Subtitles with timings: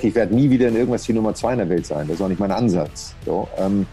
[0.00, 2.06] Ich werde nie wieder in irgendwas die Nummer zwei in der Welt sein.
[2.06, 3.14] Das ist auch nicht mein Ansatz.
[3.24, 3.86] So, ähm,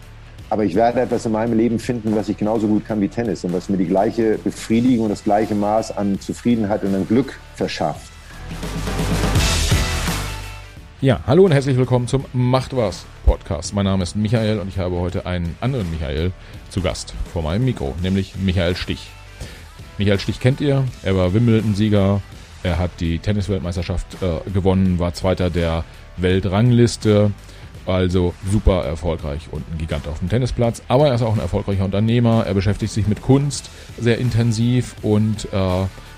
[0.48, 3.42] aber ich werde etwas in meinem Leben finden, was ich genauso gut kann wie Tennis
[3.44, 7.38] und was mir die gleiche Befriedigung und das gleiche Maß an Zufriedenheit und an Glück
[7.56, 8.12] verschafft.
[11.00, 13.74] Ja, hallo und herzlich willkommen zum Macht was Podcast.
[13.74, 16.32] Mein Name ist Michael und ich habe heute einen anderen Michael
[16.70, 19.08] zu Gast vor meinem Mikro, nämlich Michael Stich.
[19.98, 22.22] Michael Stich kennt ihr, er war Wimbledon-Sieger,
[22.62, 25.84] er hat die Tennisweltmeisterschaft äh, gewonnen, war Zweiter der
[26.16, 27.32] Weltrangliste,
[27.84, 30.82] also super erfolgreich und ein Gigant auf dem Tennisplatz.
[30.86, 32.44] Aber er ist auch ein erfolgreicher Unternehmer.
[32.46, 35.56] Er beschäftigt sich mit Kunst sehr intensiv und äh,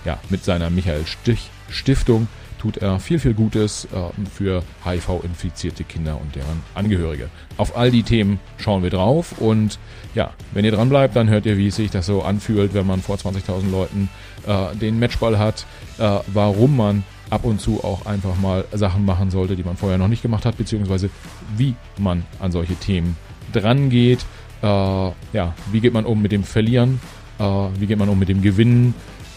[0.04, 6.20] ja, mit seiner Michael Stich Stiftung tut er viel, viel Gutes äh, für HIV-infizierte Kinder
[6.20, 7.28] und deren Angehörige.
[7.56, 9.78] Auf all die Themen schauen wir drauf und
[10.14, 13.00] ja, wenn ihr dran bleibt, dann hört ihr, wie sich das so anfühlt, wenn man
[13.00, 14.08] vor 20.000 Leuten
[14.46, 15.66] äh, den Matchball hat,
[15.98, 19.98] äh, warum man ab und zu auch einfach mal Sachen machen sollte, die man vorher
[19.98, 21.10] noch nicht gemacht hat, beziehungsweise
[21.56, 23.16] wie man an solche Themen
[23.52, 24.24] drangeht.
[24.62, 27.00] Äh, ja, wie geht man um mit dem Verlieren?
[27.38, 28.94] Äh, wie geht man um mit dem Gewinnen?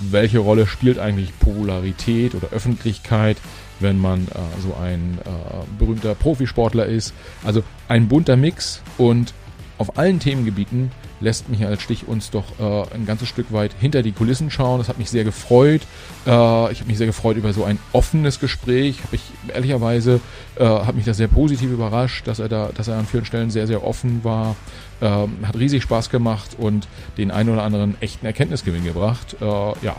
[0.09, 3.37] Welche Rolle spielt eigentlich Popularität oder Öffentlichkeit,
[3.79, 5.29] wenn man äh, so ein äh,
[5.77, 7.13] berühmter Profisportler ist?
[7.43, 9.33] Also ein bunter Mix und
[9.77, 10.91] auf allen Themengebieten
[11.21, 14.79] lässt Michael Stich uns doch äh, ein ganzes Stück weit hinter die Kulissen schauen.
[14.79, 15.81] Das hat mich sehr gefreut.
[16.25, 19.01] Äh, ich habe mich sehr gefreut über so ein offenes Gespräch.
[19.03, 19.21] Hab ich
[19.53, 20.19] ehrlicherweise
[20.55, 23.51] äh, hat mich das sehr positiv überrascht, dass er da, dass er an vielen Stellen
[23.51, 24.55] sehr sehr offen war.
[25.01, 29.37] Ähm, hat riesig Spaß gemacht und den einen oder anderen echten Erkenntnisgewinn gebracht.
[29.39, 29.95] Äh, ja,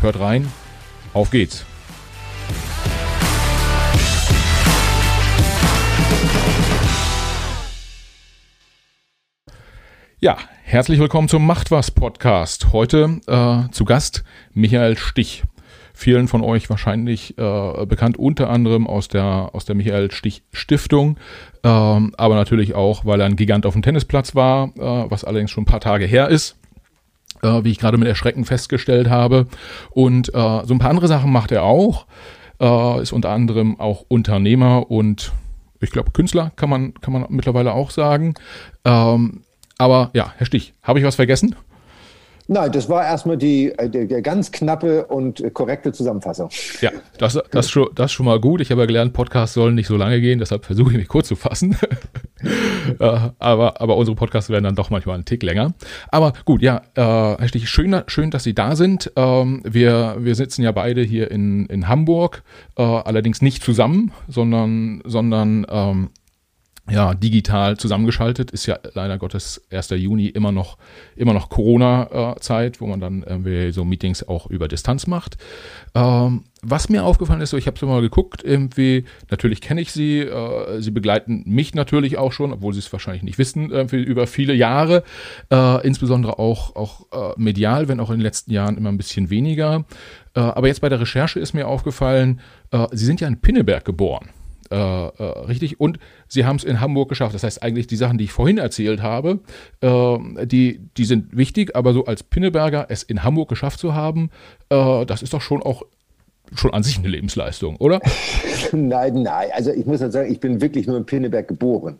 [0.00, 0.50] hört rein.
[1.12, 1.64] Auf geht's.
[10.20, 12.72] Ja, herzlich willkommen zum Macht was Podcast.
[12.72, 15.44] Heute äh, zu Gast Michael Stich.
[15.94, 21.18] Vielen von euch wahrscheinlich äh, bekannt, unter anderem aus der aus der Michael Stich Stiftung,
[21.62, 25.52] ähm, aber natürlich auch, weil er ein Gigant auf dem Tennisplatz war, äh, was allerdings
[25.52, 26.56] schon ein paar Tage her ist.
[27.40, 29.46] Äh, wie ich gerade mit Erschrecken festgestellt habe.
[29.90, 32.06] Und äh, so ein paar andere Sachen macht er auch.
[32.60, 35.30] Äh, ist unter anderem auch Unternehmer und
[35.80, 38.34] ich glaube Künstler kann man kann man mittlerweile auch sagen.
[38.84, 39.44] Ähm,
[39.78, 41.54] aber ja, Herr Stich, habe ich was vergessen?
[42.50, 46.48] Nein, das war erstmal die, äh, die, die, ganz knappe und korrekte Zusammenfassung.
[46.80, 48.62] Ja, das, das, schon, das schon mal gut.
[48.62, 51.28] Ich habe ja gelernt, Podcasts sollen nicht so lange gehen, deshalb versuche ich mich kurz
[51.28, 51.76] zu fassen.
[53.40, 55.74] Aber, aber unsere Podcasts werden dann doch manchmal einen Tick länger.
[56.08, 59.12] Aber gut, ja, äh, Herr Stich, schön, schön, dass Sie da sind.
[59.16, 62.44] Ähm, wir, wir sitzen ja beide hier in, in Hamburg,
[62.76, 66.10] äh, allerdings nicht zusammen, sondern, sondern ähm,
[66.90, 68.50] ja, digital zusammengeschaltet.
[68.50, 69.90] Ist ja leider Gottes 1.
[69.90, 70.78] Juni immer noch,
[71.16, 75.36] immer noch Corona-Zeit, wo man dann irgendwie so Meetings auch über Distanz macht.
[75.94, 79.92] Ähm, was mir aufgefallen ist, so ich habe so mal geguckt, irgendwie, natürlich kenne ich
[79.92, 84.02] sie, äh, sie begleiten mich natürlich auch schon, obwohl sie es wahrscheinlich nicht wissen, irgendwie
[84.02, 85.04] über viele Jahre,
[85.52, 89.30] äh, insbesondere auch, auch äh, medial, wenn auch in den letzten Jahren immer ein bisschen
[89.30, 89.84] weniger.
[90.34, 92.40] Äh, aber jetzt bei der Recherche ist mir aufgefallen,
[92.70, 94.30] äh, sie sind ja in Pinneberg geboren
[94.70, 95.80] äh, äh, richtig.
[95.80, 95.98] Und
[96.28, 97.34] sie haben es in Hamburg geschafft.
[97.34, 99.40] Das heißt eigentlich die Sachen, die ich vorhin erzählt habe,
[99.80, 104.30] äh, die, die sind wichtig, aber so als Pinneberger es in Hamburg geschafft zu haben,
[104.70, 105.82] äh, das ist doch schon auch
[106.54, 108.00] schon an sich eine Lebensleistung, oder?
[108.72, 109.48] nein, nein.
[109.52, 111.98] Also ich muss halt sagen, ich bin wirklich nur in Pinneberg geboren.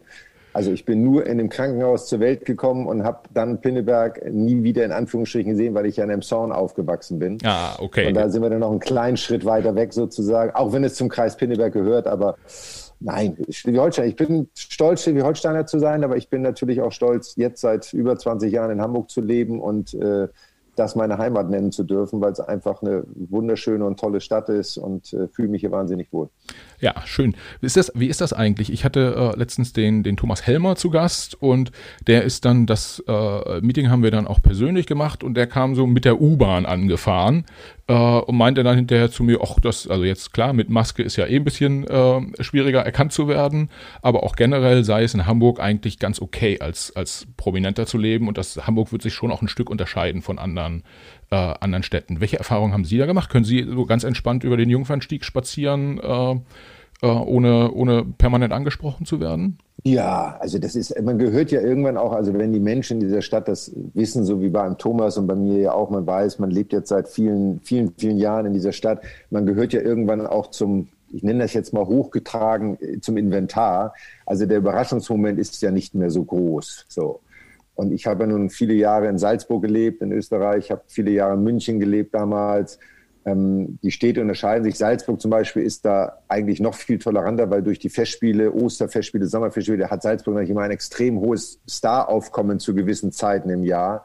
[0.59, 4.65] Also ich bin nur in dem Krankenhaus zur Welt gekommen und habe dann Pinneberg nie
[4.65, 7.39] wieder in Anführungsstrichen gesehen, weil ich ja in einem Zaun aufgewachsen bin.
[7.45, 8.09] Ah, okay.
[8.09, 10.97] Und da sind wir dann noch einen kleinen Schritt weiter weg sozusagen, auch wenn es
[10.97, 12.39] zum Kreis Pinneberg gehört, aber
[12.99, 14.09] nein, Schleswig-Holstein.
[14.09, 18.19] Ich bin stolz, Schleswig-Holsteiner zu sein, aber ich bin natürlich auch stolz, jetzt seit über
[18.19, 20.27] 20 Jahren in Hamburg zu leben und äh,
[20.75, 24.77] das meine Heimat nennen zu dürfen, weil es einfach eine wunderschöne und tolle Stadt ist
[24.77, 26.31] und äh, fühle mich hier wahnsinnig wohl.
[26.81, 27.35] Ja, schön.
[27.61, 28.73] Wie ist das, wie ist das eigentlich?
[28.73, 31.73] Ich hatte äh, letztens den, den Thomas Helmer zu Gast und
[32.07, 35.75] der ist dann, das äh, Meeting haben wir dann auch persönlich gemacht und der kam
[35.75, 37.47] so mit der U-Bahn angefahren
[37.89, 41.17] äh, und meinte dann hinterher zu mir, ach, das, also jetzt klar, mit Maske ist
[41.17, 43.71] ja eh ein bisschen äh, schwieriger erkannt zu werden,
[44.01, 48.29] aber auch generell sei es in Hamburg eigentlich ganz okay, als, als Prominenter zu leben
[48.29, 50.85] und das Hamburg wird sich schon auch ein Stück unterscheiden von anderen
[51.31, 52.21] äh, anderen Städten.
[52.21, 53.31] Welche Erfahrungen haben Sie da gemacht?
[53.31, 56.33] Können Sie so ganz entspannt über den Jungfernstieg spazieren, äh,
[57.03, 59.59] äh, ohne, ohne permanent angesprochen zu werden?
[59.85, 63.23] Ja, also das ist, man gehört ja irgendwann auch, also wenn die Menschen in dieser
[63.23, 66.51] Stadt das wissen, so wie beim Thomas und bei mir ja auch, man weiß, man
[66.51, 70.49] lebt jetzt seit vielen, vielen, vielen Jahren in dieser Stadt, man gehört ja irgendwann auch
[70.49, 73.95] zum, ich nenne das jetzt mal hochgetragen, zum Inventar.
[74.27, 76.87] Also der Überraschungsmoment ist ja nicht mehr so groß.
[76.89, 77.21] So.
[77.79, 81.35] Und ich habe nun viele Jahre in Salzburg gelebt, in Österreich, ich habe viele Jahre
[81.35, 82.81] in München gelebt damals.
[83.25, 84.77] Ähm, die Städte unterscheiden sich.
[84.77, 89.91] Salzburg zum Beispiel ist da eigentlich noch viel toleranter, weil durch die Festspiele, Osterfestspiele, Sommerfestspiele,
[89.91, 94.05] hat Salzburg natürlich immer ein extrem hohes Staraufkommen zu gewissen Zeiten im Jahr.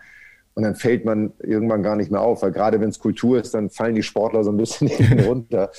[0.54, 3.56] Und dann fällt man irgendwann gar nicht mehr auf, weil gerade wenn es Kultur ist,
[3.56, 4.92] dann fallen die Sportler so ein bisschen
[5.26, 5.72] runter.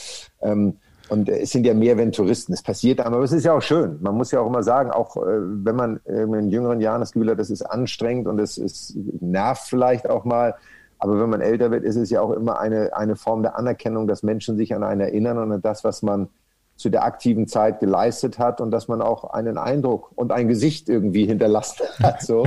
[0.43, 0.79] Ähm,
[1.09, 2.53] und es sind ja mehr, wenn Touristen.
[2.53, 3.99] Es passiert aber es ist ja auch schön.
[4.01, 7.31] Man muss ja auch immer sagen, auch äh, wenn man in jüngeren Jahren das Gefühl
[7.31, 10.55] hat, das ist anstrengend und es, nervt vielleicht auch mal.
[10.99, 14.07] Aber wenn man älter wird, ist es ja auch immer eine, eine Form der Anerkennung,
[14.07, 16.29] dass Menschen sich an einen erinnern und an das, was man
[16.77, 20.89] zu der aktiven Zeit geleistet hat und dass man auch einen Eindruck und ein Gesicht
[20.89, 22.23] irgendwie hinterlassen hat.
[22.23, 22.47] So.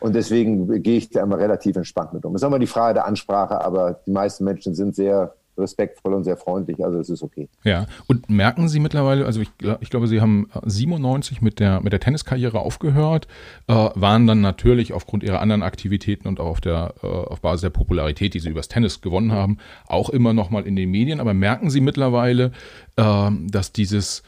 [0.00, 2.34] Und deswegen gehe ich da immer relativ entspannt mit um.
[2.34, 6.24] Es ist immer die Frage der Ansprache, aber die meisten Menschen sind sehr respektvoll und
[6.24, 7.48] sehr freundlich, also es ist okay.
[7.64, 9.50] Ja, und merken Sie mittlerweile, also ich,
[9.80, 13.28] ich glaube, Sie haben 97 mit der, mit der Tenniskarriere aufgehört,
[13.66, 17.62] äh, waren dann natürlich aufgrund Ihrer anderen Aktivitäten und auch auf, der, äh, auf Basis
[17.62, 21.20] der Popularität, die Sie übers Tennis gewonnen haben, auch immer noch mal in den Medien,
[21.20, 22.52] aber merken Sie mittlerweile,
[22.96, 24.22] äh, dass dieses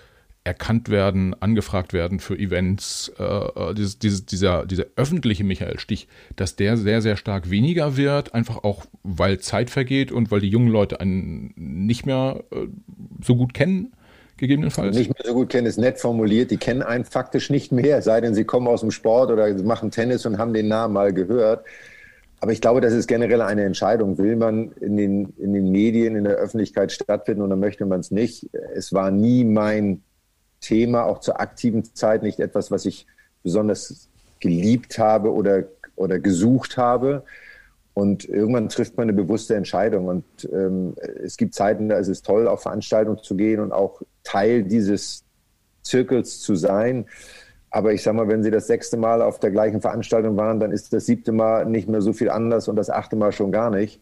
[0.44, 6.06] erkannt werden, angefragt werden für Events, äh, äh, dieses, dieses, dieser, dieser öffentliche Michael Stich,
[6.36, 10.50] dass der sehr, sehr stark weniger wird, einfach auch, weil Zeit vergeht und weil die
[10.50, 12.66] jungen Leute einen nicht mehr äh,
[13.22, 13.94] so gut kennen,
[14.36, 14.94] gegebenenfalls?
[14.94, 16.50] Nicht mehr so gut kennen, ist nett formuliert.
[16.50, 19.90] Die kennen einen faktisch nicht mehr, sei denn sie kommen aus dem Sport oder machen
[19.90, 21.64] Tennis und haben den Namen mal gehört.
[22.40, 24.18] Aber ich glaube, das ist generell eine Entscheidung.
[24.18, 28.10] Will man in den, in den Medien, in der Öffentlichkeit stattfinden oder möchte man es
[28.10, 28.50] nicht?
[28.74, 30.02] Es war nie mein
[30.64, 33.06] Thema, auch zur aktiven Zeit, nicht etwas, was ich
[33.42, 34.08] besonders
[34.40, 35.64] geliebt habe oder,
[35.94, 37.22] oder gesucht habe.
[37.92, 40.08] Und irgendwann trifft man eine bewusste Entscheidung.
[40.08, 44.02] Und ähm, es gibt Zeiten, da ist es toll, auf Veranstaltungen zu gehen und auch
[44.24, 45.22] Teil dieses
[45.82, 47.06] Zirkels zu sein.
[47.70, 50.72] Aber ich sage mal, wenn Sie das sechste Mal auf der gleichen Veranstaltung waren, dann
[50.72, 53.70] ist das siebte Mal nicht mehr so viel anders und das achte Mal schon gar
[53.70, 54.00] nicht.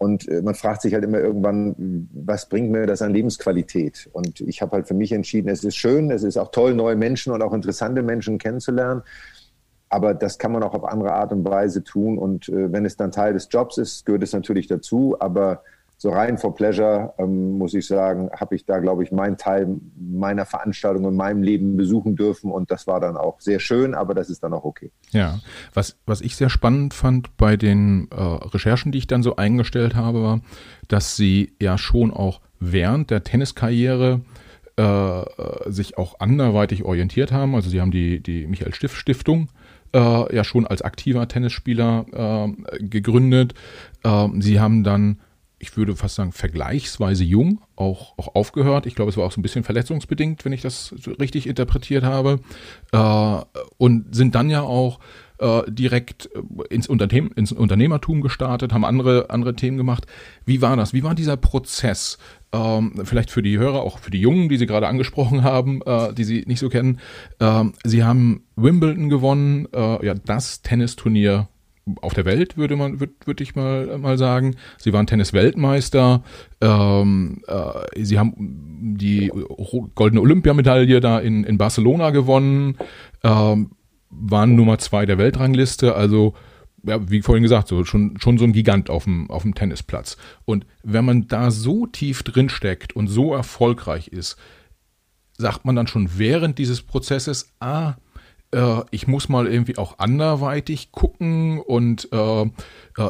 [0.00, 4.08] Und äh, man fragt sich halt immer irgendwann, was bringt mir das an Lebensqualität?
[4.14, 6.96] Und ich habe halt für mich entschieden, es ist schön, es ist auch toll, neue
[6.96, 9.02] Menschen und auch interessante Menschen kennenzulernen.
[9.90, 12.16] Aber das kann man auch auf andere Art und Weise tun.
[12.16, 15.16] Und äh, wenn es dann Teil des Jobs ist, gehört es natürlich dazu.
[15.20, 15.64] Aber
[16.02, 19.68] so rein for pleasure, ähm, muss ich sagen, habe ich da, glaube ich, meinen Teil
[19.98, 24.14] meiner Veranstaltung in meinem Leben besuchen dürfen und das war dann auch sehr schön, aber
[24.14, 24.92] das ist dann auch okay.
[25.10, 25.40] Ja,
[25.74, 29.94] was, was ich sehr spannend fand bei den äh, Recherchen, die ich dann so eingestellt
[29.94, 30.40] habe, war,
[30.88, 34.22] dass Sie ja schon auch während der Tenniskarriere
[34.76, 35.24] äh,
[35.66, 37.54] sich auch anderweitig orientiert haben.
[37.54, 39.50] Also Sie haben die, die Michael Stift Stiftung
[39.92, 43.52] äh, ja schon als aktiver Tennisspieler äh, gegründet.
[44.02, 45.18] Ähm, Sie haben dann
[45.60, 48.86] ich würde fast sagen, vergleichsweise jung auch, auch aufgehört.
[48.86, 52.40] Ich glaube, es war auch so ein bisschen verletzungsbedingt, wenn ich das richtig interpretiert habe.
[52.92, 53.42] Äh,
[53.76, 55.00] und sind dann ja auch
[55.38, 56.30] äh, direkt
[56.70, 60.06] ins, Unternehmen, ins Unternehmertum gestartet, haben andere, andere Themen gemacht.
[60.46, 60.94] Wie war das?
[60.94, 62.16] Wie war dieser Prozess?
[62.52, 66.14] Ähm, vielleicht für die Hörer, auch für die Jungen, die Sie gerade angesprochen haben, äh,
[66.14, 67.00] die Sie nicht so kennen.
[67.38, 71.48] Ähm, Sie haben Wimbledon gewonnen, äh, ja, das Tennisturnier
[72.02, 74.56] auf der Welt, würde man, würde würd ich mal, mal sagen.
[74.78, 76.22] Sie waren Tennis-Weltmeister.
[76.60, 78.34] Ähm, äh, sie haben
[78.96, 79.32] die
[79.94, 82.76] goldene Olympiamedaille da in, in Barcelona gewonnen.
[83.22, 83.70] Ähm,
[84.10, 85.94] waren Nummer zwei der Weltrangliste.
[85.94, 86.34] Also,
[86.82, 90.16] ja, wie vorhin gesagt, so schon, schon so ein Gigant auf dem, auf dem Tennisplatz.
[90.44, 94.36] Und wenn man da so tief drin steckt und so erfolgreich ist,
[95.36, 97.94] sagt man dann schon während dieses Prozesses, ah,
[98.52, 102.48] äh, ich muss mal irgendwie auch anderweitig gucken und äh, äh,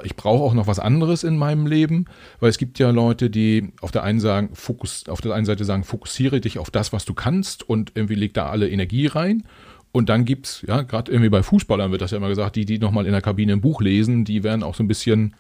[0.04, 2.06] ich brauche auch noch was anderes in meinem Leben,
[2.40, 5.64] weil es gibt ja Leute, die auf der einen sagen, Fokus, auf der einen Seite
[5.64, 9.44] sagen, fokussiere dich auf das, was du kannst und irgendwie leg da alle Energie rein.
[9.92, 12.78] Und dann gibt's, ja, gerade irgendwie bei Fußballern wird das ja immer gesagt, die, die
[12.78, 15.34] nochmal in der Kabine ein Buch lesen, die werden auch so ein bisschen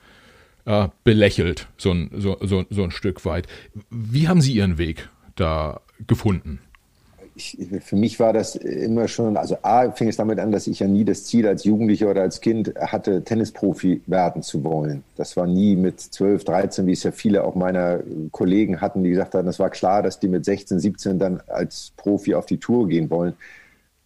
[0.64, 3.46] äh, belächelt, so ein, so, so, so ein Stück weit.
[3.90, 6.58] Wie haben Sie Ihren Weg da gefunden?
[7.40, 10.80] Ich, für mich war das immer schon, also A, fing es damit an, dass ich
[10.80, 15.02] ja nie das Ziel als Jugendlicher oder als Kind hatte, Tennisprofi werden zu wollen.
[15.16, 19.10] Das war nie mit 12, 13, wie es ja viele auch meiner Kollegen hatten, die
[19.10, 22.58] gesagt haben, das war klar, dass die mit 16, 17 dann als Profi auf die
[22.58, 23.34] Tour gehen wollen.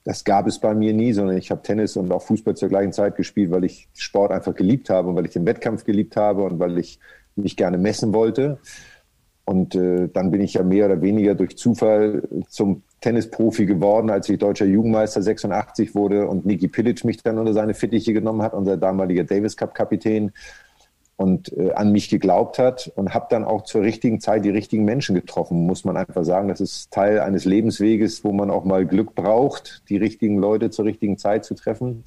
[0.04, 2.92] Das gab es bei mir nie, sondern ich habe Tennis und auch Fußball zur gleichen
[2.92, 6.42] Zeit gespielt, weil ich Sport einfach geliebt habe und weil ich den Wettkampf geliebt habe
[6.42, 6.98] und weil ich
[7.36, 8.58] mich gerne messen wollte.
[9.44, 14.28] Und äh, dann bin ich ja mehr oder weniger durch Zufall zum Tennisprofi geworden, als
[14.28, 18.54] ich deutscher Jugendmeister 86 wurde und Niki Pilic mich dann unter seine Fittiche genommen hat,
[18.54, 20.32] unser damaliger Davis Cup Kapitän
[21.16, 24.84] und äh, an mich geglaubt hat und habe dann auch zur richtigen Zeit die richtigen
[24.84, 26.48] Menschen getroffen, muss man einfach sagen.
[26.48, 30.86] Das ist Teil eines Lebensweges, wo man auch mal Glück braucht, die richtigen Leute zur
[30.86, 32.04] richtigen Zeit zu treffen.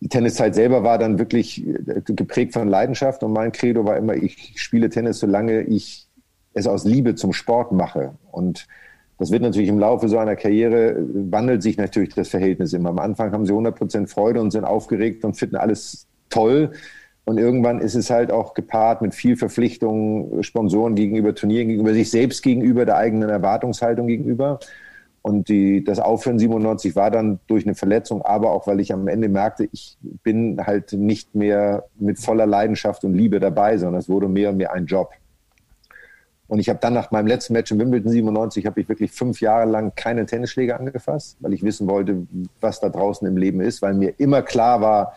[0.00, 4.14] die Tenniszeit selber war dann wirklich äh, geprägt von Leidenschaft und mein Credo war immer,
[4.14, 6.09] ich spiele Tennis, solange ich
[6.54, 8.14] es aus Liebe zum Sport mache.
[8.30, 8.66] Und
[9.18, 12.90] das wird natürlich im Laufe so einer Karriere, wandelt sich natürlich das Verhältnis immer.
[12.90, 16.72] Am Anfang haben sie 100% Freude und sind aufgeregt und finden alles toll.
[17.24, 22.10] Und irgendwann ist es halt auch gepaart mit viel Verpflichtungen, Sponsoren gegenüber, Turnieren gegenüber, sich
[22.10, 24.58] selbst gegenüber, der eigenen Erwartungshaltung gegenüber.
[25.22, 29.06] Und die, das Aufhören 97 war dann durch eine Verletzung, aber auch, weil ich am
[29.06, 34.08] Ende merkte, ich bin halt nicht mehr mit voller Leidenschaft und Liebe dabei, sondern es
[34.08, 35.10] wurde mehr und mehr ein Job.
[36.50, 39.40] Und ich habe dann nach meinem letzten Match in Wimbledon 97, habe ich wirklich fünf
[39.40, 42.26] Jahre lang keine Tennisschläge angefasst, weil ich wissen wollte,
[42.60, 45.14] was da draußen im Leben ist, weil mir immer klar war,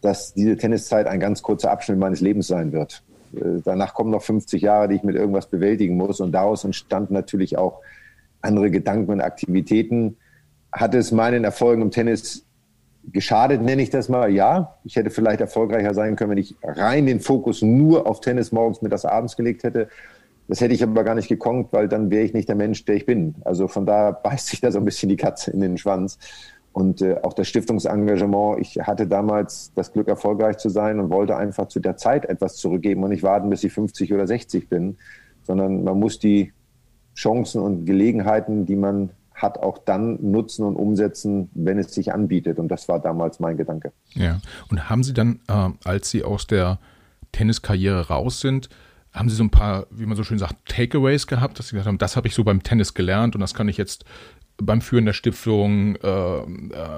[0.00, 3.04] dass diese Tenniszeit ein ganz kurzer Abschnitt meines Lebens sein wird.
[3.32, 6.18] Äh, danach kommen noch 50 Jahre, die ich mit irgendwas bewältigen muss.
[6.18, 7.80] Und daraus entstanden natürlich auch
[8.40, 10.16] andere Gedanken und Aktivitäten.
[10.72, 12.44] Hat es meinen Erfolgen im Tennis
[13.12, 14.32] geschadet, nenne ich das mal?
[14.32, 14.78] Ja.
[14.82, 18.82] Ich hätte vielleicht erfolgreicher sein können, wenn ich rein den Fokus nur auf Tennis morgens,
[18.82, 19.88] mittags, abends gelegt hätte.
[20.48, 22.96] Das hätte ich aber gar nicht gekonnt, weil dann wäre ich nicht der Mensch, der
[22.96, 23.34] ich bin.
[23.44, 26.18] Also von da beißt sich da so ein bisschen die Katze in den Schwanz.
[26.72, 31.36] Und äh, auch das Stiftungsengagement, ich hatte damals das Glück, erfolgreich zu sein und wollte
[31.36, 34.98] einfach zu der Zeit etwas zurückgeben und nicht warten, bis ich 50 oder 60 bin,
[35.42, 36.52] sondern man muss die
[37.14, 42.58] Chancen und Gelegenheiten, die man hat, auch dann nutzen und umsetzen, wenn es sich anbietet.
[42.58, 43.92] Und das war damals mein Gedanke.
[44.14, 46.78] Ja, und haben Sie dann, äh, als Sie aus der
[47.32, 48.68] Tenniskarriere raus sind,
[49.16, 51.88] haben Sie so ein paar, wie man so schön sagt, Takeaways gehabt, dass Sie gesagt
[51.88, 54.04] haben, das habe ich so beim Tennis gelernt und das kann ich jetzt
[54.58, 56.44] beim Führen der Stiftung äh, äh,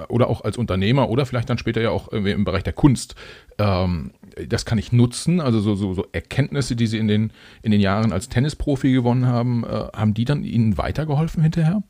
[0.07, 3.15] oder auch als Unternehmer oder vielleicht dann später ja auch im Bereich der Kunst.
[3.57, 4.11] Ähm,
[4.47, 7.81] das kann ich nutzen, also so, so, so, Erkenntnisse, die Sie in den, in den
[7.81, 11.83] Jahren als Tennisprofi gewonnen haben, äh, haben die dann Ihnen weitergeholfen hinterher?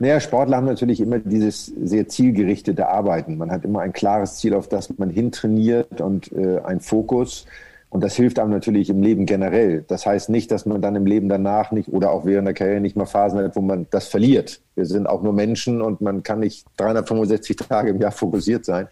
[0.00, 3.36] Naja, Sportler haben natürlich immer dieses sehr zielgerichtete Arbeiten.
[3.36, 7.46] Man hat immer ein klares Ziel, auf das man hintrainiert und äh, ein Fokus.
[7.94, 9.84] Und das hilft einem natürlich im Leben generell.
[9.86, 12.80] Das heißt nicht, dass man dann im Leben danach nicht oder auch während der Karriere
[12.80, 14.60] nicht mal Phasen hat, wo man das verliert.
[14.74, 18.88] Wir sind auch nur Menschen und man kann nicht 365 Tage im Jahr fokussiert sein.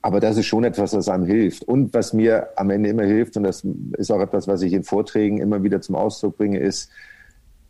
[0.00, 1.64] Aber das ist schon etwas, was einem hilft.
[1.64, 3.62] Und was mir am Ende immer hilft, und das
[3.98, 6.88] ist auch etwas, was ich in Vorträgen immer wieder zum Ausdruck bringe, ist,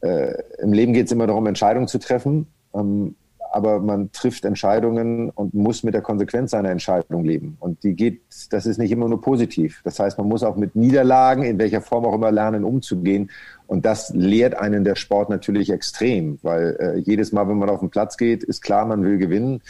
[0.02, 2.46] äh, im Leben geht es immer darum, Entscheidungen zu treffen.
[2.74, 3.16] Ähm,
[3.52, 7.56] aber man trifft Entscheidungen und muss mit der Konsequenz seiner Entscheidung leben.
[7.58, 9.80] Und die geht, das ist nicht immer nur positiv.
[9.82, 13.30] Das heißt, man muss auch mit Niederlagen, in welcher Form auch immer, lernen, umzugehen.
[13.66, 17.80] Und das lehrt einen der Sport natürlich extrem, weil äh, jedes Mal, wenn man auf
[17.80, 19.62] den Platz geht, ist klar, man will gewinnen.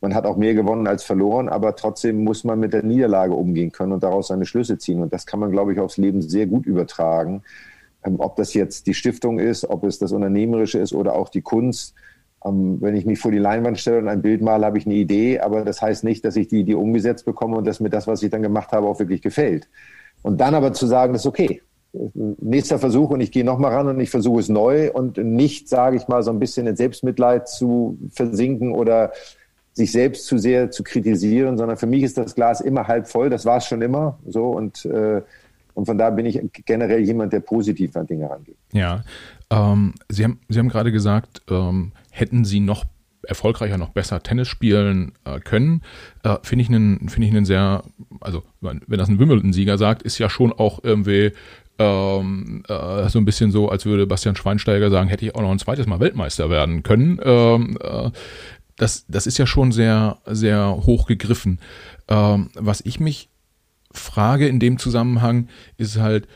[0.00, 3.70] Man hat auch mehr gewonnen als verloren, aber trotzdem muss man mit der Niederlage umgehen
[3.70, 5.02] können und daraus seine Schlüsse ziehen.
[5.02, 7.42] Und das kann man, glaube ich, aufs Leben sehr gut übertragen.
[8.02, 11.42] Ähm, ob das jetzt die Stiftung ist, ob es das Unternehmerische ist oder auch die
[11.42, 11.94] Kunst
[12.44, 14.94] ähm, wenn ich mich vor die Leinwand stelle und ein Bild male, habe ich eine
[14.94, 18.06] Idee, aber das heißt nicht, dass ich die Idee umgesetzt bekomme und dass mir das,
[18.06, 19.68] was ich dann gemacht habe, auch wirklich gefällt.
[20.22, 21.62] Und dann aber zu sagen, das ist okay.
[21.92, 25.96] Nächster Versuch und ich gehe nochmal ran und ich versuche es neu und nicht, sage
[25.96, 29.12] ich mal, so ein bisschen in Selbstmitleid zu versinken oder
[29.72, 33.28] sich selbst zu sehr zu kritisieren, sondern für mich ist das Glas immer halb voll.
[33.28, 35.22] Das war es schon immer so und äh,
[35.80, 38.58] und von da bin ich generell jemand, der positiv an Dinge rangeht.
[38.72, 39.02] Ja,
[39.48, 42.84] ähm, Sie, haben, Sie haben gerade gesagt, ähm, hätten Sie noch
[43.22, 45.80] erfolgreicher, noch besser Tennis spielen äh, können,
[46.22, 47.82] äh, finde ich einen, finde ich einen sehr,
[48.20, 51.32] also wenn das ein Wimbledon-Sieger sagt, ist ja schon auch irgendwie
[51.78, 55.50] ähm, äh, so ein bisschen so, als würde Bastian Schweinsteiger sagen, hätte ich auch noch
[55.50, 57.18] ein zweites Mal Weltmeister werden können.
[57.24, 58.10] Ähm, äh,
[58.76, 61.58] das, das ist ja schon sehr, sehr hoch gegriffen.
[62.08, 63.29] Ähm, was ich mich
[63.92, 66.28] frage in dem Zusammenhang, ist halt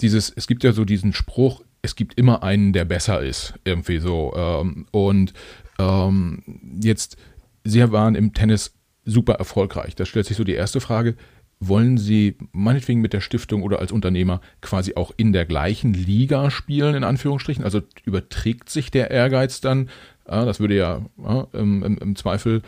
[0.00, 3.98] dieses, es gibt ja so diesen Spruch, es gibt immer einen, der besser ist, irgendwie
[3.98, 4.32] so.
[4.36, 5.32] Ähm, und
[5.78, 6.42] ähm,
[6.80, 7.16] jetzt,
[7.64, 9.94] Sie waren im Tennis super erfolgreich.
[9.94, 11.16] Da stellt sich so die erste Frage,
[11.60, 16.50] wollen Sie meinetwegen mit der Stiftung oder als Unternehmer quasi auch in der gleichen Liga
[16.50, 17.64] spielen, in Anführungsstrichen?
[17.64, 19.88] Also überträgt sich der Ehrgeiz dann?
[20.24, 22.62] Das würde ja, ja im, im, im, Zweifel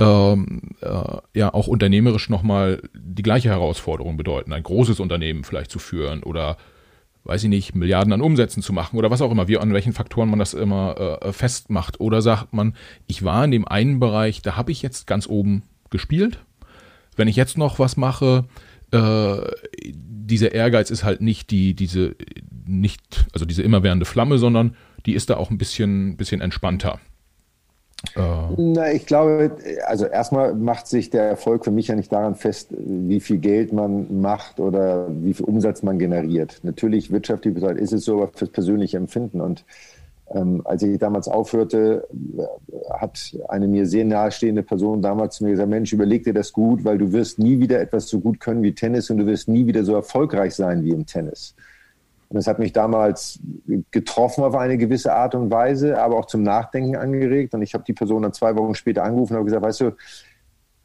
[0.00, 5.78] ähm, äh, ja auch unternehmerisch nochmal die gleiche Herausforderung bedeuten, ein großes Unternehmen vielleicht zu
[5.78, 6.56] führen oder
[7.24, 9.92] weiß ich nicht, Milliarden an Umsätzen zu machen oder was auch immer, wie an welchen
[9.92, 12.00] Faktoren man das immer äh, festmacht.
[12.00, 12.74] Oder sagt man,
[13.06, 16.38] ich war in dem einen Bereich, da habe ich jetzt ganz oben gespielt.
[17.16, 18.46] Wenn ich jetzt noch was mache,
[18.92, 19.36] äh,
[19.84, 22.16] dieser Ehrgeiz ist halt nicht die, diese,
[22.66, 24.74] nicht, also diese immerwährende Flamme, sondern
[25.04, 26.98] die ist da auch ein bisschen, bisschen entspannter.
[28.16, 28.20] Äh.
[28.56, 32.68] Na, ich glaube, also erstmal macht sich der Erfolg für mich ja nicht daran fest,
[32.78, 36.60] wie viel Geld man macht oder wie viel Umsatz man generiert.
[36.62, 39.40] Natürlich wirtschaftlich ist es so, aber fürs persönliche Empfinden.
[39.40, 39.64] Und
[40.30, 42.06] Ähm, als ich damals aufhörte,
[43.00, 46.84] hat eine mir sehr nahestehende Person damals zu mir gesagt, Mensch, überleg dir das gut,
[46.84, 49.66] weil du wirst nie wieder etwas so gut können wie Tennis und du wirst nie
[49.66, 51.54] wieder so erfolgreich sein wie im Tennis.
[52.28, 53.40] Und das hat mich damals
[53.90, 57.54] getroffen auf eine gewisse Art und Weise, aber auch zum Nachdenken angeregt.
[57.54, 59.96] Und ich habe die Person dann zwei Wochen später angerufen und habe gesagt, weißt du,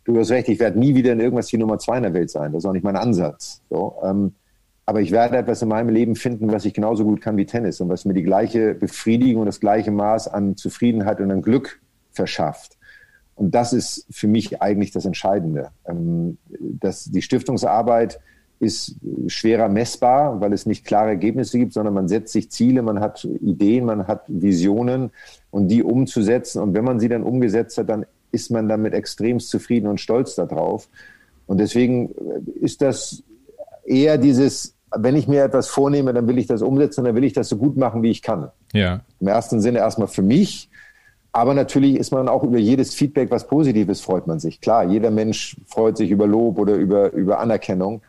[0.05, 2.29] du hast recht, ich werde nie wieder in irgendwas die Nummer zwei in der Welt
[2.29, 2.53] sein.
[2.53, 3.61] Das ist auch nicht mein Ansatz.
[3.69, 4.33] So, ähm,
[4.85, 7.79] aber ich werde etwas in meinem Leben finden, was ich genauso gut kann wie Tennis
[7.81, 11.81] und was mir die gleiche Befriedigung und das gleiche Maß an Zufriedenheit und an Glück
[12.11, 12.77] verschafft.
[13.35, 15.71] Und das ist für mich eigentlich das Entscheidende.
[15.85, 18.19] Ähm, dass die Stiftungsarbeit
[18.63, 18.95] ist
[19.27, 23.23] schwerer messbar, weil es nicht klare Ergebnisse gibt, sondern man setzt sich Ziele, man hat
[23.23, 25.11] Ideen, man hat Visionen
[25.51, 26.61] und die umzusetzen.
[26.61, 30.35] Und wenn man sie dann umgesetzt hat, dann ist man damit extremst zufrieden und stolz
[30.35, 30.89] darauf.
[31.45, 32.09] Und deswegen
[32.61, 33.21] ist das
[33.85, 37.33] eher dieses, wenn ich mir etwas vornehme, dann will ich das umsetzen, dann will ich
[37.33, 38.49] das so gut machen, wie ich kann.
[38.73, 39.01] Ja.
[39.19, 40.69] Im ersten Sinne erstmal für mich,
[41.35, 44.61] aber natürlich ist man auch über jedes Feedback, was Positives, freut man sich.
[44.61, 48.03] Klar, jeder Mensch freut sich über Lob oder über, über Anerkennung.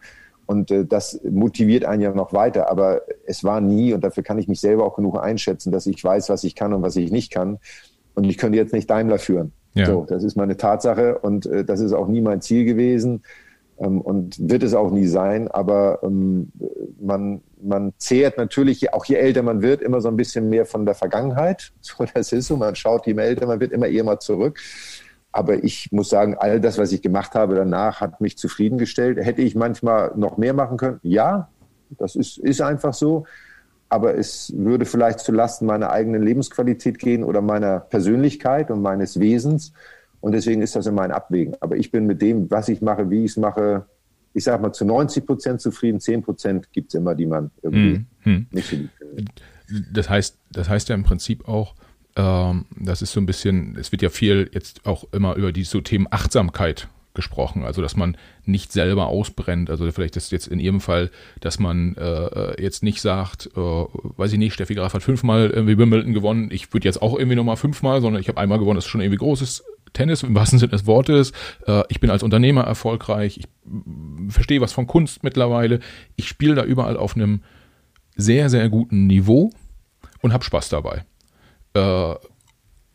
[0.46, 2.70] Und äh, das motiviert einen ja noch weiter.
[2.70, 6.02] Aber es war nie, und dafür kann ich mich selber auch genug einschätzen, dass ich
[6.02, 7.58] weiß, was ich kann und was ich nicht kann.
[8.14, 9.52] Und ich könnte jetzt nicht Daimler führen.
[9.74, 9.86] Ja.
[9.86, 13.22] So, das ist meine Tatsache und äh, das ist auch nie mein Ziel gewesen
[13.78, 15.48] ähm, und wird es auch nie sein.
[15.48, 16.52] Aber ähm,
[17.00, 20.86] man, man zehrt natürlich, auch je älter man wird, immer so ein bisschen mehr von
[20.86, 21.72] der Vergangenheit.
[21.80, 22.56] So, das ist so.
[22.56, 24.60] Man schaut, je älter man wird, immer eher mal zurück.
[25.36, 29.18] Aber ich muss sagen, all das, was ich gemacht habe danach, hat mich zufriedengestellt.
[29.18, 31.00] Hätte ich manchmal noch mehr machen können?
[31.02, 31.48] Ja,
[31.98, 33.26] das ist, ist einfach so.
[33.88, 39.72] Aber es würde vielleicht zulasten meiner eigenen Lebensqualität gehen oder meiner Persönlichkeit und meines Wesens.
[40.20, 41.56] Und deswegen ist das immer ein Abwägen.
[41.58, 43.86] Aber ich bin mit dem, was ich mache, wie ich es mache,
[44.34, 45.98] ich sage mal zu 90 Prozent zufrieden.
[45.98, 48.46] 10 Prozent gibt es immer, die man irgendwie mhm.
[48.52, 49.42] nicht so lieb findet.
[49.92, 51.74] Das heißt, das heißt ja im Prinzip auch,
[52.16, 55.64] ähm, das ist so ein bisschen, es wird ja viel jetzt auch immer über die
[55.64, 59.70] so Themen Achtsamkeit gesprochen, also dass man nicht selber ausbrennt.
[59.70, 64.32] Also vielleicht ist jetzt in Ihrem Fall, dass man äh, jetzt nicht sagt, äh, weiß
[64.32, 67.56] ich nicht, Steffi Graf hat fünfmal irgendwie Wimbledon gewonnen, ich würde jetzt auch irgendwie nochmal
[67.56, 70.72] fünfmal, sondern ich habe einmal gewonnen, das ist schon irgendwie großes Tennis im wahrsten Sinne
[70.72, 71.32] des Wortes.
[71.66, 73.38] Äh, ich bin als Unternehmer erfolgreich.
[73.38, 73.46] Ich
[74.28, 75.78] verstehe was von Kunst mittlerweile.
[76.16, 77.42] Ich spiele da überall auf einem
[78.16, 79.50] sehr, sehr guten Niveau
[80.20, 81.04] und habe Spaß dabei.
[81.74, 82.14] Äh,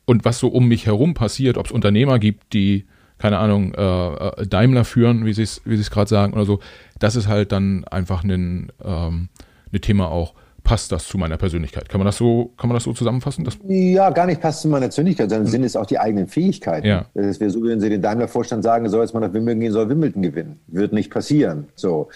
[0.05, 2.87] und was so um mich herum passiert, ob es Unternehmer gibt, die,
[3.19, 6.59] keine Ahnung, äh, Daimler führen, wie sie es wie gerade sagen oder so,
[6.97, 9.29] das ist halt dann einfach ein, ähm,
[9.71, 11.89] ein Thema auch, passt das zu meiner Persönlichkeit.
[11.89, 13.43] Kann man das so, kann man das so zusammenfassen?
[13.43, 15.51] Das ja, gar nicht passt zu meiner Persönlichkeit, sondern hm.
[15.51, 16.87] sind es auch die eigenen Fähigkeiten.
[16.87, 17.05] Ja.
[17.13, 19.89] Das wäre so, wenn Sie den Daimler-Vorstand sagen, soll jetzt mal nach Wimbledon gehen, soll
[19.89, 20.59] Wimbledon gewinnen.
[20.67, 21.67] Wird nicht passieren.
[21.75, 22.09] So.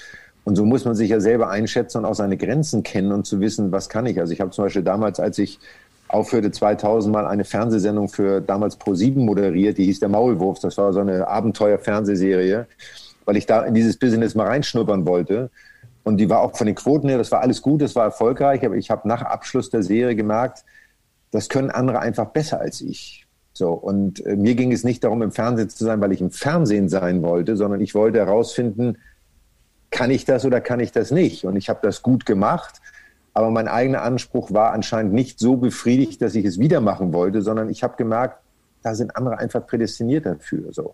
[0.44, 3.40] Und so muss man sich ja selber einschätzen und auch seine Grenzen kennen und zu
[3.40, 4.20] wissen, was kann ich.
[4.20, 5.60] Also ich habe zum Beispiel damals, als ich
[6.14, 10.60] aufhörte, 2000 mal eine Fernsehsendung für damals Pro7 moderiert, die hieß Der Maulwurf.
[10.60, 12.68] Das war so eine Abenteuer-Fernsehserie,
[13.26, 15.50] weil ich da in dieses Business mal reinschnuppern wollte.
[16.04, 18.66] Und die war auch von den Quoten her, das war alles gut, das war erfolgreich,
[18.66, 20.66] aber ich habe nach Abschluss der Serie gemerkt,
[21.32, 23.26] das können andere einfach besser als ich.
[23.54, 26.32] So, und äh, mir ging es nicht darum, im Fernsehen zu sein, weil ich im
[26.32, 28.98] Fernsehen sein wollte, sondern ich wollte herausfinden,
[29.92, 31.46] kann ich das oder kann ich das nicht?
[31.46, 32.82] Und ich habe das gut gemacht,
[33.34, 37.42] aber mein eigener Anspruch war anscheinend nicht so befriedigt, dass ich es wieder machen wollte,
[37.42, 38.38] sondern ich habe gemerkt,
[38.84, 40.72] da sind andere einfach prädestiniert dafür.
[40.72, 40.94] So.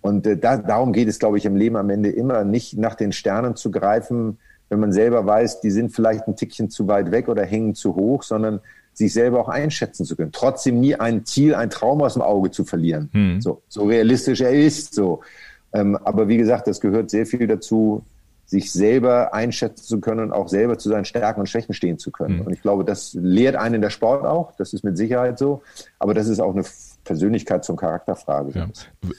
[0.00, 2.94] Und äh, da, darum geht es, glaube ich, im Leben am Ende immer, nicht nach
[2.94, 4.38] den Sternen zu greifen,
[4.70, 7.94] wenn man selber weiß, die sind vielleicht ein Tickchen zu weit weg oder hängen zu
[7.94, 8.60] hoch, sondern
[8.94, 10.32] sich selber auch einschätzen zu können.
[10.32, 13.10] Trotzdem nie ein Ziel, ein Traum aus dem Auge zu verlieren.
[13.12, 13.40] Hm.
[13.40, 14.94] So, so realistisch er ist.
[14.94, 15.20] So.
[15.72, 18.02] Ähm, aber wie gesagt, das gehört sehr viel dazu,
[18.46, 22.10] sich selber einschätzen zu können und auch selber zu seinen Stärken und Schwächen stehen zu
[22.10, 22.36] können.
[22.36, 22.46] Mhm.
[22.46, 25.62] Und ich glaube, das lehrt einen der Sport auch, das ist mit Sicherheit so,
[25.98, 26.64] aber das ist auch eine
[27.04, 28.58] Persönlichkeit zum Charakterfrage.
[28.58, 28.68] Ja.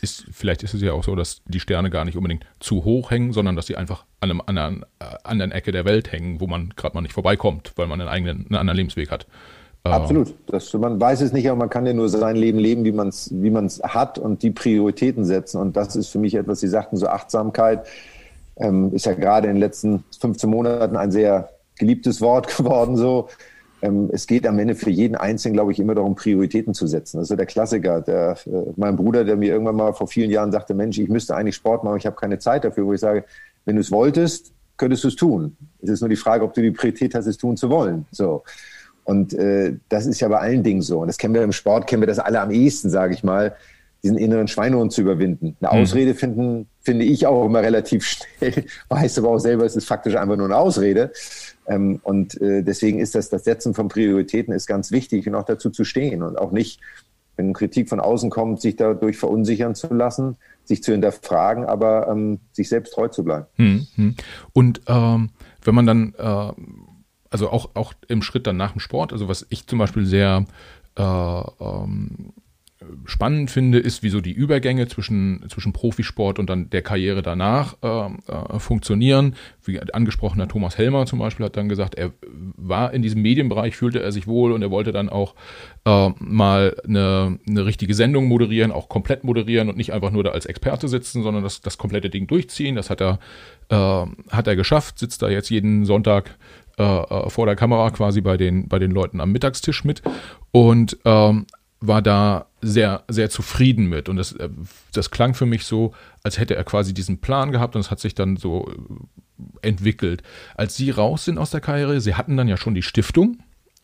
[0.02, 3.12] Ist, vielleicht ist es ja auch so, dass die Sterne gar nicht unbedingt zu hoch
[3.12, 6.48] hängen, sondern dass sie einfach an einem anderen, äh, anderen Ecke der Welt hängen, wo
[6.48, 9.28] man gerade mal nicht vorbeikommt, weil man einen eigenen, einen anderen Lebensweg hat.
[9.86, 10.34] Äh, Absolut.
[10.48, 13.10] Das, man weiß es nicht, aber man kann ja nur sein Leben leben, wie man
[13.10, 15.62] es wie man's hat und die Prioritäten setzen.
[15.62, 17.86] Und das ist für mich etwas, Sie sagten so Achtsamkeit,
[18.58, 22.98] ähm, ist ja gerade in den letzten 15 Monaten ein sehr geliebtes Wort geworden.
[22.98, 23.30] So,
[23.82, 27.18] ähm, es geht am Ende für jeden Einzelnen, glaube ich, immer darum, Prioritäten zu setzen.
[27.18, 28.02] Das ist der Klassiker.
[28.02, 31.36] Der, äh, mein Bruder, der mir irgendwann mal vor vielen Jahren sagte, Mensch, ich müsste
[31.36, 33.26] eigentlich Sport machen, ich habe keine Zeit dafür, wo ich sage,
[33.66, 35.56] wenn du es wolltest, könntest du es tun.
[35.82, 38.06] Es ist nur die Frage, ob du die Priorität hast, es tun zu wollen.
[38.12, 38.44] So.
[39.04, 41.00] Und äh, das ist ja bei allen Dingen so.
[41.00, 43.56] Und das kennen wir im Sport, kennen wir das alle am ehesten, sage ich mal
[44.06, 45.58] diesen inneren Schweinehund zu überwinden.
[45.60, 45.84] Eine mhm.
[45.84, 48.06] Ausrede finden, finde ich auch immer relativ
[48.38, 51.12] schnell, weiß aber auch selber, es ist faktisch einfach nur eine Ausrede.
[51.68, 55.46] Ähm, und äh, deswegen ist das, das Setzen von Prioritäten ist ganz wichtig und auch
[55.46, 56.80] dazu zu stehen und auch nicht,
[57.36, 62.40] wenn Kritik von außen kommt, sich dadurch verunsichern zu lassen, sich zu hinterfragen, aber ähm,
[62.52, 63.48] sich selbst treu zu bleiben.
[63.58, 64.16] Mhm.
[64.54, 65.32] Und ähm,
[65.64, 66.52] wenn man dann, äh,
[67.32, 70.46] also auch, auch im Schritt dann nach dem Sport, also was ich zum Beispiel sehr
[70.96, 72.34] äh, ähm,
[73.06, 77.76] spannend finde, ist, wie so die Übergänge zwischen, zwischen Profisport und dann der Karriere danach
[77.82, 79.36] äh, äh, funktionieren.
[79.64, 82.12] Wie angesprochener Thomas Helmer zum Beispiel hat dann gesagt, er
[82.58, 85.36] war in diesem Medienbereich, fühlte er sich wohl und er wollte dann auch
[85.86, 90.32] äh, mal eine, eine richtige Sendung moderieren, auch komplett moderieren und nicht einfach nur da
[90.32, 92.76] als Experte sitzen, sondern das, das komplette Ding durchziehen.
[92.76, 93.20] Das hat er,
[93.70, 96.38] äh, hat er geschafft, sitzt da jetzt jeden Sonntag
[96.78, 100.02] äh, äh, vor der Kamera quasi bei den, bei den Leuten am Mittagstisch mit
[100.52, 101.46] und ähm,
[101.88, 104.10] war da sehr, sehr zufrieden mit.
[104.10, 104.50] Und das, äh,
[104.94, 105.94] das klang für mich so,
[106.24, 110.24] als hätte er quasi diesen Plan gehabt und es hat sich dann so äh, entwickelt.
[110.56, 113.38] Als Sie raus sind aus der Karriere, Sie hatten dann ja schon die Stiftung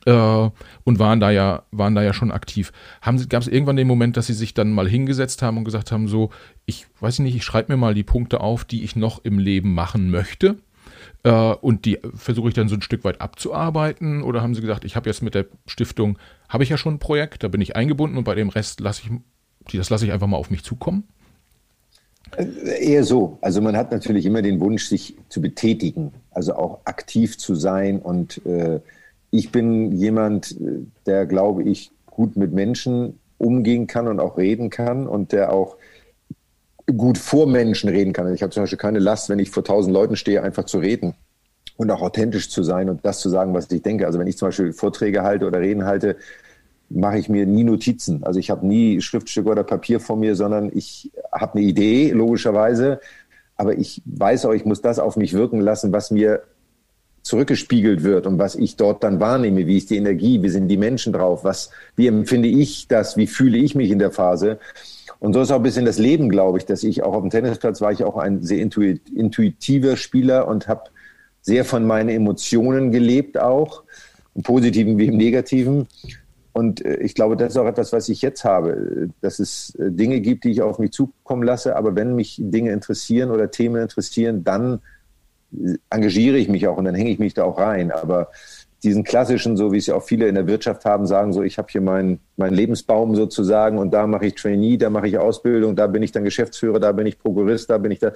[0.05, 0.49] äh,
[0.83, 2.71] und waren da ja, waren da ja schon aktiv.
[3.29, 6.07] Gab es irgendwann den Moment, dass Sie sich dann mal hingesetzt haben und gesagt haben,
[6.07, 6.31] so,
[6.65, 9.73] ich weiß nicht, ich schreibe mir mal die Punkte auf, die ich noch im Leben
[9.73, 10.57] machen möchte
[11.23, 14.23] äh, und die versuche ich dann so ein Stück weit abzuarbeiten?
[14.23, 16.17] Oder haben Sie gesagt, ich habe jetzt mit der Stiftung,
[16.49, 19.03] habe ich ja schon ein Projekt, da bin ich eingebunden und bei dem Rest lasse
[19.03, 21.07] ich, das lasse ich einfach mal auf mich zukommen?
[22.37, 23.37] Äh, eher so.
[23.41, 27.99] Also man hat natürlich immer den Wunsch, sich zu betätigen, also auch aktiv zu sein.
[27.99, 28.79] Und äh,
[29.31, 34.69] ich bin jemand, äh, der, glaube ich, gut mit Menschen umgehen kann und auch reden
[34.69, 35.75] kann und der auch
[36.93, 38.33] gut vor Menschen reden kann.
[38.33, 41.15] Ich habe zum Beispiel keine Last, wenn ich vor tausend Leuten stehe, einfach zu reden
[41.77, 44.05] und auch authentisch zu sein und das zu sagen, was ich denke.
[44.05, 46.17] Also wenn ich zum Beispiel Vorträge halte oder Reden halte,
[46.89, 48.23] mache ich mir nie Notizen.
[48.23, 52.99] Also ich habe nie Schriftstück oder Papier vor mir, sondern ich habe eine Idee, logischerweise.
[53.55, 56.43] Aber ich weiß auch, ich muss das auf mich wirken lassen, was mir
[57.23, 59.67] zurückgespiegelt wird und was ich dort dann wahrnehme.
[59.67, 60.41] Wie ist die Energie?
[60.41, 61.43] Wie sind die Menschen drauf?
[61.43, 63.15] Was, wie empfinde ich das?
[63.15, 64.59] Wie fühle ich mich in der Phase?
[65.21, 67.29] Und so ist auch ein bisschen das Leben, glaube ich, dass ich auch auf dem
[67.29, 70.89] Tennisplatz war ich auch ein sehr intuitiver Spieler und habe
[71.43, 73.83] sehr von meinen Emotionen gelebt auch,
[74.33, 75.87] im Positiven wie im Negativen.
[76.53, 79.91] Und äh, ich glaube, das ist auch etwas, was ich jetzt habe, dass es äh,
[79.91, 81.75] Dinge gibt, die ich auf mich zukommen lasse.
[81.75, 84.81] Aber wenn mich Dinge interessieren oder Themen interessieren, dann
[85.53, 87.91] äh, engagiere ich mich auch und dann hänge ich mich da auch rein.
[87.91, 88.31] Aber
[88.83, 91.57] diesen klassischen, so wie es ja auch viele in der Wirtschaft haben, sagen so, ich
[91.57, 95.75] habe hier meinen mein Lebensbaum sozusagen und da mache ich Trainee, da mache ich Ausbildung,
[95.75, 98.11] da bin ich dann Geschäftsführer, da bin ich Prokurist, da bin ich da.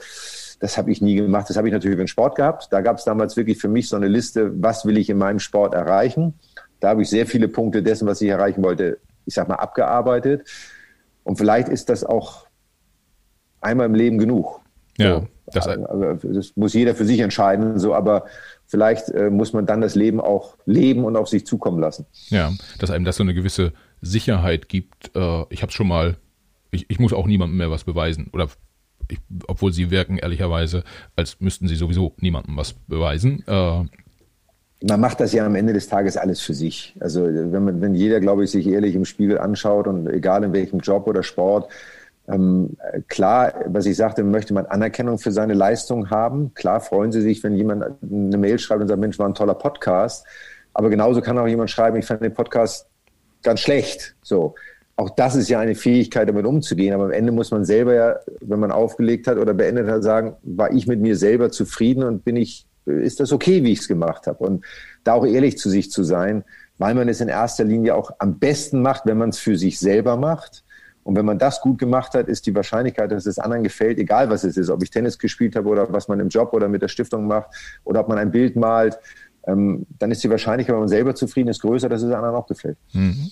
[0.59, 1.49] Das habe ich nie gemacht.
[1.49, 2.69] Das habe ich natürlich den Sport gehabt.
[2.71, 5.39] Da gab es damals wirklich für mich so eine Liste, was will ich in meinem
[5.39, 6.33] Sport erreichen.
[6.79, 10.47] Da habe ich sehr viele Punkte dessen, was ich erreichen wollte, ich sag mal, abgearbeitet.
[11.23, 12.47] Und vielleicht ist das auch
[13.59, 14.61] einmal im Leben genug.
[14.97, 15.19] Ja.
[15.19, 15.27] So.
[15.47, 18.25] Das, also, das muss jeder für sich entscheiden, so, aber
[18.65, 22.05] vielleicht äh, muss man dann das Leben auch leben und auf sich zukommen lassen.
[22.29, 25.15] Ja, dass einem das so eine gewisse Sicherheit gibt.
[25.15, 26.17] Äh, ich habe es schon mal,
[26.71, 28.29] ich, ich muss auch niemandem mehr was beweisen.
[28.33, 28.47] Oder
[29.09, 30.83] ich, obwohl sie wirken ehrlicherweise,
[31.15, 33.43] als müssten sie sowieso niemandem was beweisen.
[33.47, 33.85] Äh,
[34.87, 36.95] man macht das ja am Ende des Tages alles für sich.
[36.99, 40.53] Also wenn man, wenn jeder, glaube ich, sich ehrlich im Spiegel anschaut und egal in
[40.53, 41.69] welchem Job oder Sport,
[42.27, 42.75] ähm,
[43.07, 46.53] klar, was ich sagte, möchte man Anerkennung für seine Leistung haben.
[46.55, 49.53] Klar freuen Sie sich, wenn jemand eine Mail schreibt und sagt, Mensch, war ein toller
[49.53, 50.25] Podcast.
[50.73, 52.87] Aber genauso kann auch jemand schreiben, ich fand den Podcast
[53.43, 54.15] ganz schlecht.
[54.23, 54.55] So.
[54.97, 56.93] Auch das ist ja eine Fähigkeit, damit umzugehen.
[56.93, 60.35] Aber am Ende muss man selber ja, wenn man aufgelegt hat oder beendet hat, sagen,
[60.41, 63.87] war ich mit mir selber zufrieden und bin ich, ist das okay, wie ich es
[63.87, 64.43] gemacht habe?
[64.43, 64.65] Und
[65.03, 66.43] da auch ehrlich zu sich zu sein,
[66.77, 69.79] weil man es in erster Linie auch am besten macht, wenn man es für sich
[69.79, 70.64] selber macht
[71.05, 74.31] und wenn man das gut gemacht hat, ist die Wahrscheinlichkeit, dass es anderen gefällt, egal
[74.31, 76.81] was es ist, ob ich Tennis gespielt habe oder was man im Job oder mit
[76.81, 77.51] der Stiftung macht
[77.83, 78.97] oder ob man ein Bild malt,
[79.45, 82.47] ähm, dann ist die Wahrscheinlichkeit, wenn man selber zufrieden ist, größer, dass es anderen auch
[82.47, 82.79] gefällt.
[82.93, 83.29] Mhm.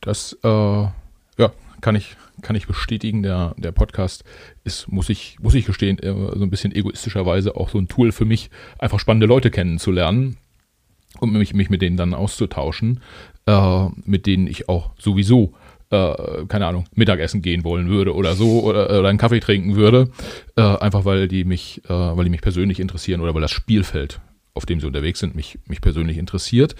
[0.00, 3.22] Das, äh, ja, kann ich, kann ich bestätigen.
[3.22, 4.24] Der, der Podcast
[4.64, 8.12] ist, muss ich, muss ich gestehen, äh, so ein bisschen egoistischerweise auch so ein Tool
[8.12, 8.48] für mich,
[8.78, 10.38] einfach spannende Leute kennenzulernen
[11.20, 13.00] und mich, mich mit denen dann auszutauschen,
[13.44, 15.52] äh, mit denen ich auch sowieso
[15.92, 20.10] äh, keine Ahnung, Mittagessen gehen wollen würde oder so oder, oder einen Kaffee trinken würde,
[20.56, 24.20] äh, einfach weil die mich, äh, weil die mich persönlich interessieren oder weil das Spielfeld,
[24.54, 26.74] auf dem sie unterwegs sind, mich, mich persönlich interessiert.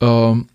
[0.00, 0.48] Ähm,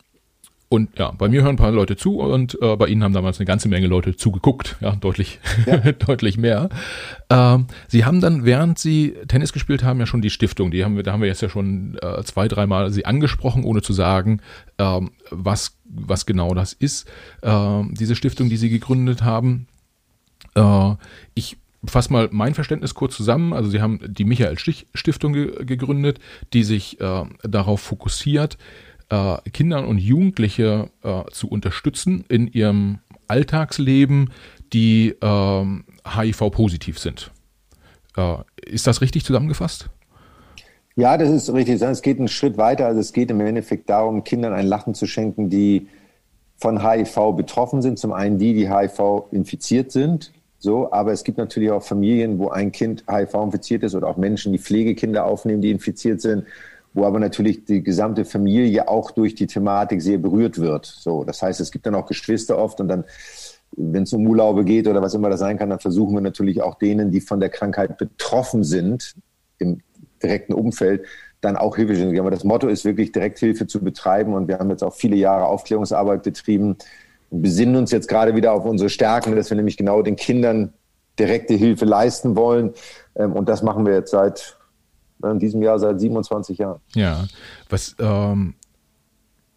[0.70, 3.40] und ja, bei mir hören ein paar Leute zu und äh, bei Ihnen haben damals
[3.40, 5.78] eine ganze Menge Leute zugeguckt, ja, deutlich, ja.
[5.92, 6.70] deutlich mehr.
[7.30, 10.96] Ähm, Sie haben dann, während Sie Tennis gespielt haben, ja schon die Stiftung, die haben
[10.96, 14.42] wir, da haben wir jetzt ja schon äh, zwei, dreimal Sie angesprochen, ohne zu sagen,
[14.78, 17.10] ähm, was, was genau das ist.
[17.44, 19.68] Ähm, diese Stiftung, die Sie gegründet haben,
[20.56, 20.96] Äh,
[21.36, 23.54] ich fasse mal mein Verständnis kurz zusammen.
[23.54, 26.20] Also Sie haben die Michael Stich Stiftung ge gegründet,
[26.54, 28.58] die sich äh, darauf fokussiert,
[29.10, 34.32] äh, Kindern und Jugendliche äh, zu unterstützen in ihrem Alltagsleben,
[34.74, 37.32] die HIV-positiv ähm, sind.
[38.18, 39.90] Äh, ist das richtig zusammengefasst?
[40.96, 41.82] Ja, das ist richtig.
[41.82, 42.88] Es geht einen Schritt weiter.
[42.88, 45.88] Also es geht im Endeffekt darum, Kindern ein Lachen zu schenken, die
[46.58, 48.00] von HIV betroffen sind.
[48.00, 50.34] Zum einen die, die HIV infiziert sind.
[50.58, 54.18] So, aber es gibt natürlich auch Familien, wo ein Kind HIV infiziert ist oder auch
[54.18, 56.46] Menschen, die Pflegekinder aufnehmen, die infiziert sind,
[56.98, 60.88] wo aber natürlich die gesamte Familie auch durch die Thematik sehr berührt wird.
[60.88, 63.04] So, das heißt, es gibt dann auch Geschwister oft und dann,
[63.74, 66.64] wenn es um Urlaube geht oder was immer das sein kann, dann versuchen wir natürlich
[66.64, 69.14] auch denen, die von der Krankheit betroffen sind,
[69.60, 69.82] im
[70.24, 71.06] direkten Umfeld,
[71.40, 72.22] dann auch Hilfe zu geben.
[72.22, 75.46] Aber das Motto ist wirklich, Direkthilfe zu betreiben und wir haben jetzt auch viele Jahre
[75.46, 76.78] Aufklärungsarbeit betrieben
[77.30, 80.74] und besinnen uns jetzt gerade wieder auf unsere Stärken, dass wir nämlich genau den Kindern
[81.20, 82.74] direkte Hilfe leisten wollen.
[83.16, 84.57] Ähm, und das machen wir jetzt seit
[85.24, 86.80] in diesem Jahr seit 27 Jahren.
[86.96, 87.28] Ja,
[87.70, 88.56] was ähm,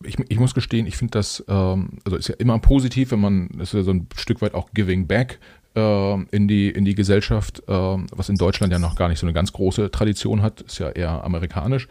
[0.03, 3.49] ich, ich muss gestehen, ich finde das, ähm, also ist ja immer positiv, wenn man,
[3.57, 5.39] das ist ja so ein Stück weit auch Giving Back
[5.75, 9.27] äh, in, die, in die Gesellschaft, äh, was in Deutschland ja noch gar nicht so
[9.27, 11.89] eine ganz große Tradition hat, ist ja eher amerikanisch.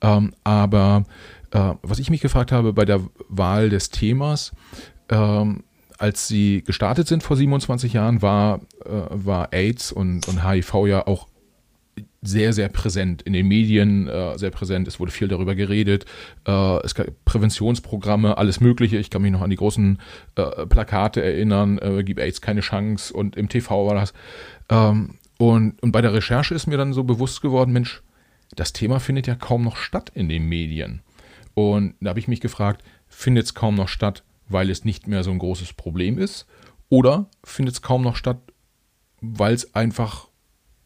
[0.00, 1.04] Ähm, aber
[1.52, 4.52] äh, was ich mich gefragt habe bei der Wahl des Themas,
[5.08, 5.62] ähm,
[5.98, 11.06] als sie gestartet sind vor 27 Jahren, war, äh, war AIDS und, und HIV ja
[11.06, 11.28] auch
[12.26, 14.88] sehr, sehr präsent in den Medien, äh, sehr präsent.
[14.88, 16.06] Es wurde viel darüber geredet.
[16.46, 18.96] Äh, es gab Präventionsprogramme, alles Mögliche.
[18.96, 19.98] Ich kann mich noch an die großen
[20.36, 24.14] äh, Plakate erinnern, äh, gib AIDS keine Chance und im TV war das.
[24.70, 28.02] Ähm, und, und bei der Recherche ist mir dann so bewusst geworden, Mensch,
[28.56, 31.02] das Thema findet ja kaum noch statt in den Medien.
[31.54, 35.22] Und da habe ich mich gefragt, findet es kaum noch statt, weil es nicht mehr
[35.22, 36.46] so ein großes Problem ist?
[36.88, 38.38] Oder findet es kaum noch statt,
[39.20, 40.28] weil es einfach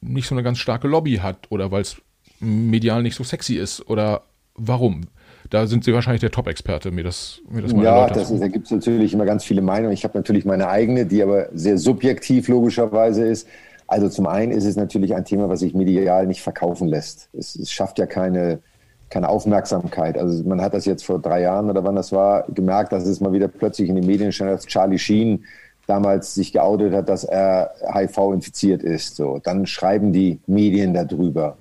[0.00, 1.96] nicht so eine ganz starke Lobby hat oder weil es
[2.40, 3.88] medial nicht so sexy ist?
[3.88, 4.22] Oder
[4.54, 5.02] warum?
[5.50, 8.48] Da sind Sie wahrscheinlich der Top-Experte, mir das, mir das mal Ja, das ist, da
[8.48, 9.92] gibt es natürlich immer ganz viele Meinungen.
[9.92, 13.48] Ich habe natürlich meine eigene, die aber sehr subjektiv logischerweise ist.
[13.86, 17.30] Also zum einen ist es natürlich ein Thema, was sich medial nicht verkaufen lässt.
[17.32, 18.60] Es, es schafft ja keine,
[19.08, 20.18] keine Aufmerksamkeit.
[20.18, 23.20] Also man hat das jetzt vor drei Jahren oder wann das war, gemerkt, dass es
[23.20, 25.44] mal wieder plötzlich in den Medien stand, dass Charlie Sheen
[25.88, 29.16] damals sich geoutet hat, dass er HIV infiziert ist.
[29.16, 31.56] So, dann schreiben die Medien darüber.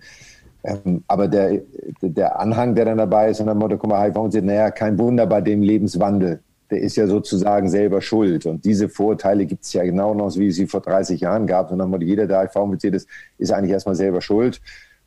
[0.63, 1.61] Ähm, aber der,
[2.01, 4.99] der Anhang, der dann dabei ist, und dann Motto, guck mal, HIV infiziert, naja, kein
[4.99, 6.41] Wunder bei dem Lebenswandel.
[6.69, 8.45] Der ist ja sozusagen selber schuld.
[8.45, 11.71] Und diese Vorurteile gibt es ja genau noch, wie es sie vor 30 Jahren gab.
[11.71, 14.59] Und dann Motto, jeder, der HIV infiziert ist, ist eigentlich erstmal selber schuld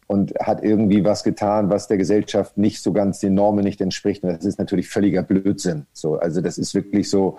[0.07, 4.25] und hat irgendwie was getan, was der Gesellschaft nicht so ganz den Normen nicht entspricht.
[4.25, 5.87] Und das ist natürlich völliger Blödsinn.
[5.93, 7.37] So, also das ist wirklich so,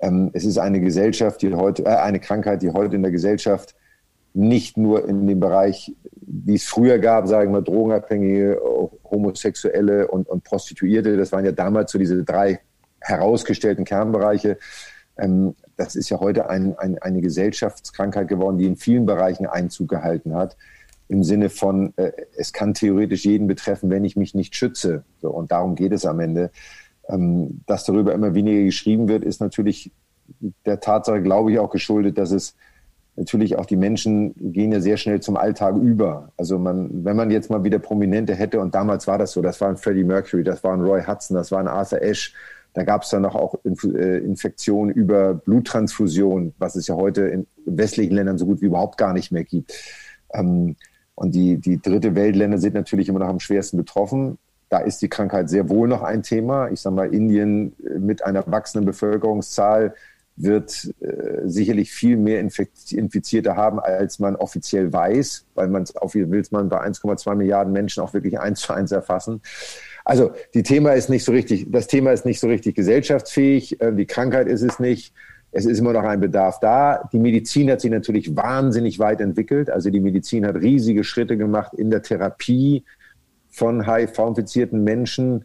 [0.00, 3.74] ähm, es ist eine Gesellschaft, die heute, äh, eine Krankheit, die heute in der Gesellschaft
[4.32, 8.60] nicht nur in dem Bereich, wie es früher gab, sagen wir, Drogenabhängige,
[9.04, 12.60] Homosexuelle und, und Prostituierte, das waren ja damals so diese drei
[13.00, 14.58] herausgestellten Kernbereiche.
[15.18, 19.88] Ähm, das ist ja heute ein, ein, eine Gesellschaftskrankheit geworden, die in vielen Bereichen Einzug
[19.88, 20.56] gehalten hat
[21.10, 25.02] im Sinne von, äh, es kann theoretisch jeden betreffen, wenn ich mich nicht schütze.
[25.20, 26.52] So, und darum geht es am Ende.
[27.08, 29.90] Ähm, dass darüber immer weniger geschrieben wird, ist natürlich
[30.64, 32.54] der Tatsache, glaube ich, auch geschuldet, dass es
[33.16, 36.32] natürlich auch die Menschen gehen ja sehr schnell zum Alltag über.
[36.36, 39.60] Also man, wenn man jetzt mal wieder Prominente hätte, und damals war das so, das
[39.60, 42.32] war ein Freddie Mercury, das war ein Roy Hudson, das war ein Arthur Ashe,
[42.72, 47.46] da gab es dann noch auch äh, Infektionen über Bluttransfusion, was es ja heute in
[47.66, 49.72] westlichen Ländern so gut wie überhaupt gar nicht mehr gibt.
[50.32, 50.76] Ähm,
[51.14, 54.38] und die, die dritte Weltländer sind natürlich immer noch am schwersten betroffen.
[54.70, 56.70] Da ist die Krankheit sehr wohl noch ein Thema.
[56.70, 59.94] Ich sage mal, Indien äh, mit einer wachsenden Bevölkerungszahl
[60.36, 66.14] wird äh, sicherlich viel mehr Infizierte haben, als man offiziell weiß, weil man es auf
[66.14, 69.42] will man bei 1,2 Milliarden Menschen auch wirklich eins zu eins erfassen.
[70.04, 73.92] Also die Thema ist nicht so richtig, das Thema ist nicht so richtig gesellschaftsfähig, äh,
[73.92, 75.12] die Krankheit ist es nicht.
[75.52, 77.08] Es ist immer noch ein Bedarf da.
[77.12, 79.68] Die Medizin hat sich natürlich wahnsinnig weit entwickelt.
[79.68, 82.84] Also die Medizin hat riesige Schritte gemacht in der Therapie
[83.60, 85.44] von HIV-infizierten Menschen,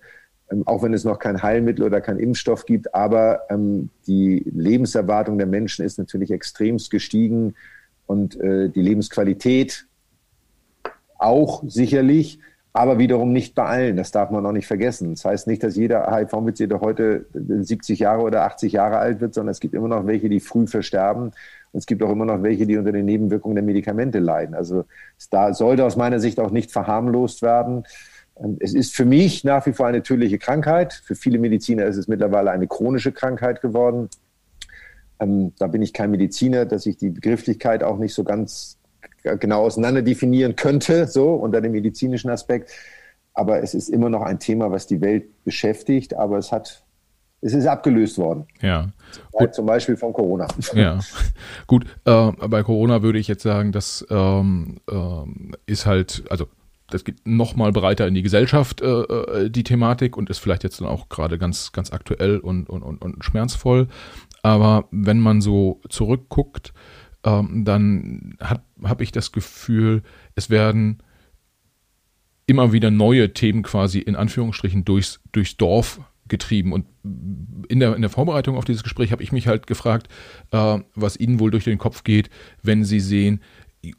[0.49, 2.95] ähm, auch wenn es noch kein Heilmittel oder kein Impfstoff gibt.
[2.95, 7.55] Aber ähm, die Lebenserwartung der Menschen ist natürlich extremst gestiegen
[8.07, 9.85] und äh, die Lebensqualität
[11.17, 12.39] auch sicherlich
[12.75, 13.95] aber wiederum nicht bei allen.
[13.95, 15.11] Das darf man auch nicht vergessen.
[15.11, 19.51] Das heißt nicht, dass jeder HIV-Infizierte heute 70 Jahre oder 80 Jahre alt wird, sondern
[19.51, 21.27] es gibt immer noch welche, die früh versterben.
[21.27, 24.55] Und es gibt auch immer noch welche, die unter den Nebenwirkungen der Medikamente leiden.
[24.55, 24.83] Also
[25.29, 27.85] da sollte aus meiner Sicht auch nicht verharmlost werden.
[28.59, 30.91] Es ist für mich nach wie vor eine tödliche Krankheit.
[30.91, 34.09] Für viele Mediziner ist es mittlerweile eine chronische Krankheit geworden.
[35.21, 38.77] Ähm, da bin ich kein Mediziner, dass ich die Begrifflichkeit auch nicht so ganz
[39.39, 42.71] genau auseinander definieren könnte, so unter dem medizinischen Aspekt.
[43.33, 46.85] Aber es ist immer noch ein Thema, was die Welt beschäftigt, aber es hat
[47.41, 48.47] es ist abgelöst worden.
[48.61, 48.89] Ja.
[49.31, 49.53] Gut.
[49.53, 50.47] Zum Beispiel von Corona.
[50.73, 50.99] Ja.
[51.67, 56.47] Gut, äh, bei Corona würde ich jetzt sagen, das ähm, äh, ist halt, also
[56.89, 60.63] das geht noch mal breiter in die Gesellschaft, äh, äh, die Thematik, und ist vielleicht
[60.63, 63.87] jetzt dann auch gerade ganz, ganz aktuell und, und, und, und schmerzvoll.
[64.41, 66.73] Aber wenn man so zurückguckt,
[67.25, 70.03] ähm, dann habe ich das Gefühl,
[70.35, 71.01] es werden
[72.45, 76.73] immer wieder neue Themen quasi in Anführungsstrichen durchs, durchs Dorf getrieben.
[76.73, 76.85] Und
[77.67, 80.07] in der, in der Vorbereitung auf dieses Gespräch habe ich mich halt gefragt,
[80.51, 82.29] äh, was Ihnen wohl durch den Kopf geht,
[82.61, 83.41] wenn Sie sehen,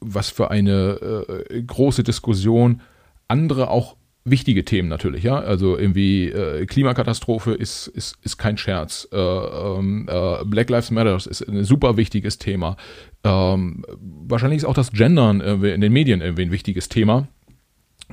[0.00, 2.80] was für eine äh, große Diskussion
[3.28, 5.38] andere auch wichtige Themen natürlich, ja.
[5.38, 9.08] Also irgendwie äh, Klimakatastrophe ist, ist, ist kein Scherz.
[9.12, 12.76] Äh, ähm, äh, Black Lives Matter ist ein super wichtiges Thema.
[13.24, 17.28] Ähm, wahrscheinlich ist auch das Gendern in den Medien irgendwie ein wichtiges Thema.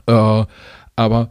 [0.06, 0.45] Äh,
[0.95, 1.30] aber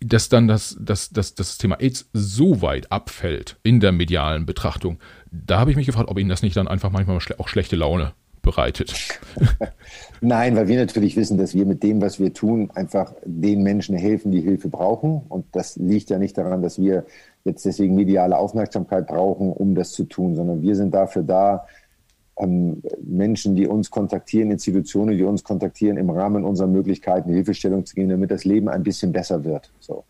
[0.00, 4.98] dass dann das, das, das, das Thema AIDS so weit abfällt in der medialen Betrachtung,
[5.30, 8.12] da habe ich mich gefragt, ob Ihnen das nicht dann einfach manchmal auch schlechte Laune
[8.44, 8.94] bereitet.
[10.20, 13.96] Nein, weil wir natürlich wissen, dass wir mit dem, was wir tun, einfach den Menschen
[13.96, 15.22] helfen, die Hilfe brauchen.
[15.28, 17.04] Und das liegt ja nicht daran, dass wir
[17.44, 21.66] jetzt deswegen mediale Aufmerksamkeit brauchen, um das zu tun, sondern wir sind dafür da,
[22.38, 27.94] ähm, Menschen, die uns kontaktieren, Institutionen, die uns kontaktieren, im Rahmen unserer Möglichkeiten Hilfestellung zu
[27.94, 29.70] geben, damit das Leben ein bisschen besser wird.
[29.80, 30.04] So.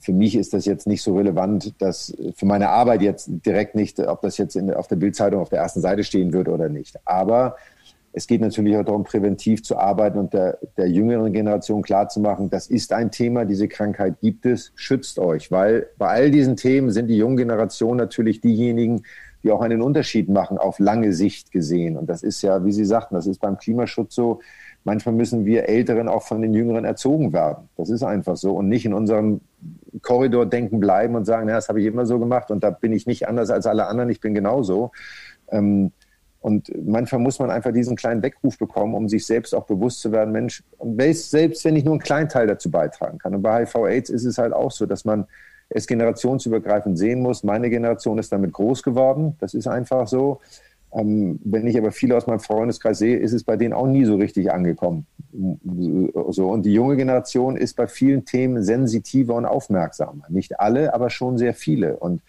[0.00, 4.00] Für mich ist das jetzt nicht so relevant, dass für meine Arbeit jetzt direkt nicht,
[4.00, 6.96] ob das jetzt in, auf der Bildzeitung auf der ersten Seite stehen würde oder nicht.
[7.04, 7.56] Aber
[8.16, 12.66] es geht natürlich auch darum, präventiv zu arbeiten und der, der jüngeren Generation klarzumachen, das
[12.66, 17.08] ist ein Thema, diese Krankheit gibt es, schützt euch, weil bei all diesen Themen sind
[17.08, 19.02] die jungen Generationen natürlich diejenigen,
[19.42, 21.98] die auch einen Unterschied machen auf lange Sicht gesehen.
[21.98, 24.40] Und das ist ja, wie Sie sagten, das ist beim Klimaschutz so.
[24.86, 27.68] Manchmal müssen wir Älteren auch von den Jüngeren erzogen werden.
[27.76, 28.52] Das ist einfach so.
[28.52, 29.40] Und nicht in unserem
[30.00, 32.92] Korridor denken bleiben und sagen, ja, das habe ich immer so gemacht und da bin
[32.92, 34.92] ich nicht anders als alle anderen, ich bin genauso.
[35.50, 35.90] Ähm,
[36.38, 40.12] und manchmal muss man einfach diesen kleinen Weckruf bekommen, um sich selbst auch bewusst zu
[40.12, 40.62] werden, Mensch,
[41.10, 43.34] selbst wenn ich nur einen kleinen Teil dazu beitragen kann.
[43.34, 45.26] Und bei HIV-Aids ist es halt auch so, dass man
[45.68, 47.42] es generationsübergreifend sehen muss.
[47.42, 49.34] Meine Generation ist damit groß geworden.
[49.40, 50.40] Das ist einfach so.
[50.96, 54.06] Ähm, wenn ich aber viele aus meinem Freundeskreis sehe, ist es bei denen auch nie
[54.06, 55.06] so richtig angekommen.
[56.30, 60.24] So, und die junge Generation ist bei vielen Themen sensitiver und aufmerksamer.
[60.30, 61.98] Nicht alle, aber schon sehr viele.
[61.98, 62.22] Und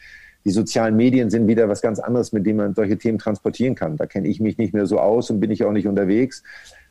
[0.44, 3.96] die sozialen Medien sind wieder was ganz anderes, mit dem man solche Themen transportieren kann.
[3.96, 6.44] Da kenne ich mich nicht mehr so aus und bin ich auch nicht unterwegs.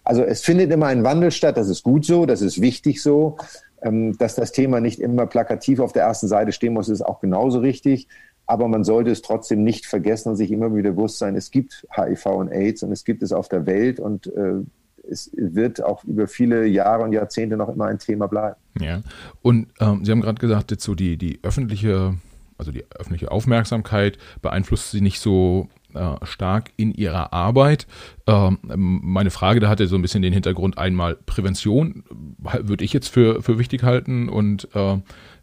[0.03, 1.59] Also es findet immer ein Wandel statt.
[1.59, 3.37] Das ist gut so, das ist wichtig so.
[3.83, 7.21] Ähm, dass das Thema nicht immer plakativ auf der ersten Seite stehen muss, ist auch
[7.21, 8.09] genauso richtig.
[8.47, 11.87] Aber man sollte es trotzdem nicht vergessen und sich immer wieder bewusst sein, es gibt
[11.95, 14.63] HIV und AIDS und es gibt es auf der Welt und äh,
[15.09, 18.57] es wird auch über viele Jahre und Jahrzehnte noch immer ein Thema bleiben.
[18.81, 19.03] Ja,
[19.43, 22.15] und ähm, Sie haben gerade gesagt, jetzt so die, die öffentliche,
[22.59, 27.87] also die öffentliche Aufmerksamkeit beeinflusst Sie nicht so äh, stark in ihrer Arbeit.
[28.27, 32.05] Ähm, meine Frage da hatte so ein bisschen den Hintergrund einmal Prävention
[32.39, 34.99] würde ich jetzt für, für wichtig halten und äh,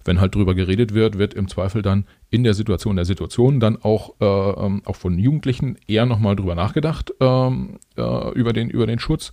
[0.05, 3.77] wenn halt drüber geredet wird, wird im Zweifel dann in der Situation der Situation dann
[3.81, 8.87] auch, äh, ähm, auch von Jugendlichen eher nochmal drüber nachgedacht ähm, äh, über, den, über
[8.87, 9.31] den Schutz.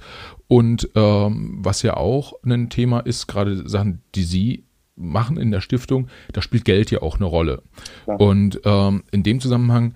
[0.48, 4.64] Und ähm, was ja auch ein Thema ist, gerade Sachen, die Sie
[4.96, 7.62] machen in der Stiftung, da spielt Geld ja auch eine Rolle.
[8.06, 8.14] Ja.
[8.16, 9.94] Und ähm, in dem Zusammenhang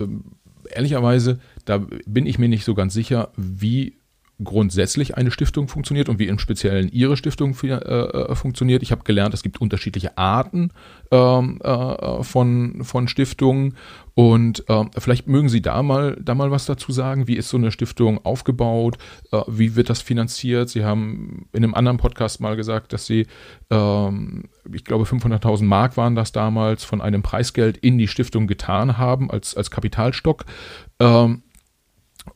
[0.00, 0.24] ähm,
[0.70, 3.97] ehrlicherweise, da bin ich mir nicht so ganz sicher, wie
[4.42, 8.82] grundsätzlich eine Stiftung funktioniert und wie im Speziellen Ihre Stiftung äh, äh, funktioniert.
[8.82, 10.70] Ich habe gelernt, es gibt unterschiedliche Arten
[11.10, 13.74] ähm, äh, von, von Stiftungen
[14.14, 17.26] und äh, vielleicht mögen Sie da mal, da mal was dazu sagen.
[17.26, 18.98] Wie ist so eine Stiftung aufgebaut?
[19.32, 20.68] Äh, wie wird das finanziert?
[20.68, 23.26] Sie haben in einem anderen Podcast mal gesagt, dass Sie,
[23.70, 28.98] ähm, ich glaube, 500.000 Mark waren das damals, von einem Preisgeld in die Stiftung getan
[28.98, 30.44] haben als, als Kapitalstock.
[31.00, 31.42] Ähm,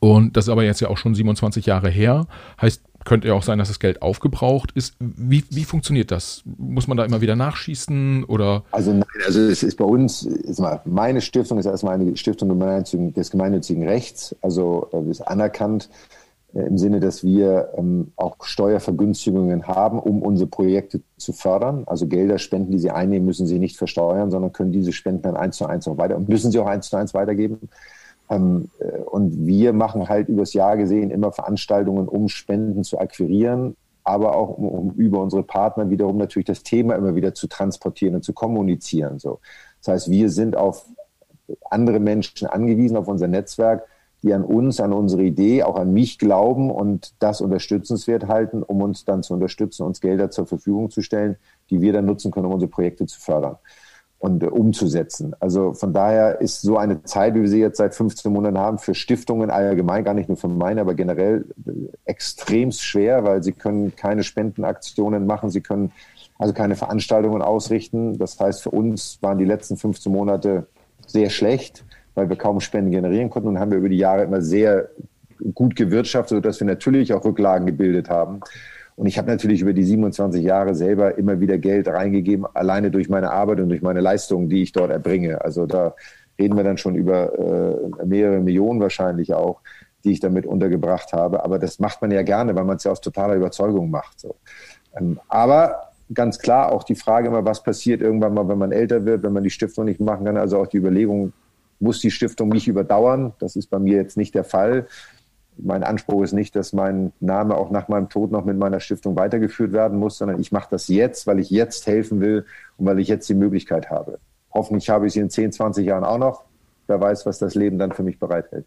[0.03, 2.27] und das ist aber jetzt ja auch schon 27 Jahre her.
[2.61, 4.95] Heißt, könnte ja auch sein, dass das Geld aufgebraucht ist.
[4.99, 6.43] Wie, wie funktioniert das?
[6.57, 8.63] Muss man da immer wieder nachschießen oder?
[8.71, 12.59] Also nein, also es ist bei uns, ist mal, meine Stiftung ist erstmal eine Stiftung
[13.13, 15.89] des gemeinnützigen Rechts, also äh, ist anerkannt
[16.53, 21.83] äh, im Sinne, dass wir ähm, auch Steuervergünstigungen haben, um unsere Projekte zu fördern.
[21.85, 25.37] Also Gelder, Spenden, die sie einnehmen, müssen sie nicht versteuern, sondern können diese Spenden dann
[25.37, 27.69] eins zu eins auch weiter und müssen sie auch eins zu eins weitergeben.
[28.29, 33.75] Ähm, äh, und wir machen halt übers Jahr gesehen immer Veranstaltungen, um Spenden zu akquirieren,
[34.03, 38.15] aber auch um, um, über unsere Partner wiederum natürlich das Thema immer wieder zu transportieren
[38.15, 39.19] und zu kommunizieren.
[39.19, 39.39] So.
[39.81, 40.85] Das heißt, wir sind auf
[41.69, 43.85] andere Menschen angewiesen auf unser Netzwerk,
[44.23, 48.81] die an uns, an unsere Idee, auch an mich glauben und das unterstützenswert halten, um
[48.81, 51.35] uns dann zu unterstützen, uns Gelder zur Verfügung zu stellen,
[51.69, 53.57] die wir dann nutzen können, um unsere Projekte zu fördern
[54.23, 55.35] und äh, umzusetzen.
[55.41, 58.77] Also von daher ist so eine Zeit, wie wir sie jetzt seit 15 Monaten haben,
[58.77, 61.71] für Stiftungen allgemein, gar nicht nur für meine, aber generell äh,
[62.05, 65.91] extrem schwer, weil sie können keine Spendenaktionen machen, sie können
[66.39, 68.17] also keine Veranstaltungen ausrichten.
[68.17, 70.67] Das heißt, für uns waren die letzten 15 Monate
[71.05, 71.83] sehr schlecht,
[72.15, 74.87] weil wir kaum Spenden generieren konnten und haben wir über die Jahre immer sehr
[75.53, 78.39] gut gewirtschaftet, sodass wir natürlich auch Rücklagen gebildet haben.
[78.95, 83.09] Und ich habe natürlich über die 27 Jahre selber immer wieder Geld reingegeben, alleine durch
[83.09, 85.43] meine Arbeit und durch meine Leistungen, die ich dort erbringe.
[85.43, 85.95] Also da
[86.39, 87.37] reden wir dann schon über
[87.99, 89.61] äh, mehrere Millionen wahrscheinlich auch,
[90.03, 91.43] die ich damit untergebracht habe.
[91.43, 94.19] Aber das macht man ja gerne, weil man es ja aus totaler Überzeugung macht.
[94.19, 94.35] So.
[94.97, 99.05] Ähm, aber ganz klar auch die Frage immer, was passiert irgendwann mal, wenn man älter
[99.05, 100.37] wird, wenn man die Stiftung nicht machen kann.
[100.37, 101.33] Also auch die Überlegung,
[101.79, 103.33] muss die Stiftung mich überdauern?
[103.39, 104.87] Das ist bei mir jetzt nicht der Fall
[105.57, 109.15] mein Anspruch ist nicht, dass mein Name auch nach meinem Tod noch mit meiner Stiftung
[109.15, 112.45] weitergeführt werden muss, sondern ich mache das jetzt, weil ich jetzt helfen will
[112.77, 114.19] und weil ich jetzt die Möglichkeit habe.
[114.53, 116.43] Hoffentlich habe ich sie in 10, 20 Jahren auch noch.
[116.87, 118.65] Wer weiß, was das Leben dann für mich bereithält.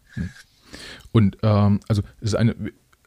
[1.11, 2.55] Und ähm, also es ist eine,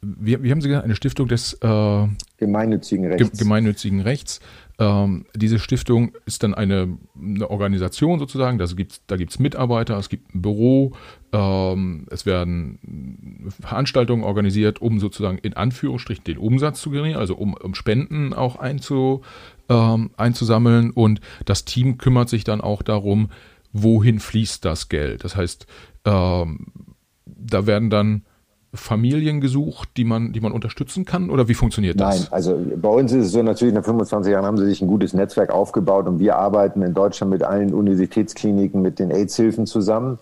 [0.03, 2.07] wie, wie haben Sie gesagt, eine Stiftung des äh,
[2.39, 3.39] gemeinnützigen Rechts.
[3.39, 4.41] Gemeinnützigen Rechts.
[4.81, 10.09] Ähm, diese Stiftung ist dann eine, eine Organisation sozusagen, da gibt es gibt's Mitarbeiter, es
[10.09, 10.93] gibt ein Büro,
[11.33, 17.53] ähm, es werden Veranstaltungen organisiert, um sozusagen in Anführungsstrichen den Umsatz zu generieren, also um,
[17.53, 19.21] um Spenden auch einzu,
[19.69, 20.93] ähm, einzusammeln.
[20.93, 23.29] Und das Team kümmert sich dann auch darum,
[23.75, 25.25] wohin fließt das Geld.
[25.25, 25.67] Das heißt,
[26.07, 26.69] ähm,
[27.27, 28.23] da werden dann
[28.73, 31.31] Familien gesucht, die man, die man unterstützen kann?
[31.31, 32.21] Oder wie funktioniert das?
[32.21, 34.89] Nein, also bei uns ist es so, natürlich nach 25 Jahren haben sie sich ein
[34.89, 40.19] gutes Netzwerk aufgebaut und wir arbeiten in Deutschland mit allen Universitätskliniken, mit den AIDS-Hilfen zusammen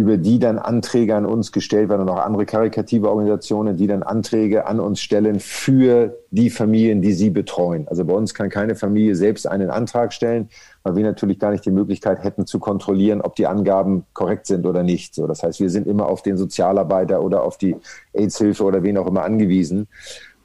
[0.00, 4.02] über die dann Anträge an uns gestellt werden und auch andere karikative Organisationen, die dann
[4.02, 7.86] Anträge an uns stellen für die Familien, die sie betreuen.
[7.86, 10.48] Also bei uns kann keine Familie selbst einen Antrag stellen,
[10.84, 14.64] weil wir natürlich gar nicht die Möglichkeit hätten zu kontrollieren, ob die Angaben korrekt sind
[14.64, 15.14] oder nicht.
[15.14, 17.76] So, das heißt, wir sind immer auf den Sozialarbeiter oder auf die
[18.14, 19.86] AIDS-Hilfe oder wen auch immer angewiesen.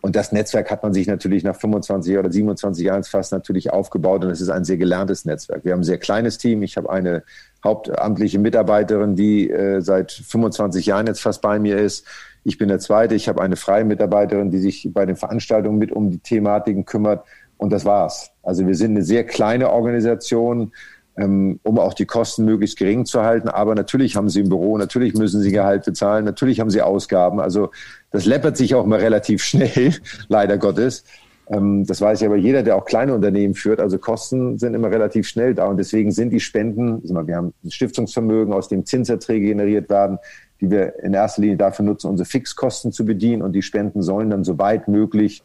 [0.01, 4.23] Und das Netzwerk hat man sich natürlich nach 25 oder 27 Jahren fast natürlich aufgebaut
[4.23, 5.65] und es ist ein sehr gelerntes Netzwerk.
[5.65, 6.61] Wir haben ein sehr kleines Team.
[6.61, 7.23] Ich habe eine
[7.65, 12.05] hauptamtliche Mitarbeiterin, die äh, seit 25 Jahren jetzt fast bei mir ist.
[12.43, 13.15] Ich bin der Zweite.
[13.15, 17.25] Ich habe eine freie Mitarbeiterin, die sich bei den Veranstaltungen mit um die Thematiken kümmert.
[17.57, 18.31] Und das war's.
[18.43, 20.71] Also wir sind eine sehr kleine Organisation,
[21.17, 23.49] ähm, um auch die Kosten möglichst gering zu halten.
[23.49, 27.39] Aber natürlich haben sie ein Büro, natürlich müssen sie Gehalt bezahlen, natürlich haben sie Ausgaben.
[27.39, 27.71] Also
[28.11, 29.93] das läppert sich auch mal relativ schnell,
[30.27, 31.03] leider Gottes.
[31.49, 33.79] Ähm, das weiß ja aber jeder, der auch kleine Unternehmen führt.
[33.79, 37.71] Also Kosten sind immer relativ schnell da und deswegen sind die Spenden, wir haben ein
[37.71, 40.17] Stiftungsvermögen, aus dem Zinserträge generiert werden,
[40.61, 44.29] die wir in erster Linie dafür nutzen, unsere Fixkosten zu bedienen und die Spenden sollen
[44.29, 45.43] dann so weit möglich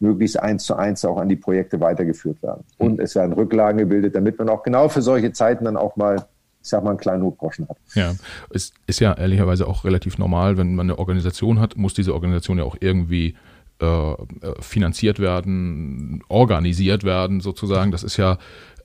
[0.00, 2.62] möglichst eins zu eins auch an die Projekte weitergeführt werden.
[2.76, 6.26] Und es werden Rücklagen gebildet, damit man auch genau für solche Zeiten dann auch mal
[6.60, 7.76] ich sag mal, einen kleinen Notgroschen hat.
[7.94, 8.14] Ja,
[8.50, 12.58] es ist ja ehrlicherweise auch relativ normal, wenn man eine Organisation hat, muss diese Organisation
[12.58, 13.36] ja auch irgendwie
[13.80, 14.14] äh,
[14.60, 17.90] finanziert werden, organisiert werden sozusagen.
[17.90, 18.38] Das ist ja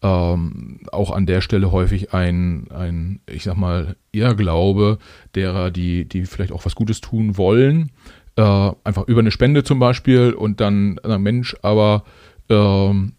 [0.04, 5.00] ähm, auch an der Stelle häufig ein, ein, ich sag mal, Irrglaube
[5.34, 7.92] derer, die, die vielleicht auch was Gutes tun wollen.
[8.36, 12.04] Äh, einfach über eine Spende zum Beispiel und dann, na Mensch, aber
[12.50, 13.14] ähm,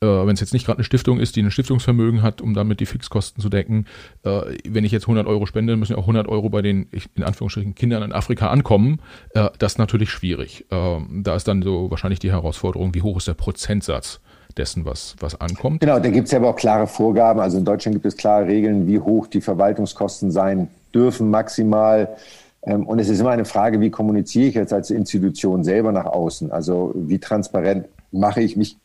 [0.00, 2.80] äh, wenn es jetzt nicht gerade eine Stiftung ist, die ein Stiftungsvermögen hat, um damit
[2.80, 3.86] die Fixkosten zu decken,
[4.24, 7.22] äh, wenn ich jetzt 100 Euro spende, müssen ja auch 100 Euro bei den, in
[7.22, 9.00] Anführungsstrichen, Kindern in Afrika ankommen.
[9.34, 10.66] Äh, das ist natürlich schwierig.
[10.70, 14.20] Ähm, da ist dann so wahrscheinlich die Herausforderung, wie hoch ist der Prozentsatz
[14.56, 15.80] dessen, was, was ankommt.
[15.80, 17.40] Genau, da gibt es ja aber auch klare Vorgaben.
[17.40, 22.16] Also in Deutschland gibt es klare Regeln, wie hoch die Verwaltungskosten sein dürfen maximal.
[22.62, 26.06] Ähm, und es ist immer eine Frage, wie kommuniziere ich jetzt als Institution selber nach
[26.06, 26.50] außen?
[26.50, 28.76] Also wie transparent mache ich mich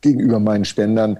[0.00, 1.18] gegenüber meinen Spendern,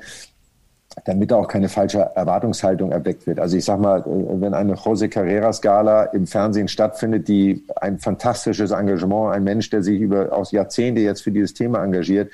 [1.05, 3.39] damit auch keine falsche Erwartungshaltung erweckt wird.
[3.39, 7.99] Also ich sage mal, äh, wenn eine Jose Carrera Skala im Fernsehen stattfindet, die ein
[7.99, 12.31] fantastisches Engagement, ein Mensch, der sich über aus Jahrzehnte jetzt für dieses Thema engagiert,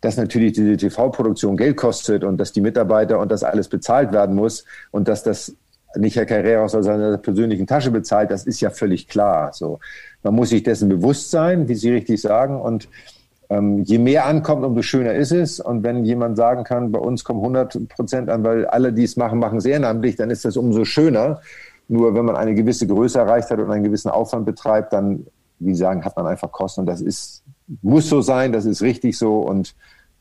[0.00, 4.34] dass natürlich diese TV-Produktion Geld kostet und dass die Mitarbeiter und das alles bezahlt werden
[4.34, 5.54] muss und dass das
[5.96, 9.52] nicht Herr Carrera aus seiner persönlichen Tasche bezahlt, das ist ja völlig klar.
[9.52, 9.80] So,
[10.22, 12.88] man muss sich dessen bewusst sein, wie Sie richtig sagen und
[13.50, 15.58] ähm, je mehr ankommt, umso schöner ist es.
[15.58, 19.16] Und wenn jemand sagen kann, bei uns kommen 100 Prozent an, weil alle, die es
[19.16, 21.40] machen, machen es ehrenamtlich, dann ist das umso schöner.
[21.88, 25.26] Nur wenn man eine gewisse Größe erreicht hat und einen gewissen Aufwand betreibt, dann,
[25.58, 26.82] wie sagen, hat man einfach Kosten.
[26.82, 27.42] Und das ist,
[27.82, 29.74] muss so sein, das ist richtig so und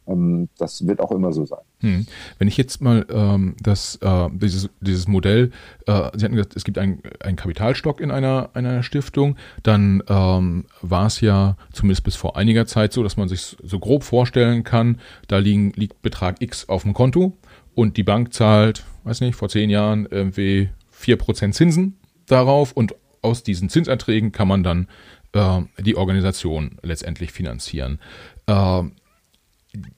[0.08, 1.60] ähm, das wird auch immer so sein.
[1.82, 2.06] Hm.
[2.38, 5.52] Wenn ich jetzt mal ähm, das, äh, dieses, dieses Modell,
[5.88, 7.02] äh, Sie hatten gesagt, es gibt einen
[7.38, 12.92] Kapitalstock in einer, einer Stiftung, dann ähm, war es ja zumindest bis vor einiger Zeit
[12.92, 16.94] so, dass man sich so grob vorstellen kann, da liegen, liegt Betrag X auf dem
[16.94, 17.38] Konto
[17.76, 22.94] und die Bank zahlt, weiß nicht, vor zehn Jahren irgendwie vier Prozent Zinsen darauf und
[23.22, 24.88] aus diesen Zinserträgen kann man dann
[25.32, 28.00] äh, die Organisation letztendlich finanzieren.
[28.48, 28.84] Äh,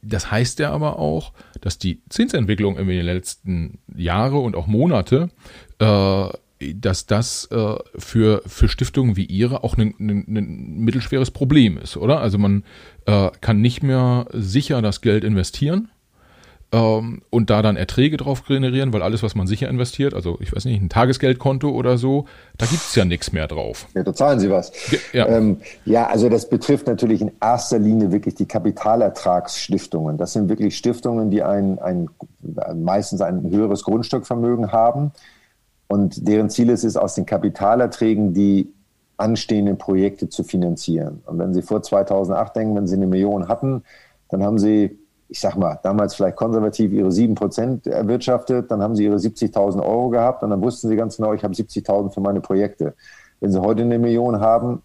[0.02, 5.30] das heißt ja aber auch, dass die Zinsentwicklung in den letzten Jahre und auch Monate,
[5.80, 6.30] äh,
[6.76, 11.98] dass das äh, für, für Stiftungen wie Ihre auch ein, ein, ein mittelschweres Problem ist,
[11.98, 12.20] oder?
[12.20, 12.64] Also man
[13.06, 15.90] äh, kann nicht mehr sicher das Geld investieren
[16.72, 20.56] ähm, und da dann Erträge drauf generieren, weil alles, was man sicher investiert, also ich
[20.56, 22.26] weiß nicht, ein Tagesgeldkonto oder so,
[22.58, 23.88] da gibt es ja nichts mehr drauf.
[23.94, 24.72] Ja, da zahlen Sie was.
[25.14, 25.28] Ja.
[25.28, 30.18] Ähm, ja, also das betrifft natürlich in erster Linie wirklich die Kapitalertragsstiftungen.
[30.18, 32.10] Das sind wirklich Stiftungen, die ein, ein
[32.76, 35.12] meistens ein höheres Grundstückvermögen haben
[35.92, 38.74] und deren Ziel ist es, aus den Kapitalerträgen die
[39.18, 41.22] anstehenden Projekte zu finanzieren.
[41.26, 43.84] Und wenn Sie vor 2008 denken, wenn Sie eine Million hatten,
[44.30, 44.98] dann haben Sie
[45.32, 50.10] ich sag mal, damals vielleicht konservativ ihre 7% erwirtschaftet, dann haben sie ihre 70.000 Euro
[50.10, 52.96] gehabt und dann wussten sie ganz genau, ich habe 70.000 für meine Projekte.
[53.40, 54.82] Wenn sie heute eine Million haben,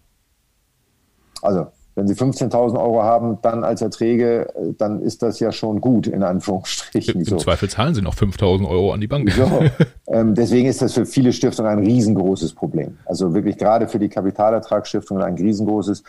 [1.41, 6.07] also wenn sie 15.000 Euro haben, dann als Erträge, dann ist das ja schon gut,
[6.07, 7.19] in Anführungsstrichen.
[7.19, 7.35] Im, so.
[7.35, 9.29] Zweifel zahlen sie noch 5.000 Euro an die Bank.
[9.29, 9.45] So.
[10.07, 12.99] ähm, deswegen ist das für viele Stiftungen ein riesengroßes Problem.
[13.05, 16.03] Also wirklich gerade für die Kapitalertragsstiftungen ein riesengroßes.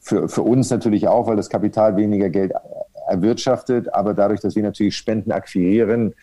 [0.00, 2.52] Für, für uns natürlich auch, weil das Kapital weniger Geld
[3.08, 6.14] erwirtschaftet, aber dadurch, dass wir natürlich Spenden akquirieren,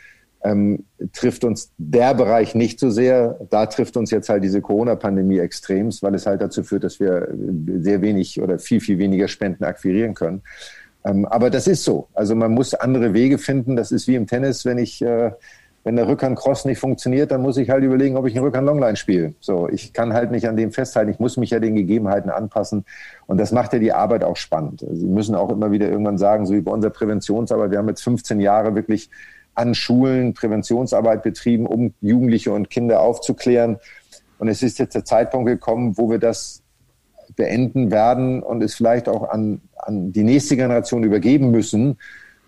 [0.43, 3.39] ähm, trifft uns der Bereich nicht so sehr.
[3.49, 7.27] Da trifft uns jetzt halt diese Corona-Pandemie extremst, weil es halt dazu führt, dass wir
[7.77, 10.41] sehr wenig oder viel, viel weniger Spenden akquirieren können.
[11.05, 12.07] Ähm, aber das ist so.
[12.13, 13.75] Also man muss andere Wege finden.
[13.75, 15.31] Das ist wie im Tennis, wenn ich äh,
[15.83, 19.33] wenn der Rückhand-Cross nicht funktioniert, dann muss ich halt überlegen, ob ich einen Rückhand-Longline spiele.
[19.39, 21.09] So, ich kann halt nicht an dem festhalten.
[21.09, 22.85] Ich muss mich ja den Gegebenheiten anpassen.
[23.25, 24.85] Und das macht ja die Arbeit auch spannend.
[24.91, 28.03] Sie müssen auch immer wieder irgendwann sagen, so wie bei unserer Präventionsarbeit, wir haben jetzt
[28.03, 29.09] 15 Jahre wirklich
[29.55, 33.77] an Schulen Präventionsarbeit betrieben, um Jugendliche und Kinder aufzuklären.
[34.37, 36.61] Und es ist jetzt der Zeitpunkt gekommen, wo wir das
[37.35, 41.97] beenden werden und es vielleicht auch an, an die nächste Generation übergeben müssen,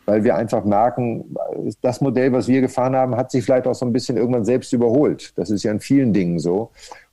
[0.05, 1.35] weil wir einfach merken,
[1.81, 4.73] das Modell, was wir gefahren haben, hat sich vielleicht auch so ein bisschen irgendwann selbst
[4.73, 5.33] überholt.
[5.35, 6.71] Das ist ja in vielen Dingen so.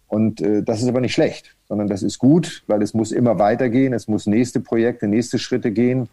[0.09, 3.39] Und äh, das ist aber nicht schlecht, sondern das ist gut, weil es muss immer
[3.39, 3.93] weitergehen.
[3.93, 6.09] Es muss nächste Projekte, nächste Schritte gehen,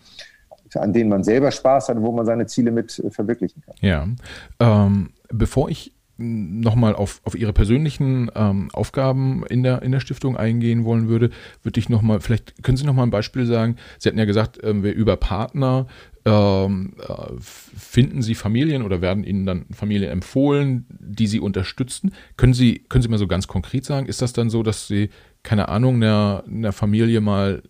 [0.75, 3.75] an denen man selber Spaß hat und wo man seine Ziele mit äh, verwirklichen kann.
[3.81, 4.07] Ja.
[4.59, 10.35] Ähm, bevor ich nochmal auf, auf Ihre persönlichen ähm, Aufgaben in der, in der Stiftung
[10.35, 11.29] eingehen wollen würde,
[11.63, 13.75] würde ich nochmal, vielleicht können Sie nochmal ein Beispiel sagen.
[13.99, 15.87] Sie hatten ja gesagt, ähm, wir über Partner
[17.39, 22.11] finden Sie Familien oder werden Ihnen dann Familien empfohlen, die Sie unterstützen?
[22.35, 25.09] Können Sie, können Sie mal so ganz konkret sagen, ist das dann so, dass Sie,
[25.43, 27.63] keine Ahnung, einer, einer Familie mal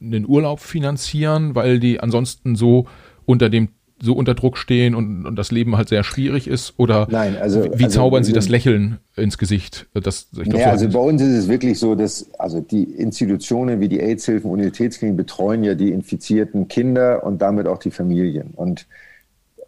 [0.00, 2.86] einen Urlaub finanzieren, weil die ansonsten so
[3.26, 3.68] unter dem
[4.02, 6.74] so unter Druck stehen und, und das Leben halt sehr schwierig ist?
[6.78, 9.86] Oder Nein, also, wie also, zaubern Sie das Lächeln ins Gesicht?
[9.94, 13.80] Das, ich glaub, naja, also bei uns ist es wirklich so, dass also die Institutionen
[13.80, 18.52] wie die AIDS-Hilfen, Universitätskliniken betreuen ja die infizierten Kinder und damit auch die Familien.
[18.56, 18.86] Und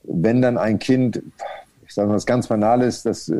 [0.04, 1.22] wenn dann ein Kind,
[1.86, 3.34] ich sage mal was ganz Banales, dass, äh,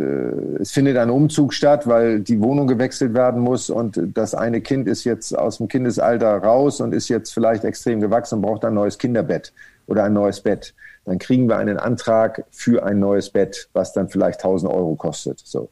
[0.61, 4.86] es findet ein Umzug statt, weil die Wohnung gewechselt werden muss und das eine Kind
[4.88, 8.74] ist jetzt aus dem Kindesalter raus und ist jetzt vielleicht extrem gewachsen und braucht ein
[8.74, 9.53] neues Kinderbett
[9.87, 10.74] oder ein neues Bett.
[11.05, 15.41] Dann kriegen wir einen Antrag für ein neues Bett, was dann vielleicht 1000 Euro kostet.
[15.41, 15.70] So.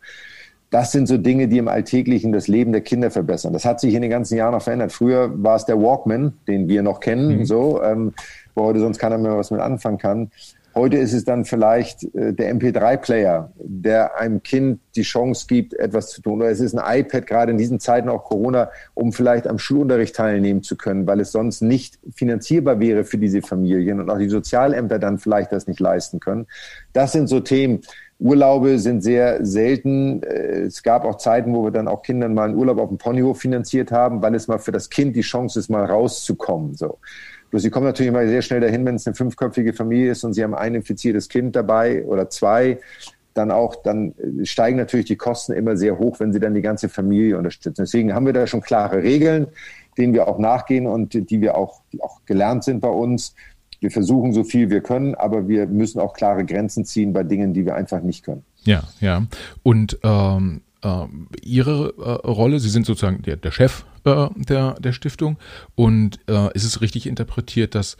[0.70, 3.52] Das sind so Dinge, die im Alltäglichen das Leben der Kinder verbessern.
[3.52, 4.92] Das hat sich in den ganzen Jahren noch verändert.
[4.92, 7.44] Früher war es der Walkman, den wir noch kennen, mhm.
[7.44, 8.14] so, ähm,
[8.54, 10.30] wo heute sonst keiner mehr was mit anfangen kann.
[10.74, 16.10] Heute ist es dann vielleicht äh, der MP3-Player, der einem Kind die Chance gibt, etwas
[16.10, 16.40] zu tun.
[16.40, 20.14] Oder es ist ein iPad, gerade in diesen Zeiten auch Corona, um vielleicht am Schulunterricht
[20.14, 24.28] teilnehmen zu können, weil es sonst nicht finanzierbar wäre für diese Familien und auch die
[24.28, 26.46] Sozialämter dann vielleicht das nicht leisten können.
[26.92, 27.80] Das sind so Themen.
[28.20, 30.22] Urlaube sind sehr selten.
[30.22, 32.98] Äh, es gab auch Zeiten, wo wir dann auch Kindern mal einen Urlaub auf dem
[32.98, 36.74] Ponyhof finanziert haben, weil es mal für das Kind die Chance ist, mal rauszukommen.
[36.74, 36.98] So.
[37.50, 40.34] Bloß sie kommen natürlich immer sehr schnell dahin, wenn es eine fünfköpfige Familie ist und
[40.34, 42.78] sie haben ein infiziertes Kind dabei oder zwei,
[43.34, 46.88] dann auch, dann steigen natürlich die Kosten immer sehr hoch, wenn sie dann die ganze
[46.88, 47.82] Familie unterstützen.
[47.82, 49.46] Deswegen haben wir da schon klare Regeln,
[49.98, 53.34] denen wir auch nachgehen und die wir auch, die auch gelernt sind bei uns.
[53.80, 57.54] Wir versuchen so viel wir können, aber wir müssen auch klare Grenzen ziehen bei Dingen,
[57.54, 58.44] die wir einfach nicht können.
[58.64, 59.26] Ja, ja.
[59.62, 61.04] Und ähm, äh,
[61.42, 65.38] Ihre äh, Rolle, Sie sind sozusagen der, der Chef äh, der, der Stiftung.
[65.74, 67.96] Und äh, ist es richtig interpretiert, dass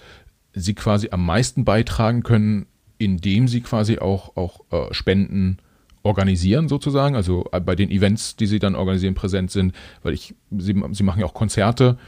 [0.52, 2.66] Sie quasi am meisten beitragen können,
[2.98, 5.58] indem sie quasi auch, auch äh, Spenden
[6.02, 10.34] organisieren sozusagen, also äh, bei den Events, die sie dann organisieren, präsent sind, weil ich,
[10.50, 11.98] sie, sie machen ja auch Konzerte,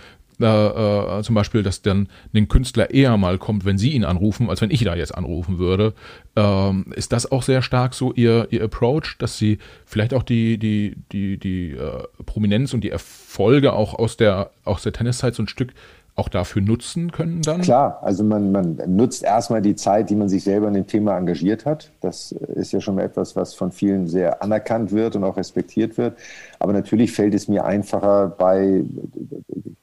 [0.42, 4.50] äh, äh, zum Beispiel, dass dann ein Künstler eher mal kommt, wenn sie ihn anrufen,
[4.50, 5.94] als wenn ich da jetzt anrufen würde.
[6.36, 10.58] Ähm, ist das auch sehr stark so ihr, ihr Approach, dass sie vielleicht auch die,
[10.58, 15.42] die, die, die äh, Prominenz und die Erfolge auch aus der, aus der Tenniszeit so
[15.42, 15.72] ein Stück
[16.14, 17.62] auch dafür nutzen können dann?
[17.62, 21.16] Klar, also man, man nutzt erstmal die Zeit, die man sich selber in dem Thema
[21.16, 21.90] engagiert hat.
[22.02, 26.18] Das ist ja schon etwas, was von vielen sehr anerkannt wird und auch respektiert wird.
[26.58, 28.84] Aber natürlich fällt es mir einfacher bei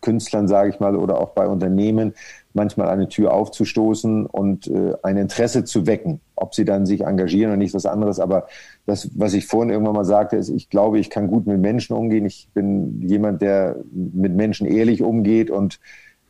[0.01, 2.13] Künstlern, sage ich mal, oder auch bei Unternehmen,
[2.53, 6.21] manchmal eine Tür aufzustoßen und äh, ein Interesse zu wecken.
[6.36, 8.19] Ob sie dann sich engagieren oder nicht, was anderes.
[8.19, 8.47] Aber
[8.86, 11.95] das, was ich vorhin irgendwann mal sagte, ist, ich glaube, ich kann gut mit Menschen
[11.95, 12.25] umgehen.
[12.25, 15.80] Ich bin jemand, der mit Menschen ehrlich umgeht und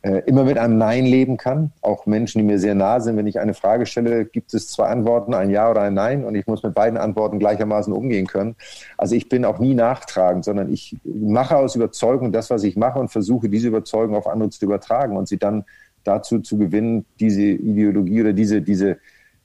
[0.02, 1.72] äh, immer mit einem Nein leben kann.
[1.82, 4.86] Auch Menschen, die mir sehr nahe sind, wenn ich eine Frage stelle, gibt es zwei
[4.86, 8.56] Antworten, ein Ja oder ein Nein und ich muss mit beiden Antworten gleichermaßen umgehen können.
[8.96, 12.98] Also ich bin auch nie nachtragend, sondern ich mache aus Überzeugung das, was ich mache
[12.98, 15.64] und versuche diese Überzeugung auf andere zu übertragen und sie dann
[16.04, 18.98] dazu zu gewinnen, diese Ideologie oder diese, diese,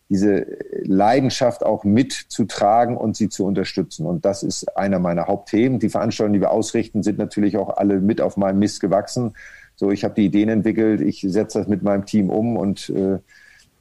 [0.10, 0.46] diese
[0.84, 4.06] Leidenschaft auch mitzutragen und sie zu unterstützen.
[4.06, 5.80] Und das ist einer meiner Hauptthemen.
[5.80, 9.34] Die Veranstaltungen, die wir ausrichten, sind natürlich auch alle mit auf meinem Mist gewachsen.
[9.76, 13.20] So, ich habe die Ideen entwickelt, ich setze das mit meinem Team um und äh,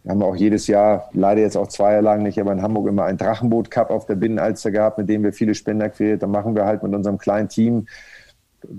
[0.05, 2.89] wir haben auch jedes Jahr, leider jetzt auch zwei Jahre lang nicht, aber in Hamburg
[2.89, 6.23] immer einen Drachenboot-Cup auf der Binnenalster gehabt, mit dem wir viele Spender akquiriert.
[6.23, 7.87] Da machen wir halt mit unserem kleinen Team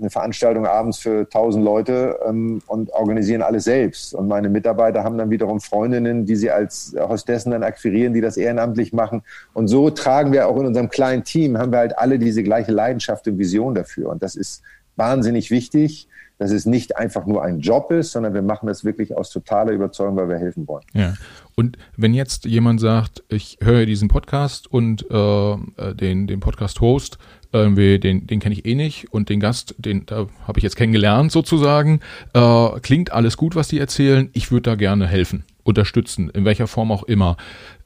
[0.00, 4.14] eine Veranstaltung abends für 1000 Leute ähm, und organisieren alles selbst.
[4.14, 8.36] Und meine Mitarbeiter haben dann wiederum Freundinnen, die sie als Hostessen dann akquirieren, die das
[8.36, 9.22] ehrenamtlich machen.
[9.52, 12.72] Und so tragen wir auch in unserem kleinen Team, haben wir halt alle diese gleiche
[12.72, 14.10] Leidenschaft und Vision dafür.
[14.10, 14.62] Und das ist
[14.96, 16.08] wahnsinnig wichtig
[16.38, 19.72] dass es nicht einfach nur ein Job ist, sondern wir machen das wirklich aus totaler
[19.72, 20.84] Überzeugung, weil wir helfen wollen.
[20.92, 21.14] Ja.
[21.54, 27.18] Und wenn jetzt jemand sagt, ich höre diesen Podcast und äh, äh den, den Podcast-Host,
[27.52, 31.32] irgendwie, den, den kenne ich eh nicht und den Gast, den habe ich jetzt kennengelernt
[31.32, 32.00] sozusagen,
[32.34, 36.66] äh, klingt alles gut, was die erzählen, ich würde da gerne helfen, unterstützen, in welcher
[36.66, 37.36] Form auch immer.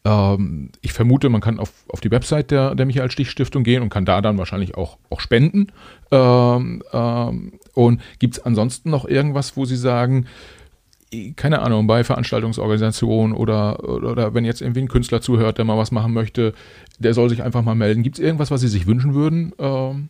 [0.04, 3.82] Ähm, ich vermute, man kann auf, auf die Website der, der Michael Stich Stiftung gehen
[3.82, 5.68] und kann da dann wahrscheinlich auch, auch spenden.
[6.10, 10.26] Ähm, ähm, und gibt es ansonsten noch irgendwas, wo Sie sagen,
[11.36, 15.90] keine Ahnung, bei Veranstaltungsorganisationen oder, oder, wenn jetzt irgendwie ein Künstler zuhört, der mal was
[15.90, 16.54] machen möchte,
[16.98, 18.02] der soll sich einfach mal melden.
[18.02, 19.52] Gibt es irgendwas, was Sie sich wünschen würden?
[19.58, 20.08] Ähm?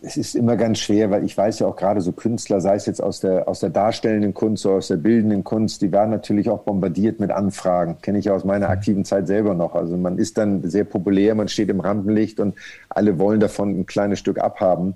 [0.00, 2.86] Es ist immer ganz schwer, weil ich weiß ja auch gerade so Künstler, sei es
[2.86, 6.48] jetzt aus der, aus der darstellenden Kunst oder aus der bildenden Kunst, die werden natürlich
[6.48, 7.96] auch bombardiert mit Anfragen.
[8.00, 9.74] Kenne ich ja aus meiner aktiven Zeit selber noch.
[9.74, 12.54] Also man ist dann sehr populär, man steht im Rampenlicht und
[12.88, 14.94] alle wollen davon ein kleines Stück abhaben.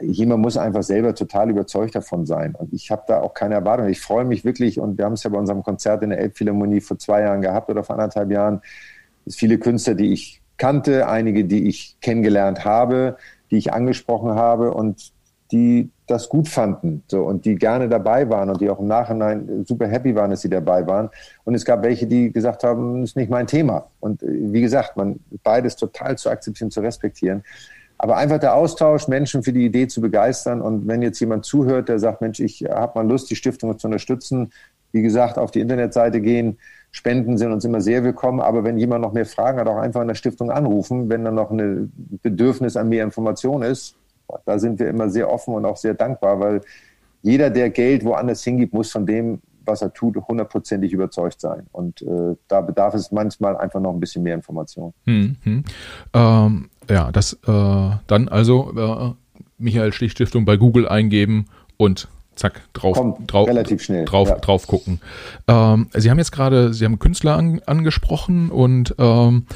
[0.00, 2.54] Jemand muss einfach selber total überzeugt davon sein.
[2.54, 3.88] Und ich habe da auch keine Erwartung.
[3.88, 6.80] Ich freue mich wirklich, und wir haben es ja bei unserem Konzert in der Elbphilharmonie
[6.80, 8.60] vor zwei Jahren gehabt oder vor anderthalb Jahren,
[9.28, 13.16] viele Künstler, die ich kannte, einige, die ich kennengelernt habe,
[13.50, 15.12] die ich angesprochen habe und
[15.52, 19.64] die das gut fanden so, und die gerne dabei waren und die auch im Nachhinein
[19.66, 21.10] super happy waren, dass sie dabei waren.
[21.44, 23.86] Und es gab welche, die gesagt haben, das ist nicht mein Thema.
[24.00, 27.42] Und äh, wie gesagt, man beides total zu akzeptieren, zu respektieren.
[28.04, 30.60] Aber einfach der Austausch, Menschen für die Idee zu begeistern.
[30.60, 33.86] Und wenn jetzt jemand zuhört, der sagt, Mensch, ich habe mal Lust, die Stiftung zu
[33.86, 34.52] unterstützen,
[34.92, 36.58] wie gesagt, auf die Internetseite gehen,
[36.90, 40.02] Spenden sind uns immer sehr willkommen, aber wenn jemand noch mehr Fragen hat, auch einfach
[40.02, 41.90] in der Stiftung anrufen, wenn dann noch ein
[42.20, 43.96] Bedürfnis an mehr Information ist.
[44.44, 46.60] Da sind wir immer sehr offen und auch sehr dankbar, weil
[47.22, 51.66] jeder, der Geld woanders hingibt, muss von dem, was er tut, hundertprozentig überzeugt sein.
[51.72, 54.92] Und äh, da bedarf es manchmal einfach noch ein bisschen mehr Information.
[55.06, 55.64] Hm, hm.
[56.12, 62.62] Ähm, ja, das äh, dann also äh, Michael Stich Stiftung bei Google eingeben und zack,
[62.72, 64.04] drauf, Kommt drauf, relativ schnell.
[64.04, 64.36] drauf, ja.
[64.36, 65.00] drauf gucken.
[65.46, 69.46] Ähm, Sie haben jetzt gerade, Sie haben Künstler an, angesprochen und ähm,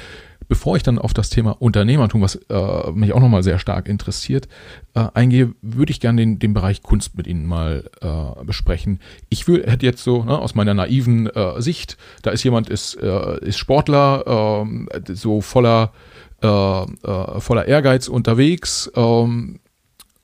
[0.49, 4.49] bevor ich dann auf das Thema Unternehmertum, was äh, mich auch nochmal sehr stark interessiert,
[4.95, 9.01] äh, eingehe, würde ich gerne den, den Bereich Kunst mit Ihnen mal äh, besprechen.
[9.29, 12.95] Ich will, hätte jetzt so ne, aus meiner naiven äh, Sicht, da ist jemand, ist,
[12.95, 14.65] äh, ist Sportler,
[14.95, 15.93] äh, so voller,
[16.41, 19.61] voller Ehrgeiz unterwegs, ähm,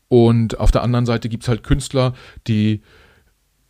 [0.09, 2.15] und auf der anderen Seite gibt es halt Künstler,
[2.47, 2.83] die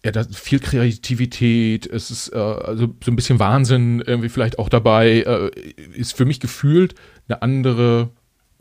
[0.04, 4.68] ja, da viel Kreativität, es ist äh, also so ein bisschen Wahnsinn irgendwie vielleicht auch
[4.68, 5.50] dabei, äh,
[5.94, 6.94] ist für mich gefühlt
[7.26, 8.10] eine andere,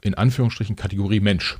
[0.01, 1.57] in Anführungsstrichen, Kategorie Mensch.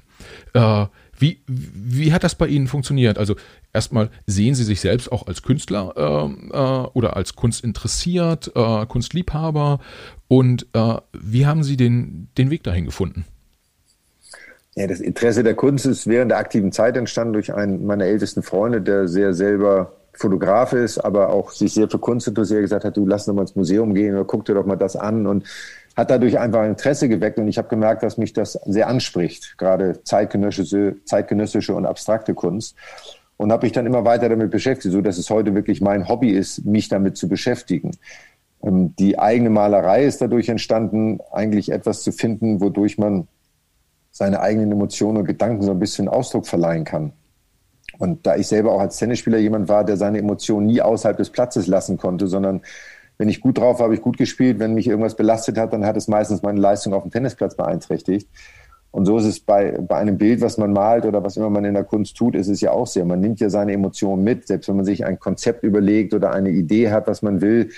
[0.53, 0.85] Äh,
[1.19, 3.17] wie, wie hat das bei Ihnen funktioniert?
[3.17, 3.35] Also
[3.73, 9.79] erstmal sehen Sie sich selbst auch als Künstler äh, äh, oder als Kunstinteressiert, äh, Kunstliebhaber
[10.27, 13.25] und äh, wie haben Sie den, den Weg dahin gefunden?
[14.75, 18.41] Ja, das Interesse der Kunst ist während der aktiven Zeit entstanden durch einen meiner ältesten
[18.41, 22.97] Freunde, der sehr selber Fotograf ist, aber auch sich sehr für Kunst interessiert, gesagt hat,
[22.97, 25.45] du lass doch mal ins Museum gehen oder guck dir doch mal das an und
[25.95, 30.01] hat dadurch einfach Interesse geweckt und ich habe gemerkt, dass mich das sehr anspricht, gerade
[30.03, 32.75] zeitgenössische, zeitgenössische und abstrakte Kunst
[33.37, 36.31] und habe mich dann immer weiter damit beschäftigt, so dass es heute wirklich mein Hobby
[36.31, 37.91] ist, mich damit zu beschäftigen.
[38.63, 43.27] Ähm, die eigene Malerei ist dadurch entstanden, eigentlich etwas zu finden, wodurch man
[44.11, 47.13] seine eigenen Emotionen und Gedanken so ein bisschen Ausdruck verleihen kann.
[47.99, 51.29] Und da ich selber auch als Tennisspieler jemand war, der seine Emotionen nie außerhalb des
[51.29, 52.61] Platzes lassen konnte, sondern
[53.17, 54.59] wenn ich gut drauf war, habe ich gut gespielt.
[54.59, 58.27] Wenn mich irgendwas belastet hat, dann hat es meistens meine Leistung auf dem Tennisplatz beeinträchtigt.
[58.91, 61.65] Und so ist es bei, bei einem Bild, was man malt oder was immer man
[61.65, 63.05] in der Kunst tut, ist es ja auch sehr.
[63.05, 64.47] Man nimmt ja seine Emotionen mit.
[64.47, 67.69] Selbst wenn man sich ein Konzept überlegt oder eine Idee hat, was man will,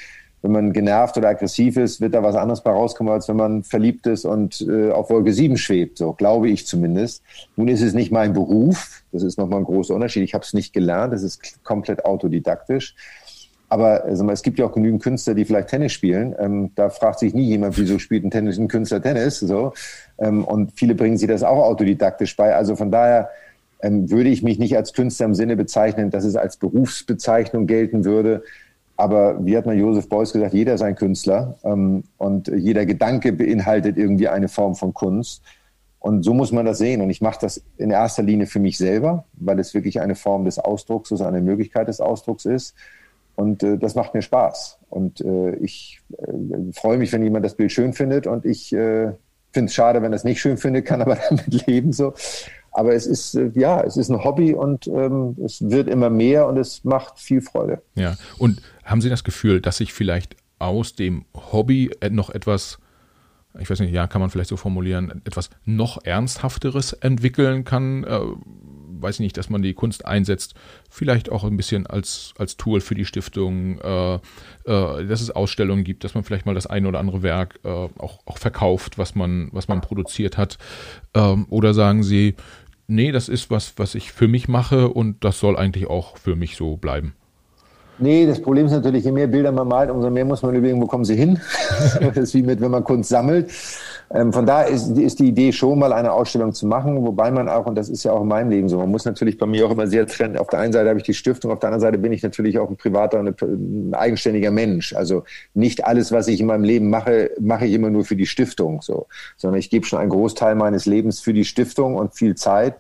[0.46, 3.64] wenn man genervt oder aggressiv ist, wird da was anderes bei rauskommen, als wenn man
[3.64, 5.98] verliebt ist und äh, auf Wolke 7 schwebt.
[5.98, 7.24] So glaube ich zumindest.
[7.56, 9.02] Nun ist es nicht mein Beruf.
[9.12, 10.24] Das ist nochmal ein großer Unterschied.
[10.24, 11.14] Ich habe es nicht gelernt.
[11.14, 12.96] Das ist komplett autodidaktisch.
[13.70, 16.36] Aber also, es gibt ja auch genügend Künstler, die vielleicht Tennis spielen.
[16.38, 19.40] Ähm, da fragt sich nie jemand, wieso spielt ein, Tennis, ein Künstler Tennis.
[19.40, 19.74] So.
[20.20, 22.54] Ähm, und viele bringen sich das auch autodidaktisch bei.
[22.54, 23.30] Also von daher
[23.82, 28.06] ähm, würde ich mich nicht als Künstler im Sinne bezeichnen, dass es als Berufsbezeichnung gelten
[28.06, 28.44] würde.
[28.98, 33.34] Aber wie hat man Josef Beuys gesagt, jeder ist ein Künstler ähm, und jeder Gedanke
[33.34, 35.42] beinhaltet irgendwie eine Form von Kunst.
[36.00, 37.02] Und so muss man das sehen.
[37.02, 40.46] Und ich mache das in erster Linie für mich selber, weil es wirklich eine Form
[40.46, 42.76] des Ausdrucks, also eine Möglichkeit des Ausdrucks ist.
[43.36, 44.80] Und äh, das macht mir Spaß.
[44.90, 48.28] Und äh, ich äh, freue mich, wenn jemand das Bild schön findet.
[48.28, 49.12] Und ich äh,
[49.52, 52.14] finde es schade, wenn er es nicht schön findet, kann aber damit leben so.
[52.76, 56.46] Aber es ist, äh, ja, es ist ein Hobby und ähm, es wird immer mehr
[56.46, 57.82] und es macht viel Freude.
[57.96, 62.80] Ja, und haben Sie das Gefühl, dass sich vielleicht aus dem Hobby noch etwas,
[63.58, 68.04] ich weiß nicht, ja, kann man vielleicht so formulieren, etwas noch Ernsthafteres entwickeln kann?
[68.04, 68.20] Äh,
[69.02, 70.56] weiß ich nicht, dass man die Kunst einsetzt,
[70.90, 74.20] vielleicht auch ein bisschen als, als Tool für die Stiftung, äh, äh,
[74.66, 78.20] dass es Ausstellungen gibt, dass man vielleicht mal das eine oder andere Werk äh, auch,
[78.26, 80.58] auch verkauft, was man, was man produziert hat.
[81.14, 82.36] Ähm, oder sagen Sie,
[82.88, 86.36] nee, das ist was, was ich für mich mache und das soll eigentlich auch für
[86.36, 87.16] mich so bleiben.
[87.98, 90.82] Nee, das Problem ist natürlich, je mehr Bilder man malt, umso mehr muss man überlegen,
[90.82, 91.40] wo kommen sie hin.
[92.02, 93.50] das ist wie mit, wenn man Kunst sammelt.
[94.14, 97.50] Ähm, von daher ist, ist, die Idee schon mal eine Ausstellung zu machen, wobei man
[97.50, 99.66] auch, und das ist ja auch in meinem Leben so, man muss natürlich bei mir
[99.66, 100.38] auch immer sehr trennen.
[100.38, 102.60] Auf der einen Seite habe ich die Stiftung, auf der anderen Seite bin ich natürlich
[102.60, 104.94] auch ein privater, ein, ein eigenständiger Mensch.
[104.94, 105.24] Also
[105.54, 108.82] nicht alles, was ich in meinem Leben mache, mache ich immer nur für die Stiftung,
[108.82, 112.76] so, sondern ich gebe schon einen Großteil meines Lebens für die Stiftung und viel Zeit.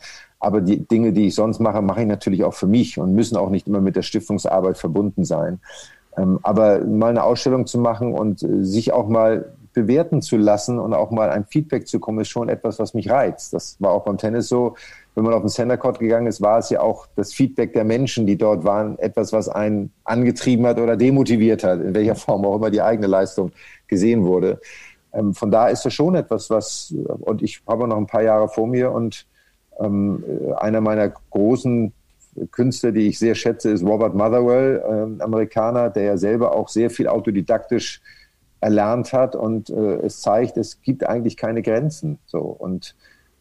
[0.46, 3.36] Aber die Dinge, die ich sonst mache, mache ich natürlich auch für mich und müssen
[3.36, 5.60] auch nicht immer mit der Stiftungsarbeit verbunden sein.
[6.16, 10.78] Ähm, aber mal eine Ausstellung zu machen und äh, sich auch mal bewerten zu lassen
[10.78, 13.54] und auch mal ein Feedback zu kommen, ist schon etwas, was mich reizt.
[13.54, 14.76] Das war auch beim Tennis so.
[15.16, 17.84] Wenn man auf den Center Court gegangen ist, war es ja auch das Feedback der
[17.84, 22.46] Menschen, die dort waren, etwas, was einen angetrieben hat oder demotiviert hat, in welcher Form
[22.46, 23.52] auch immer die eigene Leistung
[23.88, 24.62] gesehen wurde.
[25.12, 28.48] Ähm, von da ist das schon etwas, was, und ich habe noch ein paar Jahre
[28.48, 29.26] vor mir und
[29.80, 30.24] ähm,
[30.58, 31.94] einer meiner großen
[32.52, 36.90] Künstler, die ich sehr schätze, ist Robert Motherwell, äh, Amerikaner, der ja selber auch sehr
[36.90, 38.02] viel autodidaktisch
[38.60, 42.20] erlernt hat und äh, es zeigt, es gibt eigentlich keine Grenzen.
[42.26, 42.96] So und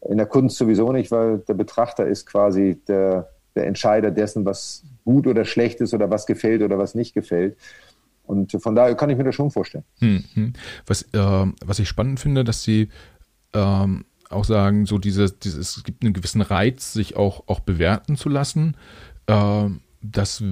[0.07, 4.83] in der Kunst sowieso nicht, weil der Betrachter ist quasi der, der Entscheider dessen, was
[5.03, 7.57] gut oder schlecht ist oder was gefällt oder was nicht gefällt.
[8.23, 9.83] Und von daher kann ich mir das schon vorstellen.
[9.99, 10.53] Hm, hm.
[10.85, 12.89] Was, äh, was ich spannend finde, dass Sie
[13.53, 18.17] ähm, auch sagen, so dieses, dieses, es gibt einen gewissen Reiz, sich auch, auch bewerten
[18.17, 18.75] zu lassen.
[19.27, 19.69] Äh,
[20.01, 20.43] das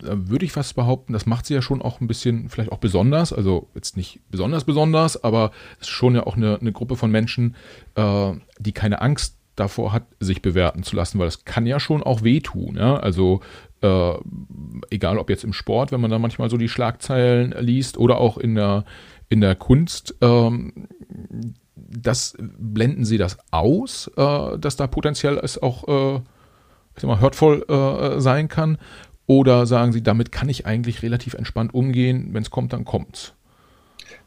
[0.00, 3.32] würde ich fast behaupten, das macht sie ja schon auch ein bisschen, vielleicht auch besonders,
[3.32, 7.10] also jetzt nicht besonders besonders, aber es ist schon ja auch eine, eine Gruppe von
[7.10, 7.54] Menschen,
[7.94, 12.02] äh, die keine Angst davor hat, sich bewerten zu lassen, weil das kann ja schon
[12.02, 12.76] auch wehtun.
[12.76, 12.96] Ja?
[12.96, 13.40] Also
[13.82, 14.14] äh,
[14.90, 18.36] egal ob jetzt im Sport, wenn man da manchmal so die Schlagzeilen liest oder auch
[18.36, 18.84] in der,
[19.28, 20.88] in der Kunst, ähm,
[21.76, 26.20] das blenden sie das aus, äh, dass da potenziell es auch äh,
[26.94, 28.78] ich sag mal, hurtvoll äh, sein kann?
[29.26, 33.32] Oder sagen Sie, damit kann ich eigentlich relativ entspannt umgehen, wenn es kommt, dann kommt's?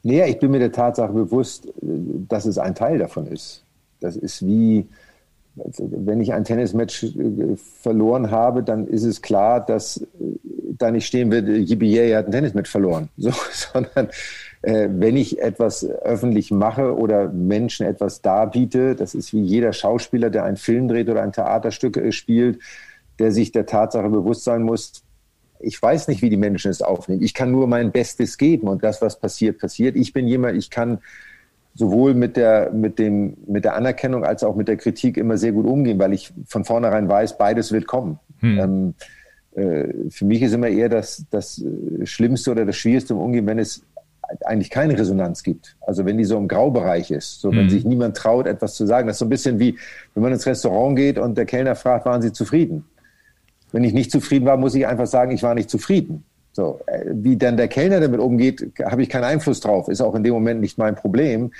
[0.03, 3.63] Naja, ich bin mir der Tatsache bewusst, dass es ein Teil davon ist.
[3.99, 4.87] Das ist wie,
[5.55, 10.05] wenn ich ein Tennismatch äh, verloren habe, dann ist es klar, dass äh,
[10.77, 14.09] da nicht stehen wird, Yippie, hat ein Tennismatch verloren, so, sondern
[14.68, 20.30] äh, wenn ich etwas öffentlich mache oder Menschen etwas darbiete, das ist wie jeder Schauspieler,
[20.30, 22.59] der einen Film dreht oder ein Theaterstück äh, spielt,
[23.18, 25.03] der sich der Tatsache bewusst sein muss,
[25.59, 27.24] ich weiß nicht, wie die Menschen es aufnehmen.
[27.24, 29.95] Ich kann nur mein Bestes geben und das, was passiert, passiert.
[29.95, 30.99] Ich bin jemand, ich kann
[31.74, 35.53] sowohl mit der, mit dem, mit der Anerkennung als auch mit der Kritik immer sehr
[35.53, 38.20] gut umgehen, weil ich von vornherein weiß, beides wird kommen.
[38.39, 38.59] Hm.
[38.59, 38.93] Ähm,
[39.55, 41.63] äh, für mich ist immer eher das, das
[42.03, 43.82] Schlimmste oder das Schwierigste im Umgehen, wenn es
[44.45, 45.75] eigentlich keine Resonanz gibt.
[45.82, 47.69] Also wenn die so im Graubereich ist, so wenn mhm.
[47.69, 49.07] sich niemand traut, etwas zu sagen.
[49.07, 49.78] Das ist so ein bisschen wie,
[50.13, 52.86] wenn man ins Restaurant geht und der Kellner fragt, waren Sie zufrieden?
[53.71, 56.23] Wenn ich nicht zufrieden war, muss ich einfach sagen, ich war nicht zufrieden.
[56.53, 59.88] So, äh, wie dann der Kellner damit umgeht, habe ich keinen Einfluss drauf.
[59.89, 61.51] Ist auch in dem Moment nicht mein Problem.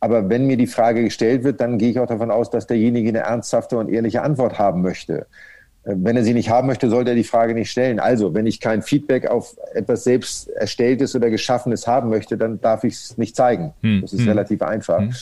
[0.00, 3.08] Aber wenn mir die Frage gestellt wird, dann gehe ich auch davon aus, dass derjenige
[3.08, 5.26] eine ernsthafte und ehrliche Antwort haben möchte.
[5.84, 7.98] Wenn er sie nicht haben möchte, sollte er die Frage nicht stellen.
[7.98, 12.84] Also, wenn ich kein Feedback auf etwas selbst erstelltes oder geschaffenes haben möchte, dann darf
[12.84, 13.72] ich es nicht zeigen.
[13.82, 14.00] Hm.
[14.02, 14.28] Das ist hm.
[14.28, 15.00] relativ einfach.
[15.00, 15.12] Hm.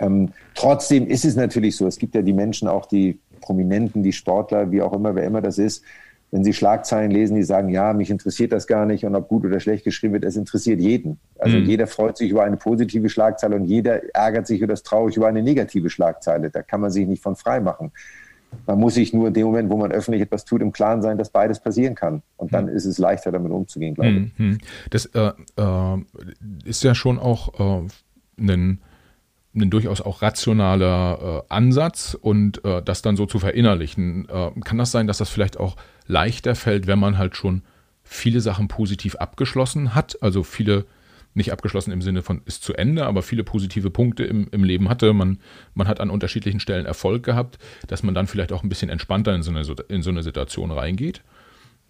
[0.00, 4.12] Ähm, trotzdem ist es natürlich so, es gibt ja die Menschen, auch die Prominenten, die
[4.12, 5.84] Sportler, wie auch immer, wer immer das ist,
[6.32, 9.44] wenn sie Schlagzeilen lesen, die sagen, ja, mich interessiert das gar nicht und ob gut
[9.44, 11.18] oder schlecht geschrieben wird, es interessiert jeden.
[11.38, 11.64] Also mhm.
[11.64, 15.26] jeder freut sich über eine positive Schlagzeile und jeder ärgert sich oder ist traurig über
[15.26, 16.50] eine negative Schlagzeile.
[16.50, 17.90] Da kann man sich nicht von frei machen.
[18.66, 21.18] Man muss sich nur in dem Moment, wo man öffentlich etwas tut, im Klaren sein,
[21.18, 22.22] dass beides passieren kann.
[22.36, 22.76] Und dann mhm.
[22.76, 24.38] ist es leichter, damit umzugehen, glaube ich.
[24.38, 24.58] Mhm.
[24.90, 25.98] Das äh, äh,
[26.64, 27.86] ist ja schon auch äh,
[28.38, 28.80] ein
[29.54, 34.28] ein durchaus auch rationaler äh, Ansatz und äh, das dann so zu verinnerlichen.
[34.28, 35.76] Äh, kann das sein, dass das vielleicht auch
[36.06, 37.62] leichter fällt, wenn man halt schon
[38.02, 40.84] viele Sachen positiv abgeschlossen hat, also viele
[41.34, 44.88] nicht abgeschlossen im Sinne von ist zu Ende, aber viele positive Punkte im, im Leben
[44.88, 45.12] hatte.
[45.12, 45.38] Man,
[45.74, 49.34] man hat an unterschiedlichen Stellen Erfolg gehabt, dass man dann vielleicht auch ein bisschen entspannter
[49.34, 51.22] in so eine, in so eine Situation reingeht.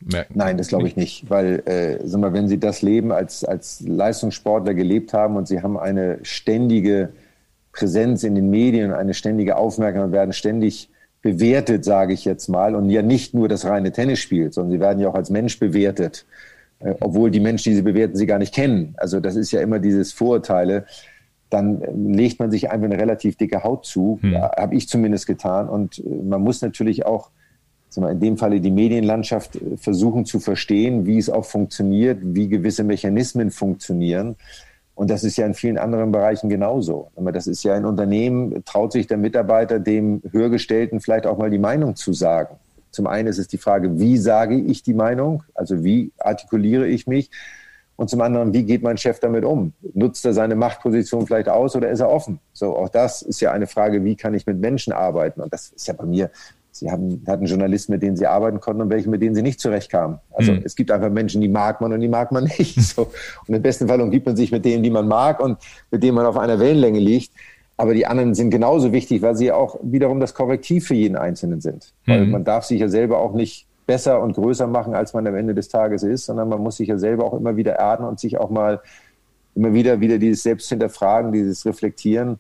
[0.01, 3.45] Merken Nein, das glaube ich nicht, weil äh, sag mal, wenn Sie das Leben als,
[3.45, 7.11] als Leistungssportler gelebt haben und Sie haben eine ständige
[7.72, 10.88] Präsenz in den Medien, eine ständige Aufmerksamkeit, werden ständig
[11.22, 15.01] bewertet, sage ich jetzt mal, und ja nicht nur das reine Tennisspiel, sondern sie werden
[15.01, 16.24] ja auch als Mensch bewertet,
[16.80, 18.94] äh, obwohl die Menschen, die sie bewerten, sie gar nicht kennen.
[18.96, 20.86] Also das ist ja immer dieses Vorurteile.
[21.50, 24.36] Dann äh, legt man sich einfach eine relativ dicke Haut zu, hm.
[24.36, 25.68] habe ich zumindest getan.
[25.68, 27.30] Und äh, man muss natürlich auch
[27.96, 33.50] in dem Falle die Medienlandschaft versuchen zu verstehen, wie es auch funktioniert, wie gewisse Mechanismen
[33.50, 34.36] funktionieren.
[34.94, 37.10] Und das ist ja in vielen anderen Bereichen genauso.
[37.16, 41.58] Das ist ja ein Unternehmen, traut sich der Mitarbeiter dem Höhergestellten vielleicht auch mal die
[41.58, 42.56] Meinung zu sagen.
[42.91, 45.43] Zum einen ist es die Frage, wie sage ich die Meinung?
[45.55, 47.30] Also wie artikuliere ich mich?
[47.97, 49.74] Und zum anderen, wie geht mein Chef damit um?
[49.93, 52.41] Nutzt er seine Machtposition vielleicht aus oder ist er offen?
[52.53, 55.43] So, auch das ist ja eine Frage, wie kann ich mit Menschen arbeiten?
[55.43, 56.30] Und das ist ja bei mir
[56.72, 59.61] Sie haben, hatten Journalisten, mit denen Sie arbeiten konnten und welche, mit denen Sie nicht
[59.61, 60.18] zurechtkamen.
[60.32, 60.62] Also mhm.
[60.64, 62.80] es gibt einfach Menschen, die mag man und die mag man nicht.
[62.91, 63.11] So.
[63.47, 65.59] Und im besten Fall umgibt man sich mit denen, die man mag und
[65.91, 67.32] mit denen man auf einer Wellenlänge liegt.
[67.80, 71.60] Aber die anderen sind genauso wichtig, weil sie auch wiederum das Korrektiv für jeden Einzelnen
[71.60, 71.94] sind.
[72.04, 72.12] Mhm.
[72.12, 75.34] Weil man darf sich ja selber auch nicht besser und größer machen, als man am
[75.34, 78.20] Ende des Tages ist, sondern man muss sich ja selber auch immer wieder erden und
[78.20, 78.80] sich auch mal
[79.54, 82.38] immer wieder wieder dieses Selbsthinterfragen, dieses Reflektieren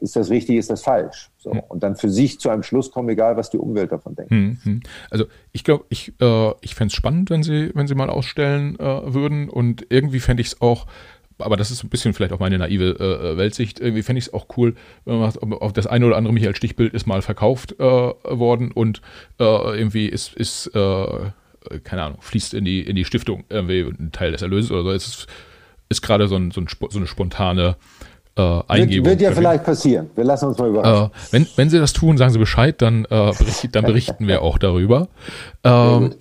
[0.00, 1.30] ist das richtig, ist das falsch.
[1.38, 1.50] So.
[1.50, 4.30] Und dann für sich zu einem Schluss kommen, egal was die Umwelt davon denkt.
[4.30, 4.82] Hm, hm.
[5.10, 8.78] Also ich glaube, ich, äh, ich fände es spannend, wenn sie, wenn sie mal ausstellen
[8.78, 9.48] äh, würden.
[9.48, 10.86] Und irgendwie fände ich es auch,
[11.38, 14.34] aber das ist ein bisschen vielleicht auch meine naive äh, Weltsicht, irgendwie fände ich es
[14.34, 14.74] auch cool,
[15.04, 18.72] wenn man sagt, auf das eine oder andere Michael Stichbild ist mal verkauft äh, worden
[18.72, 19.00] und
[19.38, 21.06] äh, irgendwie ist, ist äh,
[21.84, 24.90] keine Ahnung, fließt in die, in die Stiftung irgendwie ein Teil des Erlöses oder so.
[24.90, 25.26] Es ist,
[25.88, 27.76] ist gerade so, ein, so, ein, so eine spontane
[28.36, 29.06] äh, Eingebung.
[29.06, 30.10] Wird, wird ja vielleicht passieren.
[30.14, 31.06] Wir lassen uns mal überraschen.
[31.06, 34.42] Äh, wenn, wenn Sie das tun, sagen Sie Bescheid, dann, äh, bericht, dann berichten wir
[34.42, 35.08] auch darüber.
[35.64, 36.14] Ähm,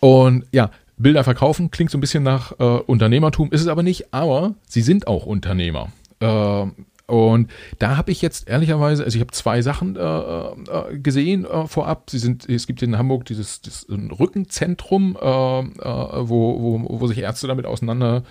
[0.00, 0.70] und ja,
[1.02, 4.82] Bilder verkaufen klingt so ein bisschen nach äh, Unternehmertum, ist es aber nicht, aber Sie
[4.82, 5.92] sind auch Unternehmer.
[6.20, 6.66] Äh,
[7.06, 11.66] und da habe ich jetzt ehrlicherweise, also ich habe zwei Sachen äh, äh, gesehen äh,
[11.66, 12.08] vorab.
[12.08, 17.48] Sie sind, es gibt in Hamburg dieses, dieses Rückenzentrum, äh, wo, wo, wo sich Ärzte
[17.48, 18.22] damit auseinander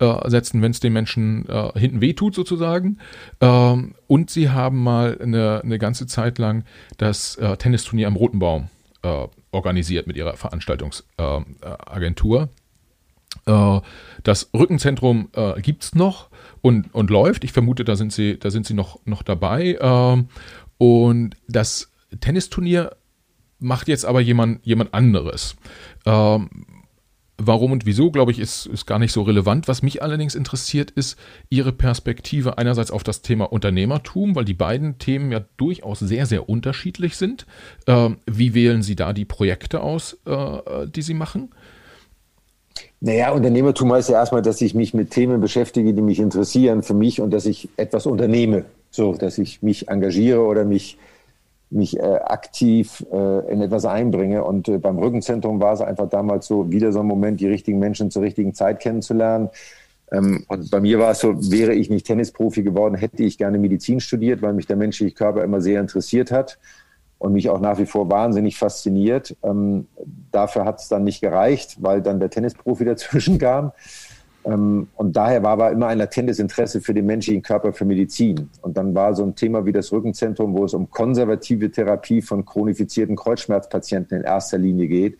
[0.00, 2.98] äh, wenn es den Menschen äh, hinten wehtut sozusagen.
[3.40, 6.64] Ähm, und sie haben mal eine, eine ganze Zeit lang
[6.98, 8.68] das äh, Tennisturnier am Roten Baum
[9.02, 12.48] äh, organisiert mit ihrer Veranstaltungsagentur.
[13.46, 13.80] Äh,
[14.22, 16.28] das Rückenzentrum äh, gibt es noch
[16.60, 17.44] und, und läuft.
[17.44, 19.78] Ich vermute, da sind sie, da sind sie noch, noch dabei.
[19.80, 20.28] Ähm,
[20.78, 21.90] und das
[22.20, 22.96] Tennisturnier
[23.58, 25.56] macht jetzt aber jemand, jemand anderes.
[26.06, 26.48] Ähm,
[27.40, 29.68] Warum und wieso, glaube ich, ist, ist gar nicht so relevant.
[29.68, 31.16] Was mich allerdings interessiert, ist
[31.50, 36.48] Ihre Perspektive einerseits auf das Thema Unternehmertum, weil die beiden Themen ja durchaus sehr, sehr
[36.48, 37.46] unterschiedlich sind.
[37.86, 41.50] Ähm, wie wählen Sie da die Projekte aus, äh, die Sie machen?
[43.00, 46.94] Naja, Unternehmertum heißt ja erstmal, dass ich mich mit Themen beschäftige, die mich interessieren für
[46.94, 48.64] mich und dass ich etwas unternehme.
[48.90, 50.98] So, dass ich mich engagiere oder mich
[51.70, 54.44] mich äh, aktiv äh, in etwas einbringe.
[54.44, 57.78] Und äh, beim Rückenzentrum war es einfach damals so, wieder so ein Moment, die richtigen
[57.78, 59.50] Menschen zur richtigen Zeit kennenzulernen.
[60.10, 63.58] Ähm, und bei mir war es so, wäre ich nicht Tennisprofi geworden, hätte ich gerne
[63.58, 66.58] Medizin studiert, weil mich der menschliche Körper immer sehr interessiert hat.
[67.18, 69.36] und mich auch nach wie vor wahnsinnig fasziniert.
[69.42, 69.88] Ähm,
[70.30, 73.72] dafür hat es dann nicht gereicht, weil dann der Tennisprofi dazwischen kam.
[74.48, 78.48] Ähm, und daher war aber immer ein latentes Interesse für den menschlichen Körper, für Medizin.
[78.62, 82.44] Und dann war so ein Thema wie das Rückenzentrum, wo es um konservative Therapie von
[82.44, 85.18] chronifizierten Kreuzschmerzpatienten in erster Linie geht,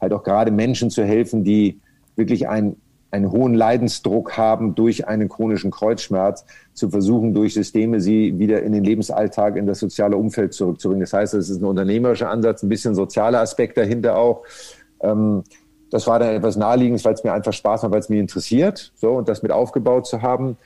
[0.00, 1.80] halt auch gerade Menschen zu helfen, die
[2.14, 2.76] wirklich ein
[3.10, 8.72] einen hohen Leidensdruck haben durch einen chronischen Kreuzschmerz, zu versuchen, durch Systeme sie wieder in
[8.72, 11.00] den Lebensalltag, in das soziale Umfeld zurückzubringen.
[11.00, 14.44] Das heißt, es ist ein unternehmerischer Ansatz, ein bisschen sozialer Aspekt dahinter auch.
[15.90, 18.92] Das war dann etwas naheliegendes, weil es mir einfach Spaß macht, weil es mich interessiert,
[18.96, 20.56] so und das mit aufgebaut zu haben.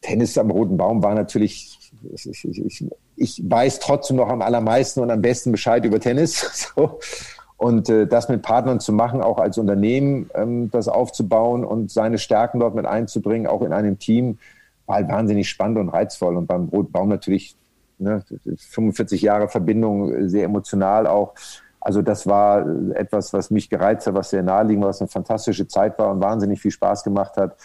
[0.00, 1.76] Tennis am Roten Baum war natürlich,
[2.14, 2.84] ich, ich, ich,
[3.16, 6.72] ich weiß trotzdem noch am allermeisten und am besten Bescheid über Tennis.
[6.76, 7.00] So.
[7.56, 12.18] Und äh, das mit Partnern zu machen, auch als Unternehmen ähm, das aufzubauen und seine
[12.18, 14.38] Stärken dort mit einzubringen, auch in einem Team,
[14.86, 16.36] war halt wahnsinnig spannend und reizvoll.
[16.36, 17.56] Und beim Rotbaum natürlich
[17.98, 18.22] ne,
[18.56, 21.34] 45 Jahre Verbindung, äh, sehr emotional auch.
[21.80, 25.68] Also das war etwas, was mich gereizt hat, was sehr naheliegend war, was eine fantastische
[25.68, 27.56] Zeit war und wahnsinnig viel Spaß gemacht hat.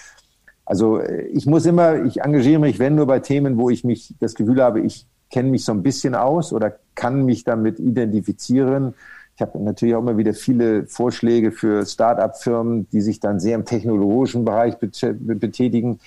[0.66, 4.14] Also äh, ich muss immer, ich engagiere mich, wenn nur bei Themen, wo ich mich
[4.20, 8.94] das Gefühl habe, ich kenne mich so ein bisschen aus oder kann mich damit identifizieren
[9.36, 13.66] ich habe natürlich auch immer wieder viele Vorschläge für Start-up-Firmen, die sich dann sehr im
[13.66, 16.00] technologischen Bereich betätigen,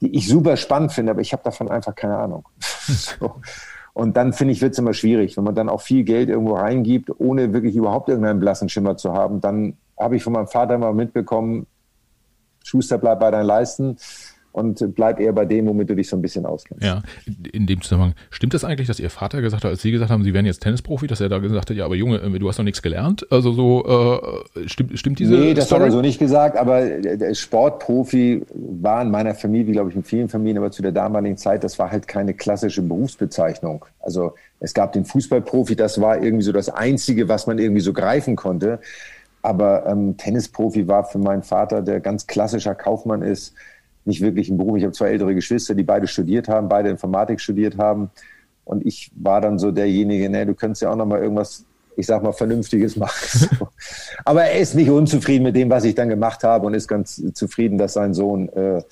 [0.00, 2.46] die ich super spannend finde, aber ich habe davon einfach keine Ahnung.
[2.60, 3.40] so.
[3.98, 5.36] Und dann finde ich, wird es immer schwierig.
[5.36, 9.12] Wenn man dann auch viel Geld irgendwo reingibt, ohne wirklich überhaupt irgendeinen blassen Schimmer zu
[9.12, 11.66] haben, dann habe ich von meinem Vater mal mitbekommen,
[12.62, 13.96] Schuster bleibt bei deinen Leisten
[14.52, 16.84] und bleib eher bei dem, womit du dich so ein bisschen auskennst.
[16.84, 17.02] Ja,
[17.52, 20.24] in dem Zusammenhang, stimmt das eigentlich, dass Ihr Vater gesagt hat, als Sie gesagt haben,
[20.24, 22.58] Sie wären jetzt Tennisprofi, dass er da gesagt hat, ja, aber Junge, äh, du hast
[22.58, 23.26] noch nichts gelernt?
[23.30, 25.80] Also so, äh, stimmt, stimmt diese Nee, das Story?
[25.80, 26.82] hat er so nicht gesagt, aber
[27.34, 31.64] Sportprofi war in meiner Familie, glaube ich, in vielen Familien, aber zu der damaligen Zeit,
[31.64, 33.84] das war halt keine klassische Berufsbezeichnung.
[34.00, 37.92] Also es gab den Fußballprofi, das war irgendwie so das Einzige, was man irgendwie so
[37.92, 38.80] greifen konnte.
[39.42, 43.54] Aber ähm, Tennisprofi war für meinen Vater, der ganz klassischer Kaufmann ist,
[44.04, 44.76] nicht wirklich einen Beruf.
[44.76, 48.10] Ich habe zwei ältere Geschwister, die beide studiert haben, beide Informatik studiert haben.
[48.64, 51.64] Und ich war dann so derjenige, ne, du könntest ja auch noch mal irgendwas,
[51.96, 53.48] ich sag mal, Vernünftiges machen.
[54.24, 57.22] Aber er ist nicht unzufrieden mit dem, was ich dann gemacht habe und ist ganz
[57.32, 58.82] zufrieden, dass sein Sohn äh,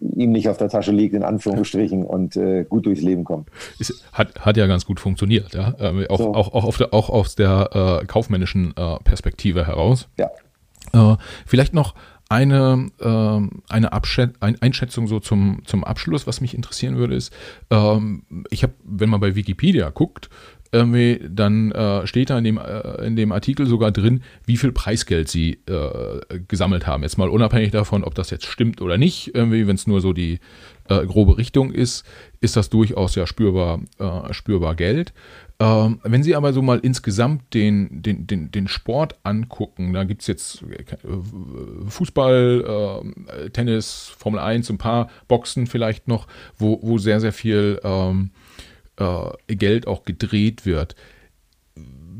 [0.00, 3.48] ihm nicht auf der Tasche liegt, in Anführungsstrichen, und äh, gut durchs Leben kommt.
[3.78, 5.74] Ist, hat, hat ja ganz gut funktioniert, ja.
[5.78, 6.34] Ähm, auch, so.
[6.34, 10.08] auch, auch, auf der, auch aus der äh, kaufmännischen äh, Perspektive heraus.
[10.16, 10.30] Ja.
[10.92, 11.94] Äh, vielleicht noch
[12.28, 13.92] eine, äh, eine
[14.40, 17.32] ein Einschätzung so zum, zum Abschluss, was mich interessieren würde, ist,
[17.70, 20.28] ähm, ich habe, wenn man bei Wikipedia guckt,
[20.70, 24.72] irgendwie, dann äh, steht da in dem, äh, in dem Artikel sogar drin, wie viel
[24.72, 27.02] Preisgeld sie äh, gesammelt haben.
[27.02, 30.12] Jetzt mal unabhängig davon, ob das jetzt stimmt oder nicht, irgendwie, wenn es nur so
[30.12, 30.40] die
[30.88, 32.04] äh, grobe Richtung ist,
[32.40, 35.14] ist das durchaus ja spürbar, äh, spürbar Geld.
[35.60, 40.20] Ähm, wenn Sie aber so mal insgesamt den, den, den, den Sport angucken, da gibt
[40.20, 40.84] es jetzt äh,
[41.88, 47.80] Fußball, äh, Tennis, Formel 1, ein paar Boxen vielleicht noch, wo, wo sehr, sehr viel
[47.82, 48.30] ähm,
[48.98, 50.94] äh, Geld auch gedreht wird.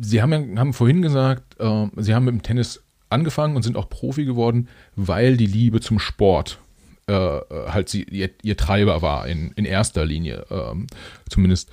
[0.01, 3.89] Sie haben, haben vorhin gesagt, äh, Sie haben mit dem Tennis angefangen und sind auch
[3.89, 6.59] Profi geworden, weil die Liebe zum Sport
[7.07, 10.45] äh, halt sie, ihr, ihr, Treiber war in, in erster Linie.
[10.51, 10.89] Ähm,
[11.29, 11.71] zumindest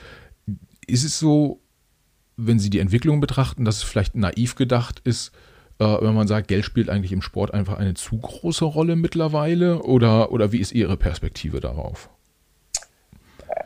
[0.88, 1.60] ist es so,
[2.38, 5.32] wenn Sie die Entwicklung betrachten, dass es vielleicht naiv gedacht ist,
[5.80, 9.84] äh, wenn man sagt, Geld spielt eigentlich im Sport einfach eine zu große Rolle mittlerweile?
[9.84, 12.10] Oder, oder wie ist Ihre Perspektive darauf?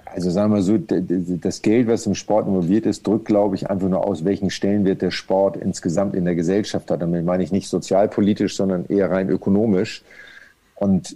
[0.05, 3.87] Also sagen wir so, das Geld, was im Sport involviert ist, drückt, glaube ich, einfach
[3.87, 7.01] nur aus, welchen Stellenwert der Sport insgesamt in der Gesellschaft hat.
[7.01, 10.03] Damit meine ich nicht sozialpolitisch, sondern eher rein ökonomisch.
[10.75, 11.15] Und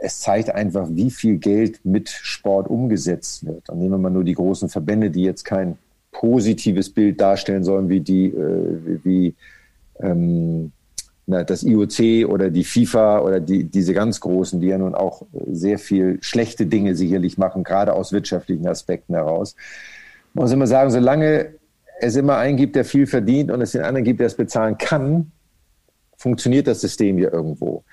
[0.00, 3.68] es zeigt einfach, wie viel Geld mit Sport umgesetzt wird.
[3.68, 5.76] Und nehmen wir mal nur die großen Verbände, die jetzt kein
[6.12, 9.34] positives Bild darstellen sollen, wie die, äh, wie
[10.00, 10.72] ähm,
[11.26, 15.22] na, das IOC oder die FIFA oder die, diese ganz großen, die ja nun auch
[15.50, 19.56] sehr viel schlechte Dinge sicherlich machen, gerade aus wirtschaftlichen Aspekten heraus.
[20.34, 21.54] Man muss immer sagen, solange
[22.00, 24.76] es immer einen gibt, der viel verdient und es den anderen gibt, der es bezahlen
[24.78, 25.30] kann,
[26.16, 27.84] funktioniert das System ja irgendwo.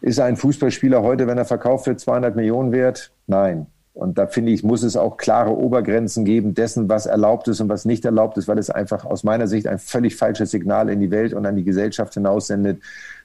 [0.00, 3.12] Ist ein Fußballspieler heute, wenn er verkauft wird, 200 Millionen wert?
[3.26, 3.66] Nein.
[3.92, 7.68] Und da finde ich, muss es auch klare Obergrenzen geben dessen, was erlaubt ist und
[7.68, 11.00] was nicht erlaubt ist, weil es einfach aus meiner Sicht ein völlig falsches Signal in
[11.00, 12.80] die Welt und an die Gesellschaft hinaussendet,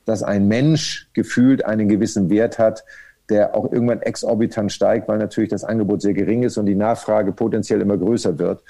[0.05, 2.83] dass ein Mensch gefühlt einen gewissen Wert hat,
[3.29, 7.31] der auch irgendwann exorbitant steigt, weil natürlich das Angebot sehr gering ist und die Nachfrage
[7.31, 8.63] potenziell immer größer wird.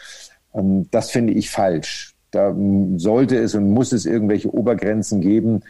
[0.53, 2.13] Ähm, das finde ich falsch.
[2.31, 2.53] Da
[2.97, 5.61] sollte es und muss es irgendwelche Obergrenzen geben,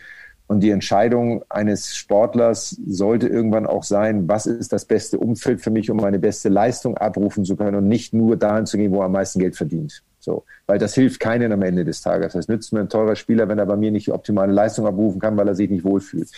[0.48, 5.72] Und die Entscheidung eines Sportlers sollte irgendwann auch sein, was ist das beste Umfeld für
[5.72, 9.00] mich, um meine beste Leistung abrufen zu können und nicht nur dahin zu gehen, wo
[9.00, 10.04] er am meisten Geld verdient.
[10.20, 12.34] So, weil das hilft keinen am Ende des Tages.
[12.34, 15.20] Das nützt mir ein teurer Spieler, wenn er bei mir nicht die optimale Leistung abrufen
[15.20, 16.30] kann, weil er sich nicht wohlfühlt.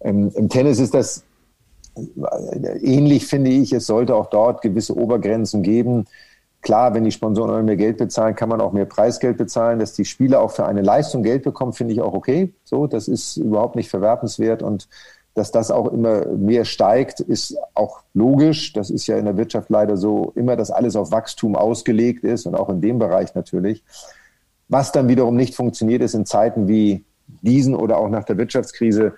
[0.00, 1.24] Ähm, Im Tennis ist das
[2.82, 3.72] ähnlich, finde ich.
[3.72, 6.06] Es sollte auch dort gewisse Obergrenzen geben.
[6.64, 9.78] Klar, wenn die Sponsoren mehr Geld bezahlen, kann man auch mehr Preisgeld bezahlen.
[9.78, 12.54] Dass die Spieler auch für eine Leistung Geld bekommen, finde ich auch okay.
[12.64, 14.88] So, das ist überhaupt nicht verwerfenswert und
[15.34, 18.72] dass das auch immer mehr steigt, ist auch logisch.
[18.72, 22.46] Das ist ja in der Wirtschaft leider so immer, dass alles auf Wachstum ausgelegt ist
[22.46, 23.84] und auch in dem Bereich natürlich.
[24.68, 27.04] Was dann wiederum nicht funktioniert, ist in Zeiten wie
[27.42, 29.14] diesen oder auch nach der Wirtschaftskrise,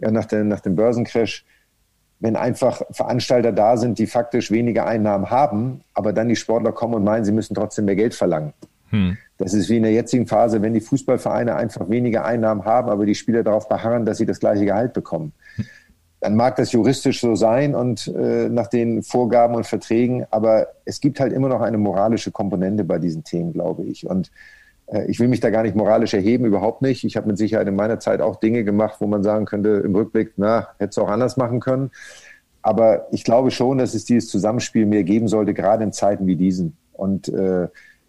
[0.00, 1.44] ja, nach, der, nach dem Börsencrash,
[2.20, 6.94] wenn einfach Veranstalter da sind, die faktisch weniger Einnahmen haben, aber dann die Sportler kommen
[6.94, 8.52] und meinen, sie müssen trotzdem mehr Geld verlangen.
[8.90, 9.16] Hm.
[9.36, 13.06] Das ist wie in der jetzigen Phase, wenn die Fußballvereine einfach weniger Einnahmen haben, aber
[13.06, 15.32] die Spieler darauf beharren, dass sie das gleiche Gehalt bekommen.
[16.20, 21.00] Dann mag das juristisch so sein und äh, nach den Vorgaben und Verträgen, aber es
[21.00, 24.04] gibt halt immer noch eine moralische Komponente bei diesen Themen, glaube ich.
[24.04, 24.32] Und
[25.08, 27.04] ich will mich da gar nicht moralisch erheben, überhaupt nicht.
[27.04, 29.94] Ich habe mit Sicherheit in meiner Zeit auch Dinge gemacht, wo man sagen könnte im
[29.94, 31.90] Rückblick, na, hätte es auch anders machen können.
[32.62, 36.36] Aber ich glaube schon, dass es dieses Zusammenspiel mehr geben sollte, gerade in Zeiten wie
[36.36, 36.76] diesen.
[36.92, 37.68] Und äh,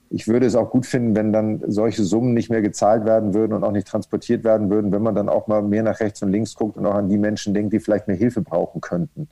[0.10, 3.54] ich würde es auch gut finden, wenn dann solche Summen nicht mehr gezahlt werden würden
[3.54, 6.32] und auch nicht transportiert werden würden, wenn man dann auch mal mehr nach rechts und
[6.32, 9.30] links guckt und auch an die Menschen denkt, die vielleicht mehr Hilfe brauchen könnten.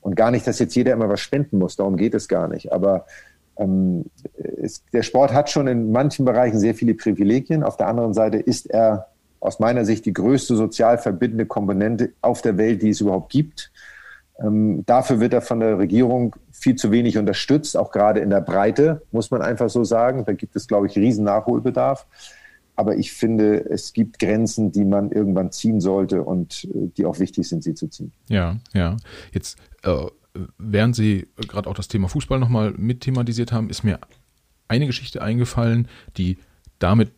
[0.00, 2.72] Und gar nicht, dass jetzt jeder immer was spenden muss, darum geht es gar nicht.
[2.72, 3.04] Aber
[3.58, 4.06] ähm,
[4.62, 7.62] es, der Sport hat schon in manchen Bereichen sehr viele Privilegien.
[7.62, 9.08] Auf der anderen Seite ist er
[9.40, 13.70] aus meiner Sicht die größte sozial verbindende Komponente auf der Welt, die es überhaupt gibt.
[14.40, 18.40] Ähm, dafür wird er von der Regierung viel zu wenig unterstützt, auch gerade in der
[18.40, 20.24] Breite, muss man einfach so sagen.
[20.24, 22.06] Da gibt es, glaube ich, riesen Nachholbedarf.
[22.76, 27.18] Aber ich finde, es gibt Grenzen, die man irgendwann ziehen sollte und äh, die auch
[27.18, 28.12] wichtig sind, sie zu ziehen.
[28.28, 28.96] Ja, ja.
[29.32, 30.06] Jetzt äh,
[30.58, 33.98] während Sie gerade auch das Thema Fußball nochmal mit thematisiert haben, ist mir
[34.68, 36.38] eine Geschichte eingefallen, die
[36.78, 37.12] damit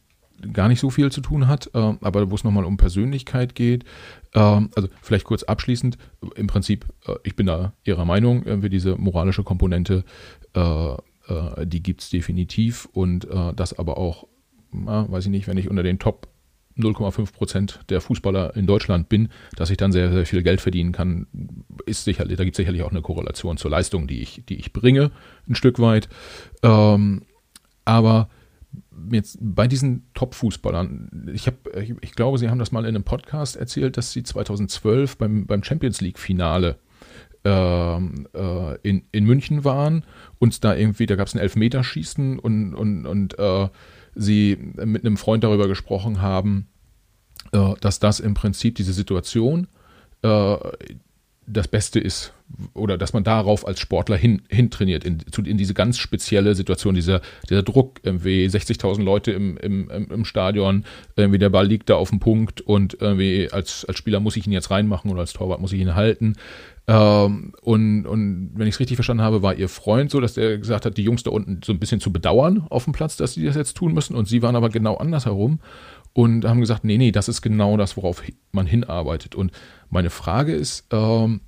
[0.52, 3.84] gar nicht so viel zu tun hat, äh, aber wo es nochmal um Persönlichkeit geht.
[4.32, 5.98] Äh, also vielleicht kurz abschließend,
[6.34, 10.04] im Prinzip, äh, ich bin da Ihrer Meinung, äh, wie diese moralische Komponente,
[10.54, 14.26] äh, äh, die gibt es definitiv und das aber auch,
[14.72, 16.28] weiß ich nicht, wenn ich unter den Top
[16.76, 20.92] 0,5 Prozent der Fußballer in Deutschland bin, dass ich dann sehr, sehr viel Geld verdienen
[20.92, 21.26] kann,
[21.86, 24.72] ist sicherlich, da gibt es sicherlich auch eine Korrelation zur Leistung, die ich, die ich
[24.72, 25.10] bringe,
[25.48, 26.08] ein Stück weit.
[26.62, 27.22] Ähm,
[27.84, 28.28] aber
[29.10, 33.56] jetzt bei diesen Top-Fußballern, ich, ich, ich, glaube, Sie haben das mal in einem Podcast
[33.56, 36.78] erzählt, dass Sie 2012 beim, beim Champions League-Finale
[37.44, 40.04] ähm, äh, in, in München waren
[40.38, 43.68] und da irgendwie, da gab es ein Elfmeterschießen und, und, und äh,
[44.14, 46.66] Sie mit einem Freund darüber gesprochen haben,
[47.52, 49.68] äh, dass das im Prinzip diese Situation
[50.22, 50.56] äh,
[51.46, 52.32] das Beste ist
[52.74, 57.20] oder dass man darauf als Sportler hin, hintrainiert, in, in diese ganz spezielle Situation, dieser,
[57.48, 60.84] dieser Druck, irgendwie 60.000 Leute im, im, im Stadion,
[61.16, 64.46] irgendwie der Ball liegt da auf dem Punkt und irgendwie als, als Spieler muss ich
[64.46, 66.34] ihn jetzt reinmachen oder als Torwart muss ich ihn halten.
[66.90, 70.58] Ähm, und, und wenn ich es richtig verstanden habe, war ihr Freund so, dass er
[70.58, 73.34] gesagt hat, die Jungs da unten so ein bisschen zu bedauern auf dem Platz, dass
[73.34, 75.60] sie das jetzt tun müssen und sie waren aber genau andersherum
[76.14, 79.36] und haben gesagt, nee, nee, das ist genau das, worauf man hinarbeitet.
[79.36, 79.52] Und
[79.88, 81.42] meine Frage ist, ähm,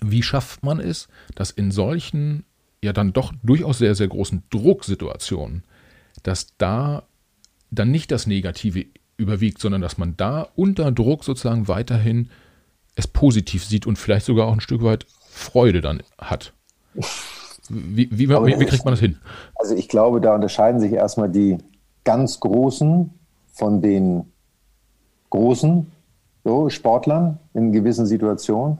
[0.00, 2.44] wie schafft man es, dass in solchen
[2.84, 5.64] ja dann doch durchaus sehr, sehr großen Drucksituationen,
[6.22, 7.02] dass da
[7.72, 8.86] dann nicht das Negative
[9.16, 12.30] überwiegt, sondern dass man da unter Druck sozusagen weiterhin
[12.96, 16.52] es positiv sieht und vielleicht sogar auch ein Stück weit Freude dann hat.
[17.68, 19.18] Wie, wie, wie, wie kriegt man das hin?
[19.54, 21.58] Also ich glaube, da unterscheiden sich erstmal die
[22.04, 23.10] ganz Großen
[23.52, 24.24] von den
[25.30, 25.90] großen
[26.44, 28.78] so, Sportlern in gewissen Situationen.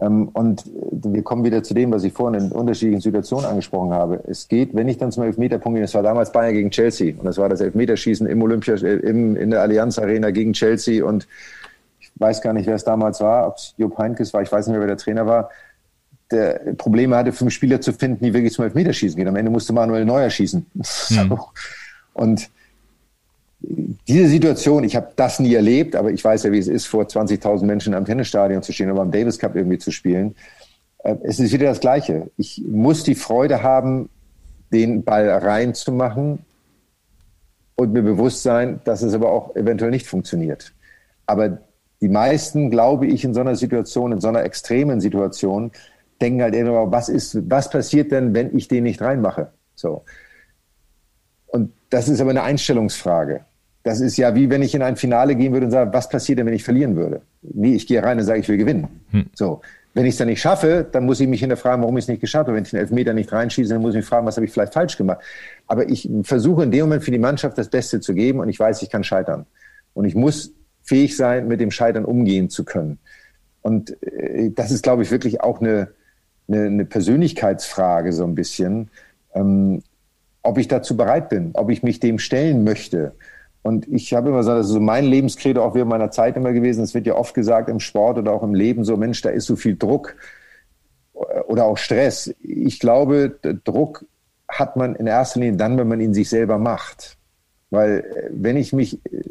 [0.00, 4.22] Ähm, und wir kommen wieder zu dem, was ich vorhin in unterschiedlichen Situationen angesprochen habe.
[4.26, 7.24] Es geht, wenn ich dann zum Elfmeterpunkt gehe, das war damals Bayern gegen Chelsea und
[7.24, 11.26] das war das Elfmeterschießen im Olympia, äh, im, in der Allianz Arena gegen Chelsea und
[12.16, 14.72] weiß gar nicht, wer es damals war, ob es Jupp Heynckes war, ich weiß nicht
[14.72, 15.50] mehr, wer der Trainer war,
[16.30, 19.28] der Probleme hatte, fünf Spieler zu finden, die wirklich zum Elfmeterschießen gehen.
[19.28, 20.66] Am Ende musste Manuel Neuer schießen.
[21.08, 21.38] Hm.
[22.14, 22.50] Und
[24.08, 27.04] diese Situation, ich habe das nie erlebt, aber ich weiß ja, wie es ist, vor
[27.04, 30.34] 20.000 Menschen am Tennisstadion zu stehen oder beim Davis Cup irgendwie zu spielen.
[30.98, 32.30] Äh, es ist wieder das Gleiche.
[32.36, 34.08] Ich muss die Freude haben,
[34.72, 36.40] den Ball reinzumachen
[37.76, 40.72] und mir bewusst sein, dass es aber auch eventuell nicht funktioniert.
[41.26, 41.58] Aber
[42.02, 45.70] die meisten, glaube ich, in so einer Situation, in so einer extremen Situation,
[46.20, 49.52] denken halt immer, was ist, was passiert denn, wenn ich den nicht reinmache?
[49.76, 50.02] So.
[51.46, 53.44] Und das ist aber eine Einstellungsfrage.
[53.84, 56.38] das ist ja wie wenn ich in ein Finale gehen würde und sage, was passiert
[56.38, 57.22] denn, wenn ich verlieren würde?
[57.42, 58.88] Nee, ich gehe rein und sage, ich will gewinnen.
[59.10, 59.26] Hm.
[59.34, 59.60] So.
[59.94, 62.20] Wenn ich es dann nicht schaffe, dann muss ich mich hinterfragen, warum ich es nicht
[62.20, 62.56] geschafft habe.
[62.56, 64.72] Wenn ich den Elfmeter nicht reinschieße, dann muss ich mich fragen, was habe ich vielleicht
[64.72, 65.18] falsch gemacht.
[65.66, 68.58] Aber ich versuche in dem Moment für die Mannschaft das Beste zu geben und ich
[68.58, 69.46] weiß, ich kann scheitern.
[69.92, 72.98] Und ich muss fähig sein, mit dem Scheitern umgehen zu können.
[73.62, 75.88] Und äh, das ist, glaube ich, wirklich auch eine,
[76.48, 78.90] eine, eine Persönlichkeitsfrage so ein bisschen,
[79.34, 79.82] ähm,
[80.42, 83.14] ob ich dazu bereit bin, ob ich mich dem stellen möchte.
[83.62, 86.52] Und ich habe immer gesagt, das ist so mein Lebenskredo auch während meiner Zeit immer
[86.52, 86.82] gewesen.
[86.82, 89.46] Es wird ja oft gesagt im Sport oder auch im Leben so, Mensch, da ist
[89.46, 90.16] so viel Druck
[91.46, 92.34] oder auch Stress.
[92.40, 94.04] Ich glaube, Druck
[94.48, 97.16] hat man in erster Linie dann, wenn man ihn sich selber macht.
[97.72, 99.22] Weil äh, wenn ich mich äh,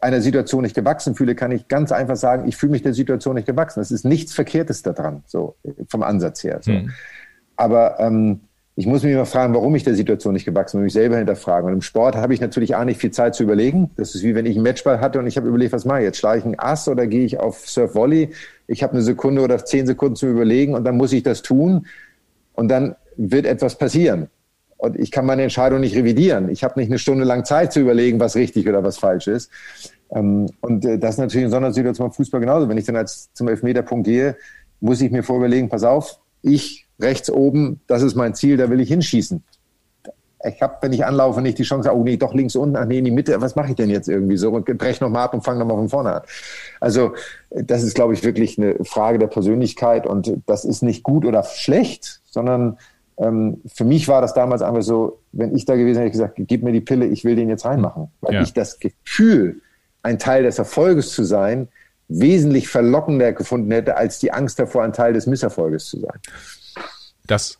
[0.00, 3.34] einer Situation nicht gewachsen fühle, kann ich ganz einfach sagen, ich fühle mich der Situation
[3.34, 3.80] nicht gewachsen.
[3.80, 5.56] Das ist nichts Verkehrtes daran, so
[5.88, 6.60] vom Ansatz her.
[6.62, 6.70] So.
[6.70, 6.92] Mhm.
[7.56, 8.40] Aber ähm,
[8.76, 11.66] ich muss mich immer fragen, warum ich der Situation nicht gewachsen bin, mich selber hinterfragen.
[11.66, 13.90] Und im Sport habe ich natürlich auch nicht viel Zeit zu überlegen.
[13.96, 16.04] Das ist wie wenn ich einen Matchball hatte und ich habe überlegt, was mache ich
[16.04, 16.18] jetzt?
[16.18, 18.30] Schlage ich einen Ass oder gehe ich auf Surf Volley?
[18.68, 21.88] Ich habe eine Sekunde oder zehn Sekunden zu überlegen und dann muss ich das tun
[22.54, 24.28] und dann wird etwas passieren.
[24.78, 26.48] Und ich kann meine Entscheidung nicht revidieren.
[26.48, 29.50] Ich habe nicht eine Stunde lang Zeit zu überlegen, was richtig oder was falsch ist.
[30.10, 32.68] Ähm, und äh, das ist natürlich in so einer Situation beim Fußball genauso.
[32.68, 34.36] Wenn ich dann als zum Elfmeterpunkt gehe,
[34.80, 38.80] muss ich mir vorüberlegen, pass auf, ich rechts oben, das ist mein Ziel, da will
[38.80, 39.42] ich hinschießen.
[40.44, 42.98] Ich habe, wenn ich anlaufe, nicht die Chance, oh nee, doch links unten, ach nee,
[42.98, 44.52] in die Mitte, was mache ich denn jetzt irgendwie so?
[44.52, 46.22] Und brech nochmal ab und fange nochmal von vorne an.
[46.78, 47.14] Also
[47.50, 51.42] das ist, glaube ich, wirklich eine Frage der Persönlichkeit und das ist nicht gut oder
[51.42, 52.78] schlecht, sondern
[53.18, 56.20] ähm, für mich war das damals einfach so, wenn ich da gewesen wäre, hätte ich
[56.20, 58.08] gesagt, gib mir die Pille, ich will den jetzt reinmachen.
[58.20, 58.42] Weil ja.
[58.42, 59.60] ich das Gefühl,
[60.02, 61.68] ein Teil des Erfolges zu sein,
[62.08, 66.18] wesentlich verlockender gefunden hätte, als die Angst davor, ein Teil des Misserfolges zu sein.
[67.26, 67.58] Das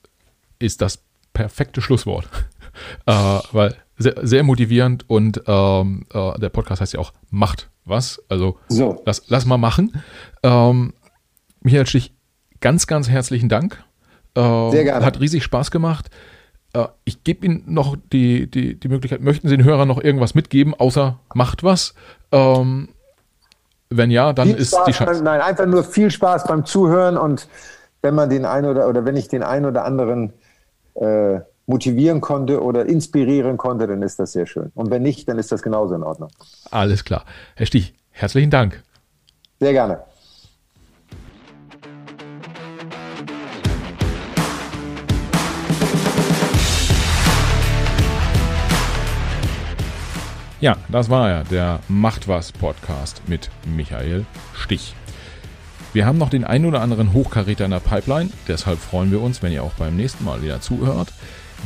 [0.59, 1.01] ist das
[1.33, 2.29] perfekte Schlusswort.
[3.07, 3.13] äh,
[3.53, 8.23] weil sehr, sehr motivierend und ähm, äh, der Podcast heißt ja auch Macht was.
[8.29, 9.03] Also so.
[9.05, 10.03] lass, lass mal machen.
[10.43, 10.95] Ähm,
[11.61, 12.15] Michael Stich,
[12.61, 13.83] ganz, ganz herzlichen Dank.
[14.39, 15.05] Äh, sehr gerne.
[15.05, 16.11] Hat riesig Spaß gemacht.
[16.73, 20.35] Äh, ich gebe Ihnen noch die, die, die Möglichkeit, möchten Sie den Hörern noch irgendwas
[20.35, 21.95] mitgeben, außer macht was?
[22.31, 22.91] Ähm,
[23.91, 25.25] wenn ja, dann viel ist Spaß die Chance.
[25.25, 27.49] nein, einfach nur viel Spaß beim Zuhören und
[28.03, 30.35] wenn man den einen oder oder wenn ich den einen oder anderen
[30.95, 34.71] äh, motivieren konnte oder inspirieren konnte, dann ist das sehr schön.
[34.75, 36.31] Und wenn nicht, dann ist das genauso in Ordnung.
[36.71, 37.25] Alles klar.
[37.57, 38.83] Herr Stich, herzlichen Dank.
[39.59, 40.03] Sehr gerne.
[50.61, 54.93] Ja, das war er, der Macht was Podcast mit Michael Stich.
[55.93, 59.41] Wir haben noch den einen oder anderen Hochkaräter in der Pipeline, deshalb freuen wir uns,
[59.41, 61.13] wenn ihr auch beim nächsten Mal wieder zuhört.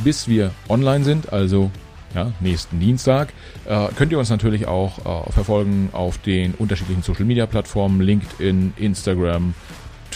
[0.03, 1.71] Bis wir online sind, also
[2.13, 3.33] ja, nächsten Dienstag,
[3.65, 8.73] äh, könnt ihr uns natürlich auch äh, verfolgen auf den unterschiedlichen Social Media Plattformen, LinkedIn,
[8.77, 9.55] Instagram,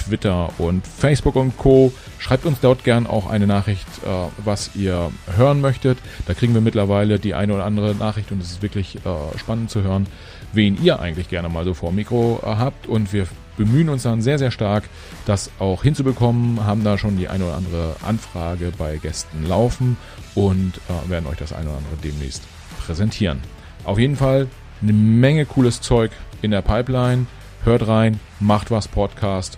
[0.06, 1.91] Twitter und Facebook und Co.
[2.19, 4.10] Schreibt uns dort gern auch eine Nachricht, äh,
[4.44, 5.98] was ihr hören möchtet.
[6.26, 9.69] Da kriegen wir mittlerweile die eine oder andere Nachricht und es ist wirklich äh, spannend
[9.69, 10.07] zu hören,
[10.53, 12.88] wen ihr eigentlich gerne mal so vor Mikro äh, habt.
[12.88, 14.84] Und wir bemühen uns dann sehr, sehr stark,
[15.26, 19.98] das auch hinzubekommen, haben da schon die eine oder andere Anfrage bei Gästen laufen
[20.36, 20.74] und
[21.07, 22.44] werden euch das eine oder andere demnächst
[22.86, 23.40] präsentieren.
[23.84, 24.48] Auf jeden Fall
[24.82, 26.11] eine Menge cooles Zeug
[26.44, 27.26] in der Pipeline.
[27.64, 29.57] Hört rein, macht was Podcast